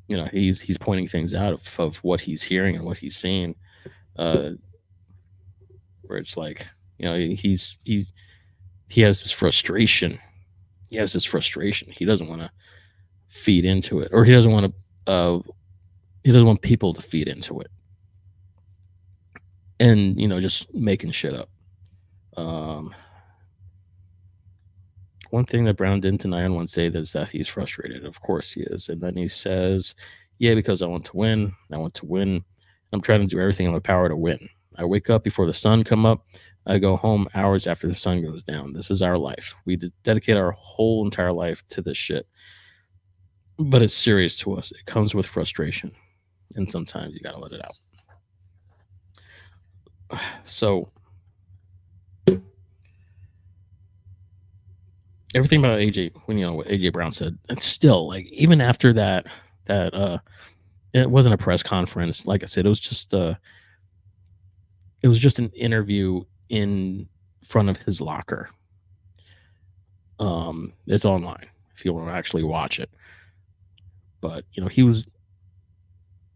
you 0.08 0.16
know 0.16 0.26
he's 0.32 0.60
he's 0.60 0.78
pointing 0.78 1.06
things 1.06 1.34
out 1.34 1.52
of, 1.52 1.80
of 1.80 1.96
what 1.98 2.20
he's 2.20 2.42
hearing 2.42 2.76
and 2.76 2.84
what 2.84 2.98
he's 2.98 3.16
seeing, 3.16 3.54
uh, 4.16 4.50
where 6.02 6.18
it's 6.18 6.36
like 6.36 6.66
you 6.98 7.06
know 7.06 7.16
he's 7.16 7.78
he's 7.84 8.12
he 8.88 9.00
has 9.00 9.22
this 9.22 9.32
frustration. 9.32 10.18
He 10.88 10.96
has 10.96 11.12
this 11.12 11.24
frustration. 11.24 11.90
He 11.90 12.04
doesn't 12.04 12.28
want 12.28 12.42
to 12.42 12.50
feed 13.26 13.64
into 13.64 14.00
it, 14.00 14.10
or 14.12 14.24
he 14.24 14.32
doesn't 14.32 14.52
want 14.52 14.72
to. 14.72 15.12
Uh, 15.12 15.40
he 16.24 16.32
doesn't 16.32 16.46
want 16.46 16.62
people 16.62 16.92
to 16.94 17.02
feed 17.02 17.28
into 17.28 17.60
it, 17.60 17.70
and 19.80 20.20
you 20.20 20.28
know, 20.28 20.40
just 20.40 20.72
making 20.74 21.10
shit 21.10 21.34
up. 21.34 21.48
Um, 22.36 22.94
one 25.36 25.44
thing 25.44 25.64
that 25.64 25.76
Brown 25.76 26.00
didn't 26.00 26.22
deny 26.22 26.44
on 26.44 26.54
Wednesday 26.54 26.86
is 26.86 27.12
that 27.12 27.28
he's 27.28 27.46
frustrated. 27.46 28.06
Of 28.06 28.22
course 28.22 28.50
he 28.50 28.62
is, 28.62 28.88
and 28.88 29.02
then 29.02 29.14
he 29.14 29.28
says, 29.28 29.94
"Yeah, 30.38 30.54
because 30.54 30.80
I 30.80 30.86
want 30.86 31.04
to 31.04 31.16
win. 31.16 31.52
I 31.70 31.76
want 31.76 31.92
to 31.96 32.06
win. 32.06 32.42
I'm 32.90 33.02
trying 33.02 33.20
to 33.20 33.26
do 33.26 33.38
everything 33.38 33.66
in 33.66 33.72
my 33.72 33.78
power 33.78 34.08
to 34.08 34.16
win. 34.16 34.48
I 34.76 34.86
wake 34.86 35.10
up 35.10 35.24
before 35.24 35.46
the 35.46 35.52
sun 35.52 35.84
come 35.84 36.06
up. 36.06 36.26
I 36.66 36.78
go 36.78 36.96
home 36.96 37.28
hours 37.34 37.66
after 37.66 37.86
the 37.86 37.94
sun 37.94 38.22
goes 38.22 38.44
down. 38.44 38.72
This 38.72 38.90
is 38.90 39.02
our 39.02 39.18
life. 39.18 39.54
We 39.66 39.76
dedicate 40.04 40.38
our 40.38 40.52
whole 40.52 41.04
entire 41.04 41.32
life 41.32 41.62
to 41.68 41.82
this 41.82 41.98
shit. 41.98 42.26
But 43.58 43.82
it's 43.82 43.92
serious 43.92 44.38
to 44.38 44.54
us. 44.54 44.72
It 44.72 44.86
comes 44.86 45.14
with 45.14 45.26
frustration. 45.26 45.92
And 46.54 46.70
sometimes 46.70 47.12
you 47.12 47.20
got 47.20 47.32
to 47.32 47.38
let 47.38 47.52
it 47.52 47.62
out. 47.62 47.78
So, 50.44 50.90
everything 55.34 55.58
about 55.58 55.78
AJ, 55.78 56.12
when 56.26 56.38
you 56.38 56.46
know 56.46 56.54
what 56.54 56.68
AJ 56.68 56.92
Brown 56.92 57.12
said, 57.12 57.38
it's 57.48 57.64
still 57.64 58.08
like, 58.08 58.26
even 58.32 58.60
after 58.60 58.92
that, 58.92 59.26
that, 59.64 59.94
uh, 59.94 60.18
it 60.92 61.10
wasn't 61.10 61.34
a 61.34 61.38
press 61.38 61.62
conference. 61.62 62.26
Like 62.26 62.42
I 62.42 62.46
said, 62.46 62.64
it 62.64 62.68
was 62.68 62.80
just, 62.80 63.12
uh, 63.12 63.34
it 65.02 65.08
was 65.08 65.18
just 65.18 65.38
an 65.38 65.50
interview 65.50 66.24
in 66.48 67.08
front 67.44 67.68
of 67.68 67.76
his 67.78 68.00
locker. 68.00 68.50
Um, 70.18 70.72
it's 70.86 71.04
online 71.04 71.46
if 71.74 71.84
you 71.84 71.92
want 71.92 72.08
to 72.08 72.14
actually 72.14 72.42
watch 72.42 72.80
it. 72.80 72.90
But 74.20 74.44
you 74.52 74.62
know, 74.62 74.68
he 74.68 74.82
was 74.82 75.08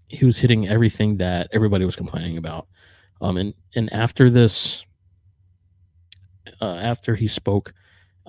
he 0.08 0.24
was 0.24 0.38
hitting 0.38 0.68
everything 0.68 1.16
that 1.18 1.48
everybody 1.52 1.84
was 1.84 1.96
complaining 1.96 2.36
about. 2.36 2.66
Um, 3.20 3.36
and 3.36 3.54
and 3.74 3.92
after 3.92 4.28
this, 4.30 4.84
uh, 6.60 6.74
after 6.74 7.14
he 7.14 7.26
spoke, 7.26 7.72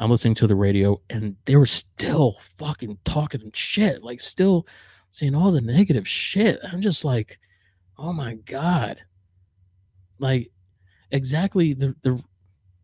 I'm 0.02 0.10
listening 0.10 0.34
to 0.36 0.48
the 0.48 0.56
radio, 0.56 1.00
and 1.12 1.36
they 1.46 1.56
were 1.56 1.68
still 1.68 2.38
fucking 2.58 2.98
talking 3.06 3.52
shit, 3.54 4.04
like 4.04 4.20
still 4.20 4.66
saying 5.12 5.36
all 5.36 5.52
the 5.52 5.62
negative 5.62 6.08
shit. 6.08 6.60
I'm 6.74 6.82
just 6.82 7.06
like, 7.06 7.40
oh 8.00 8.12
my 8.12 8.34
god, 8.34 9.00
like 10.18 10.50
exactly 11.12 11.74
the 11.76 11.96
the 12.02 12.22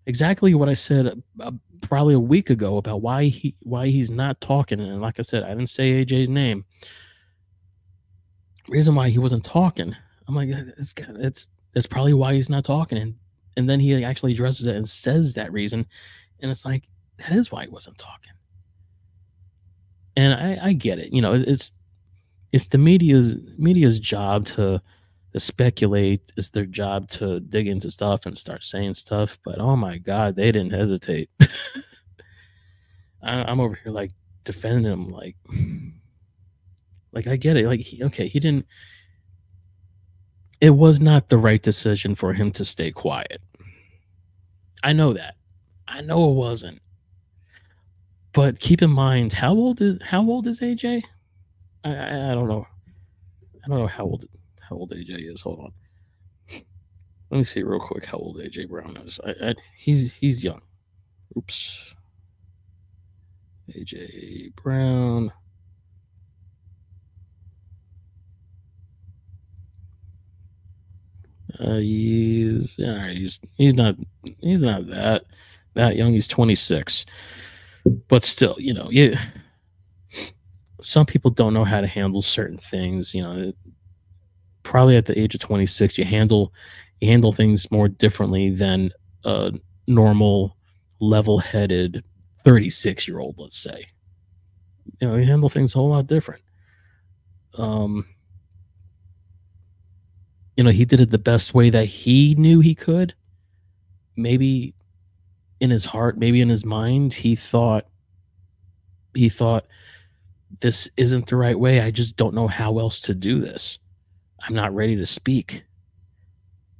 exactly 0.05 0.53
what 0.53 0.70
I 0.70 0.76
said 0.76 1.24
uh, 1.39 1.51
probably 1.82 2.13
a 2.13 2.20
week 2.20 2.51
ago 2.51 2.78
about 2.78 3.01
why 3.01 3.26
he 3.26 3.55
why 3.61 3.88
he's 3.88 4.11
not 4.11 4.39
talking. 4.39 4.80
And 4.80 5.01
like 5.01 5.18
I 5.18 5.24
said, 5.24 5.41
I 5.41 5.49
didn't 5.49 5.72
say 5.72 6.05
AJ's 6.05 6.30
name. 6.30 6.65
Reason 8.68 8.93
why 8.93 9.09
he 9.09 9.18
wasn't 9.18 9.43
talking, 9.43 9.95
I'm 10.28 10.36
like, 10.36 10.49
it's 10.49 10.93
it's 10.97 11.47
that's 11.74 11.88
probably 11.88 12.13
why 12.13 12.36
he's 12.36 12.49
not 12.49 12.63
talking. 12.63 12.99
And 12.99 13.15
and 13.55 13.68
then 13.68 13.80
he 13.80 14.03
actually 14.03 14.34
addresses 14.34 14.68
it 14.68 14.76
and 14.76 14.88
says 14.88 15.34
that 15.34 15.51
reason, 15.51 15.84
and 16.41 16.51
it's 16.51 16.63
like 16.63 16.84
that 17.20 17.32
is 17.32 17.51
why 17.51 17.63
he 17.63 17.70
wasn't 17.70 17.97
talking. 17.97 18.34
And 20.15 20.34
I, 20.34 20.70
I 20.70 20.74
get 20.74 20.99
it, 20.99 21.13
you 21.13 21.22
know, 21.22 21.34
it's 21.34 21.72
it's 22.51 22.68
the 22.68 22.78
media's 22.78 23.36
media's 23.57 23.99
job 23.99 24.45
to 24.45 24.82
to 25.34 25.39
speculate. 25.39 26.32
It's 26.38 26.49
their 26.49 26.65
job 26.65 27.07
to 27.09 27.39
dig 27.39 27.68
into 27.68 27.91
stuff 27.91 28.26
and 28.26 28.38
start 28.38 28.63
saying 28.63 28.95
stuff. 28.95 29.38
But 29.43 29.59
oh 29.59 29.76
my 29.76 29.97
God, 29.97 30.36
they 30.36 30.51
didn't 30.51 30.74
hesitate. 30.74 31.30
I, 33.22 33.51
am 33.51 33.59
over 33.59 33.76
here 33.76 33.91
like 33.91 34.11
defending 34.43 34.91
him, 34.91 35.09
like, 35.09 35.36
like 37.11 37.28
I 37.28 37.36
get 37.36 37.57
it. 37.57 37.68
Like, 37.68 37.82
he, 37.82 38.03
okay, 38.03 38.28
he 38.28 38.39
didn't. 38.39 38.65
It 40.59 40.72
was 40.72 40.99
not 40.99 41.30
the 41.30 41.38
right 41.38 41.61
decision 41.61 42.15
for 42.15 42.34
him 42.34 42.51
to 42.53 42.65
stay 42.65 42.91
quiet. 42.91 43.41
I 44.84 44.93
know 44.93 45.13
that. 45.13 45.36
I 45.88 46.01
know 46.01 46.32
it 46.32 46.34
wasn't. 46.34 46.82
But 48.38 48.60
keep 48.60 48.84
in 48.84 48.92
mind, 48.92 49.34
how 49.34 49.50
old 49.56 49.82
is 49.82 49.98
how 50.04 50.22
old 50.22 50.46
is 50.46 50.62
AJ? 50.62 51.02
I, 51.84 51.90
I, 51.90 52.32
I 52.32 52.36
don't 52.36 52.48
know. 52.48 52.68
I 53.66 53.68
don't 53.68 53.80
know 53.80 53.88
how 53.88 54.04
old 54.04 54.26
how 54.60 54.76
old 54.76 54.92
AJ 54.92 55.34
is. 55.34 55.42
Hold 55.42 55.60
on. 55.60 55.74
Let 57.32 57.38
me 57.40 57.44
see 57.44 57.64
real 57.64 57.80
quick 57.80 58.06
how 58.06 58.20
old 58.20 58.38
AJ 58.38 58.70
Brown 58.70 58.96
is. 58.98 59.20
I, 59.26 59.32
I, 59.42 59.54
he's 59.76 60.14
he's 60.14 60.43
young. 60.43 60.62
Oops. 61.36 61.96
AJ 63.76 64.54
Brown. 64.54 65.34
Uh, 71.59 71.78
he's 71.78 72.76
yeah, 72.78 73.09
he's 73.09 73.39
he's 73.55 73.74
not 73.74 73.96
he's 74.42 74.62
not 74.62 74.86
that 74.89 75.24
that 75.74 75.96
young. 75.96 76.14
He's 76.14 76.28
26, 76.28 77.04
but 78.08 78.24
still, 78.24 78.55
you 78.58 78.74
know, 78.74 78.89
yeah. 78.92 79.20
Some 80.80 81.05
people 81.08 81.32
don't 81.32 81.54
know 81.54 81.64
how 81.64 81.82
to 81.82 81.88
handle 81.88 82.22
certain 82.22 82.58
things. 82.58 83.14
You 83.14 83.24
know, 83.24 83.54
probably 84.68 84.97
at 84.97 85.05
the 85.05 85.18
age 85.18 85.34
of 85.34 85.39
26 85.39 85.97
you 85.97 86.04
handle 86.04 86.54
you 87.00 87.09
handle 87.09 87.32
things 87.32 87.72
more 87.72 87.88
differently 87.88 88.50
than 88.50 88.92
a 89.24 89.54
normal 89.88 90.58
level-headed 91.00 92.04
36 92.43 93.08
year 93.08 93.20
old 93.20 93.36
let's 93.38 93.58
say 93.58 93.86
you 95.00 95.08
know 95.08 95.16
you 95.16 95.24
handle 95.24 95.47
things 95.47 95.74
a 95.74 95.78
whole 95.78 95.89
lot 95.89 96.05
different 96.05 96.42
um 97.58 98.05
you 100.58 100.64
know 100.66 100.70
he 100.72 100.84
did 100.84 101.00
it 101.00 101.12
the 101.12 101.18
best 101.18 101.54
way 101.54 101.70
that 101.70 101.86
he 101.86 102.36
knew 102.36 102.59
he 102.59 102.76
could 102.76 103.14
maybe 104.18 104.74
in 105.59 105.70
his 105.70 105.86
heart 105.86 106.17
maybe 106.17 106.42
in 106.42 106.50
his 106.50 106.66
mind 106.66 107.13
he 107.13 107.36
thought 107.36 107.86
he 109.13 109.29
thought 109.29 109.66
this 110.59 110.89
isn't 110.97 111.28
the 111.28 111.36
right 111.36 111.59
way 111.59 111.82
i 111.82 111.92
just 111.92 112.16
don't 112.16 112.36
know 112.36 112.47
how 112.47 112.79
else 112.79 113.01
to 113.01 113.13
do 113.13 113.39
this 113.39 113.79
I'm 114.42 114.55
not 114.55 114.74
ready 114.74 114.96
to 114.96 115.05
speak. 115.05 115.63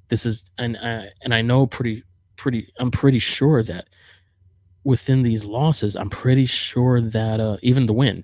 This 0.10 0.26
is 0.26 0.50
and 0.58 0.78
I, 0.78 1.10
and 1.22 1.34
I 1.34 1.42
know 1.42 1.68
pretty 1.68 2.04
pretty 2.36 2.72
I'm 2.80 2.92
pretty 2.92 3.20
sure 3.20 3.64
that 3.64 3.88
within 4.84 5.22
these 5.22 5.44
losses, 5.44 5.96
I'm 5.96 6.10
pretty 6.10 6.46
sure 6.46 7.02
that 7.02 7.40
uh, 7.40 7.58
even 7.62 7.86
the 7.86 7.94
win, 7.94 8.24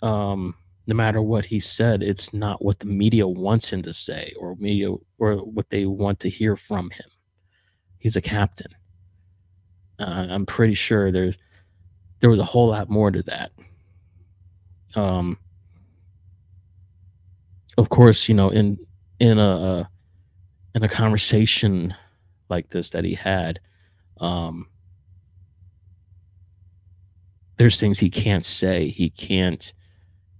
um, 0.00 0.54
no 0.86 0.94
matter 0.94 1.20
what 1.20 1.44
he 1.44 1.60
said, 1.60 2.02
it's 2.02 2.32
not 2.32 2.64
what 2.64 2.78
the 2.78 2.86
media 2.86 3.26
wants 3.28 3.70
him 3.70 3.82
to 3.82 3.92
say 3.92 4.32
or 4.38 4.56
media 4.56 4.88
or 5.18 5.36
what 5.36 5.68
they 5.68 5.84
want 5.84 6.18
to 6.20 6.30
hear 6.30 6.56
from 6.56 6.88
him. 6.90 7.06
He's 7.98 8.16
a 8.16 8.22
captain. 8.22 8.72
Uh, 9.98 10.26
I'm 10.30 10.46
pretty 10.46 10.74
sure 10.74 11.10
there's 11.10 11.36
there 12.20 12.30
was 12.30 12.38
a 12.38 12.44
whole 12.44 12.68
lot 12.68 12.88
more 12.90 13.10
to 13.10 13.22
that. 13.22 13.52
Um, 14.94 15.38
of 17.76 17.88
course, 17.88 18.28
you 18.28 18.34
know, 18.34 18.50
in 18.50 18.78
in 19.20 19.38
a 19.38 19.88
in 20.74 20.82
a 20.82 20.88
conversation 20.88 21.94
like 22.48 22.70
this 22.70 22.90
that 22.90 23.04
he 23.04 23.14
had, 23.14 23.60
um, 24.20 24.66
there's 27.56 27.78
things 27.78 27.98
he 27.98 28.10
can't 28.10 28.44
say. 28.44 28.88
He 28.88 29.10
can't 29.10 29.72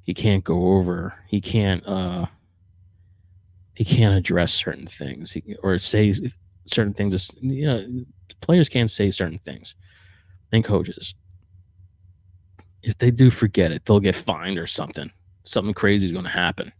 he 0.02 0.14
can't 0.14 0.44
go 0.44 0.74
over. 0.76 1.14
He 1.26 1.40
can't 1.40 1.84
uh 1.86 2.26
he 3.74 3.84
can't 3.84 4.14
address 4.16 4.52
certain 4.52 4.86
things 4.86 5.32
he, 5.32 5.54
or 5.62 5.78
say 5.78 6.14
certain 6.66 6.94
things. 6.94 7.30
You 7.40 7.66
know, 7.66 8.04
players 8.40 8.68
can't 8.68 8.90
say 8.90 9.10
certain 9.10 9.38
things, 9.40 9.74
and 10.52 10.64
coaches. 10.64 11.14
If 12.82 12.98
they 12.98 13.10
do 13.10 13.30
forget 13.30 13.72
it, 13.72 13.84
they'll 13.84 14.00
get 14.00 14.16
fined 14.16 14.58
or 14.58 14.66
something. 14.66 15.10
Something 15.44 15.74
crazy 15.74 16.06
is 16.06 16.12
going 16.12 16.24
to 16.24 16.30
happen 16.30 16.72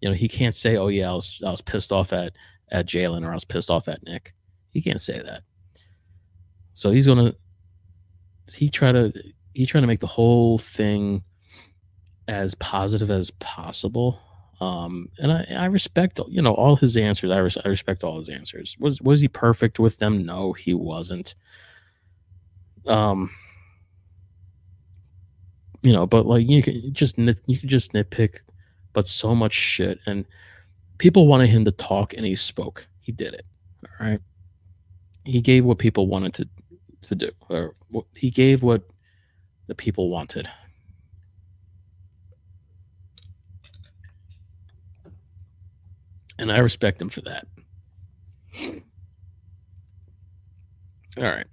You 0.00 0.08
know, 0.08 0.14
he 0.14 0.28
can't 0.28 0.54
say, 0.54 0.76
"Oh 0.76 0.88
yeah, 0.88 1.10
I 1.10 1.14
was 1.14 1.42
I 1.46 1.50
was 1.50 1.60
pissed 1.62 1.92
off 1.92 2.12
at 2.12 2.34
at 2.70 2.86
Jalen 2.86 3.24
or 3.26 3.30
I 3.30 3.34
was 3.34 3.44
pissed 3.44 3.70
off 3.70 3.88
at 3.88 4.02
Nick." 4.04 4.34
He 4.70 4.82
can't 4.82 5.00
say 5.00 5.20
that. 5.20 5.42
So 6.74 6.90
he's 6.90 7.06
gonna 7.06 7.34
he 8.54 8.68
try 8.70 8.92
to 8.92 9.12
he 9.54 9.66
trying 9.66 9.82
to 9.82 9.88
make 9.88 10.00
the 10.00 10.06
whole 10.06 10.58
thing 10.58 11.22
as 12.28 12.54
positive 12.56 13.10
as 13.10 13.30
possible. 13.32 14.20
Um, 14.60 15.08
and 15.18 15.30
I, 15.32 15.46
I 15.56 15.64
respect 15.66 16.20
you 16.28 16.42
know 16.42 16.54
all 16.54 16.76
his 16.76 16.96
answers. 16.96 17.30
I, 17.30 17.38
res- 17.38 17.58
I 17.64 17.68
respect 17.68 18.02
all 18.02 18.18
his 18.18 18.28
answers. 18.28 18.76
Was 18.80 19.00
was 19.00 19.20
he 19.20 19.28
perfect 19.28 19.78
with 19.78 19.98
them? 19.98 20.24
No, 20.24 20.52
he 20.52 20.74
wasn't. 20.74 21.34
Um, 22.86 23.30
you 25.82 25.92
know, 25.92 26.06
but 26.06 26.26
like 26.26 26.48
you 26.48 26.62
can 26.62 26.92
just 26.92 27.18
nit, 27.18 27.38
you 27.46 27.58
can 27.58 27.68
just 27.68 27.92
nitpick, 27.92 28.38
but 28.92 29.06
so 29.06 29.34
much 29.34 29.52
shit. 29.52 30.00
And 30.06 30.24
people 30.98 31.26
wanted 31.26 31.50
him 31.50 31.64
to 31.64 31.72
talk, 31.72 32.14
and 32.14 32.26
he 32.26 32.34
spoke. 32.34 32.86
He 33.00 33.12
did 33.12 33.34
it. 33.34 33.46
All 33.84 34.06
right. 34.06 34.20
He 35.24 35.40
gave 35.40 35.64
what 35.64 35.78
people 35.78 36.08
wanted 36.08 36.34
to 36.34 36.48
to 37.02 37.14
do, 37.14 37.30
or 37.48 37.74
he 38.14 38.30
gave 38.30 38.62
what 38.62 38.82
the 39.68 39.74
people 39.74 40.10
wanted. 40.10 40.48
And 46.38 46.52
I 46.52 46.58
respect 46.58 47.00
him 47.02 47.08
for 47.08 47.20
that. 47.22 47.46
All 51.16 51.24
right. 51.24 51.46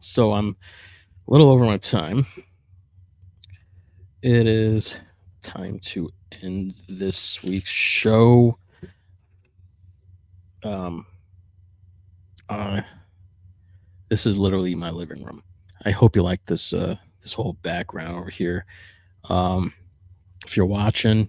So 0.00 0.32
I'm 0.32 0.56
a 1.28 1.32
little 1.32 1.50
over 1.50 1.64
my 1.64 1.76
time. 1.78 2.26
It 4.22 4.46
is 4.46 4.94
time 5.42 5.80
to 5.86 6.10
end 6.42 6.74
this 6.88 7.42
week's 7.42 7.70
show. 7.70 8.58
Um, 10.62 11.06
uh, 12.48 12.82
this 14.08 14.26
is 14.26 14.38
literally 14.38 14.74
my 14.74 14.90
living 14.90 15.24
room. 15.24 15.42
I 15.84 15.90
hope 15.90 16.14
you 16.14 16.22
like 16.22 16.44
this 16.44 16.72
uh, 16.72 16.96
this 17.22 17.32
whole 17.32 17.54
background 17.62 18.16
over 18.16 18.30
here. 18.30 18.66
Um, 19.24 19.72
if 20.46 20.56
you're 20.56 20.66
watching 20.66 21.28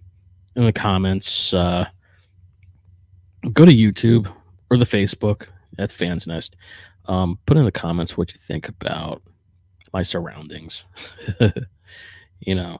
in 0.56 0.66
the 0.66 0.74
comments, 0.74 1.54
uh, 1.54 1.86
go 3.54 3.66
to 3.66 3.72
YouTube 3.72 4.32
or 4.70 4.78
the 4.78 4.86
Facebook 4.86 5.48
at 5.78 5.92
Phan's 5.92 6.28
Nest. 6.28 6.56
Um, 7.06 7.40
put 7.46 7.58
in 7.58 7.66
the 7.66 7.72
comments 7.72 8.18
what 8.18 8.32
you 8.32 8.40
think 8.40 8.70
about 8.70 9.22
my 9.94 10.04
surroundings. 10.04 10.84
you 12.40 12.56
know, 12.56 12.80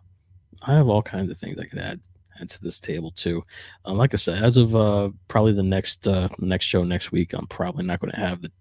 I 0.62 0.74
have 0.74 0.88
all 0.88 1.02
kinds 1.02 1.32
of 1.32 1.38
things 1.38 1.58
I 1.60 1.66
could 1.66 1.80
add 1.80 2.00
add 2.40 2.50
to 2.50 2.62
this 2.62 2.80
table 2.80 3.12
too. 3.12 3.44
Um, 3.86 3.98
like 3.98 4.14
I 4.14 4.18
said, 4.18 4.44
as 4.44 4.58
of 4.58 4.76
uh, 4.76 5.10
probably 5.28 5.54
the 5.54 5.64
next 5.64 6.08
uh, 6.08 6.30
next 6.40 6.66
show 6.66 6.84
next 6.84 7.12
week, 7.12 7.34
I'm 7.34 7.48
probably 7.48 7.86
not 7.86 8.00
going 8.00 8.12
to 8.12 8.20
have 8.20 8.42
the 8.42 8.52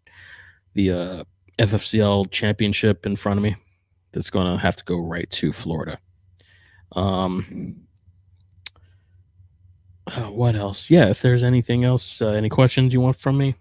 the 0.74 0.90
uh, 0.90 1.24
FFCL 1.58 2.30
championship 2.30 3.06
in 3.06 3.16
front 3.16 3.38
of 3.38 3.44
me. 3.44 3.56
That's 4.12 4.30
going 4.30 4.50
to 4.52 4.60
have 4.60 4.76
to 4.76 4.84
go 4.84 4.98
right 4.98 5.28
to 5.30 5.52
Florida. 5.52 5.98
Um, 6.92 7.76
uh, 10.14 10.30
what 10.30 10.54
else? 10.54 10.90
Yeah, 10.90 11.08
if 11.08 11.22
there's 11.22 11.44
anything 11.44 11.84
else, 11.84 12.20
uh, 12.20 12.28
any 12.28 12.48
questions 12.48 12.92
you 12.92 13.00
want 13.00 13.16
from 13.16 13.38
me, 13.38 13.54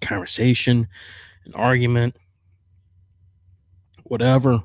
conversation, 0.00 0.86
an 1.44 1.54
argument, 1.54 2.16
whatever, 4.04 4.62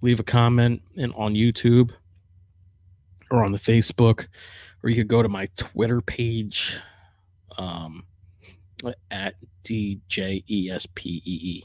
leave 0.00 0.18
a 0.18 0.24
comment 0.24 0.82
in, 0.94 1.12
on 1.12 1.34
YouTube 1.34 1.90
or 3.30 3.44
on 3.44 3.52
the 3.52 3.58
Facebook, 3.58 4.26
or 4.82 4.90
you 4.90 4.96
could 4.96 5.08
go 5.08 5.22
to 5.22 5.28
my 5.28 5.46
Twitter 5.56 6.00
page 6.00 6.80
um, 7.56 8.04
at 9.10 9.34
DJESPEE. 9.64 11.64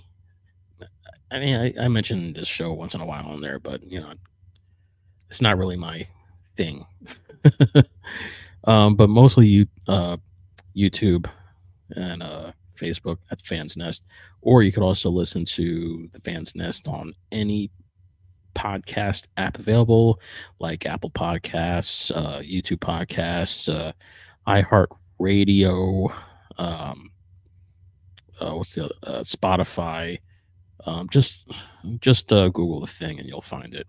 I 1.29 1.39
mean, 1.39 1.55
I, 1.55 1.85
I 1.85 1.87
mentioned 1.87 2.35
this 2.35 2.47
show 2.47 2.71
once 2.73 2.95
in 2.95 3.01
a 3.01 3.05
while 3.05 3.25
on 3.25 3.41
there, 3.41 3.59
but 3.59 3.83
you 3.83 3.99
know, 3.99 4.13
it's 5.29 5.41
not 5.41 5.57
really 5.57 5.75
my 5.75 6.07
thing. 6.57 6.85
um, 8.65 8.95
but 8.95 9.09
mostly 9.09 9.47
you, 9.47 9.67
uh, 9.87 10.17
YouTube 10.75 11.29
and 11.95 12.21
uh, 12.21 12.51
Facebook 12.77 13.17
at 13.31 13.41
Phan's 13.41 13.77
Nest, 13.77 14.03
or 14.41 14.63
you 14.63 14.71
could 14.71 14.83
also 14.83 15.09
listen 15.09 15.45
to 15.45 16.09
the 16.11 16.19
Phan's 16.19 16.55
Nest 16.55 16.87
on 16.87 17.13
any 17.31 17.71
podcast 18.55 19.27
app 19.37 19.59
available, 19.59 20.19
like 20.59 20.85
Apple 20.85 21.11
Podcasts, 21.11 22.11
uh, 22.15 22.41
YouTube 22.41 22.79
Podcasts, 22.79 23.71
uh, 23.73 23.93
iHeartRadio, 24.47 26.13
um, 26.57 27.11
uh, 28.39 28.51
what's 28.53 28.75
the 28.75 28.85
other, 28.85 28.95
uh, 29.03 29.19
Spotify. 29.21 30.19
Um, 30.85 31.09
just 31.09 31.51
just 31.99 32.31
uh, 32.31 32.49
Google 32.49 32.79
the 32.79 32.87
thing 32.87 33.19
and 33.19 33.27
you'll 33.27 33.41
find 33.41 33.73
it. 33.73 33.87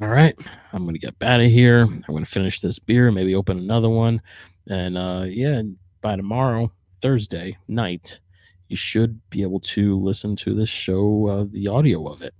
All 0.00 0.08
right, 0.08 0.38
I'm 0.72 0.84
gonna 0.84 0.98
get 0.98 1.14
out 1.22 1.40
of 1.40 1.50
here. 1.50 1.82
I'm 1.82 2.04
gonna 2.06 2.24
finish 2.24 2.60
this 2.60 2.78
beer, 2.78 3.10
maybe 3.10 3.34
open 3.34 3.58
another 3.58 3.88
one, 3.88 4.22
and 4.68 4.96
uh, 4.96 5.24
yeah, 5.26 5.62
by 6.00 6.16
tomorrow, 6.16 6.72
Thursday 7.00 7.56
night, 7.68 8.20
you 8.68 8.76
should 8.76 9.20
be 9.30 9.42
able 9.42 9.60
to 9.60 9.98
listen 9.98 10.36
to 10.36 10.54
this 10.54 10.68
show, 10.68 11.26
uh, 11.28 11.46
the 11.50 11.68
audio 11.68 12.06
of 12.06 12.22
it. 12.22 12.34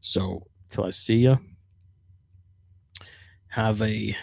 So 0.00 0.46
till 0.68 0.84
I 0.84 0.90
see 0.90 1.16
you, 1.16 1.38
have 3.48 3.80
a 3.82 4.16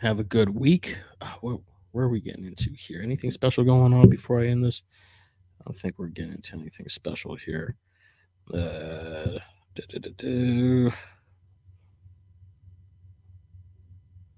have 0.00 0.20
a 0.20 0.24
good 0.24 0.48
week. 0.48 0.98
Uh, 1.20 1.34
where, 1.40 1.56
where 1.92 2.04
are 2.06 2.10
we 2.10 2.20
getting 2.20 2.46
into 2.46 2.70
here? 2.70 3.02
Anything 3.02 3.30
special 3.30 3.64
going 3.64 3.92
on 3.92 4.08
before 4.08 4.40
I 4.40 4.46
end 4.46 4.64
this? 4.64 4.82
I 5.60 5.64
don't 5.66 5.76
think 5.76 5.94
we're 5.98 6.08
getting 6.08 6.32
into 6.32 6.54
anything 6.54 6.88
special 6.88 7.36
here. 7.36 7.76
Uh, 8.52 9.38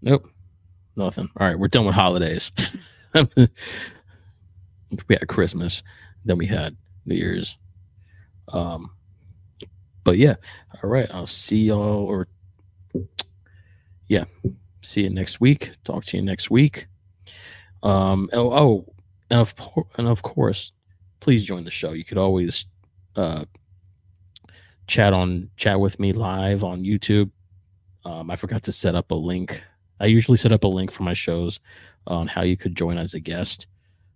Nope. 0.02 0.30
Nothing. 0.96 1.28
All 1.38 1.46
right, 1.46 1.58
we're 1.58 1.68
done 1.68 1.86
with 1.86 1.94
holidays. 1.94 2.50
we 3.14 3.48
had 5.10 5.28
Christmas, 5.28 5.82
then 6.24 6.38
we 6.38 6.46
had 6.46 6.76
New 7.04 7.14
Year's. 7.14 7.56
Um, 8.48 8.90
but 10.04 10.16
yeah, 10.16 10.36
all 10.82 10.88
right. 10.88 11.08
I'll 11.10 11.26
see 11.26 11.64
y'all, 11.64 12.04
or 12.04 12.28
yeah, 14.08 14.24
see 14.82 15.02
you 15.02 15.10
next 15.10 15.40
week. 15.40 15.72
Talk 15.84 16.04
to 16.06 16.16
you 16.16 16.22
next 16.22 16.50
week. 16.50 16.86
Um, 17.82 18.30
oh, 18.32 18.52
oh 18.52 18.94
and 19.30 19.40
of 19.40 19.54
and 19.98 20.08
of 20.08 20.22
course, 20.22 20.72
please 21.20 21.44
join 21.44 21.64
the 21.64 21.70
show. 21.70 21.92
You 21.92 22.04
could 22.04 22.18
always 22.18 22.66
uh, 23.16 23.44
chat 24.86 25.12
on 25.12 25.50
chat 25.56 25.78
with 25.78 25.98
me 25.98 26.12
live 26.12 26.64
on 26.64 26.84
YouTube. 26.84 27.30
Um, 28.04 28.30
I 28.30 28.36
forgot 28.36 28.62
to 28.64 28.72
set 28.72 28.94
up 28.94 29.10
a 29.10 29.14
link 29.14 29.62
I 30.00 30.06
usually 30.06 30.38
set 30.38 30.52
up 30.52 30.64
a 30.64 30.68
link 30.68 30.90
for 30.90 31.02
my 31.02 31.14
shows 31.14 31.60
on 32.06 32.26
how 32.26 32.42
you 32.42 32.56
could 32.56 32.76
join 32.76 32.98
as 32.98 33.14
a 33.14 33.20
guest. 33.20 33.66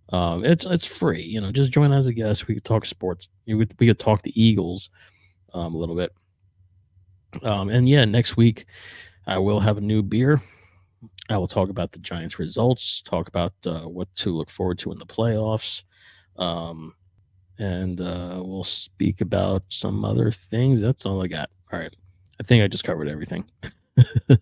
Um, 0.09 0.43
it's 0.43 0.65
it's 0.65 0.85
free, 0.85 1.23
you 1.23 1.39
know. 1.39 1.51
Just 1.51 1.71
join 1.71 1.93
as 1.93 2.07
a 2.07 2.13
guest. 2.13 2.47
We 2.47 2.55
could 2.55 2.65
talk 2.65 2.85
sports. 2.85 3.29
We 3.47 3.65
could, 3.65 3.75
we 3.79 3.87
could 3.87 3.99
talk 3.99 4.21
the 4.21 4.41
Eagles 4.41 4.89
um, 5.53 5.73
a 5.73 5.77
little 5.77 5.95
bit. 5.95 6.13
Um, 7.43 7.69
and 7.69 7.87
yeah, 7.87 8.05
next 8.05 8.35
week 8.35 8.65
I 9.25 9.37
will 9.37 9.59
have 9.59 9.77
a 9.77 9.81
new 9.81 10.01
beer. 10.03 10.41
I 11.29 11.37
will 11.37 11.47
talk 11.47 11.69
about 11.69 11.91
the 11.91 11.99
Giants' 11.99 12.39
results. 12.39 13.01
Talk 13.01 13.27
about 13.27 13.53
uh, 13.65 13.83
what 13.83 14.13
to 14.15 14.31
look 14.35 14.49
forward 14.49 14.77
to 14.79 14.91
in 14.91 14.99
the 14.99 15.05
playoffs. 15.05 15.83
Um, 16.37 16.93
and 17.57 18.01
uh, 18.01 18.41
we'll 18.43 18.63
speak 18.63 19.21
about 19.21 19.63
some 19.69 20.03
other 20.03 20.31
things. 20.31 20.81
That's 20.81 21.05
all 21.05 21.23
I 21.23 21.27
got. 21.27 21.49
All 21.71 21.79
right. 21.79 21.95
I 22.39 22.43
think 22.43 22.63
I 22.63 22.67
just 22.67 22.83
covered 22.83 23.07
everything. 23.07 23.45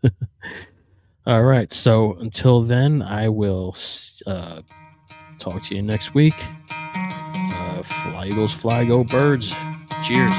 All 1.30 1.44
right. 1.44 1.72
So 1.72 2.16
until 2.16 2.64
then, 2.64 3.04
I 3.04 3.30
will 3.30 3.76
uh, 4.26 4.64
talk 5.38 5.62
to 5.66 5.76
you 5.76 5.84
next 5.84 6.16
week. 6.16 6.34
Uh, 6.72 7.84
fly 7.84 8.30
Eagles, 8.30 8.52
fly, 8.52 8.84
go 8.84 9.04
birds. 9.04 9.54
Cheers. 10.04 10.34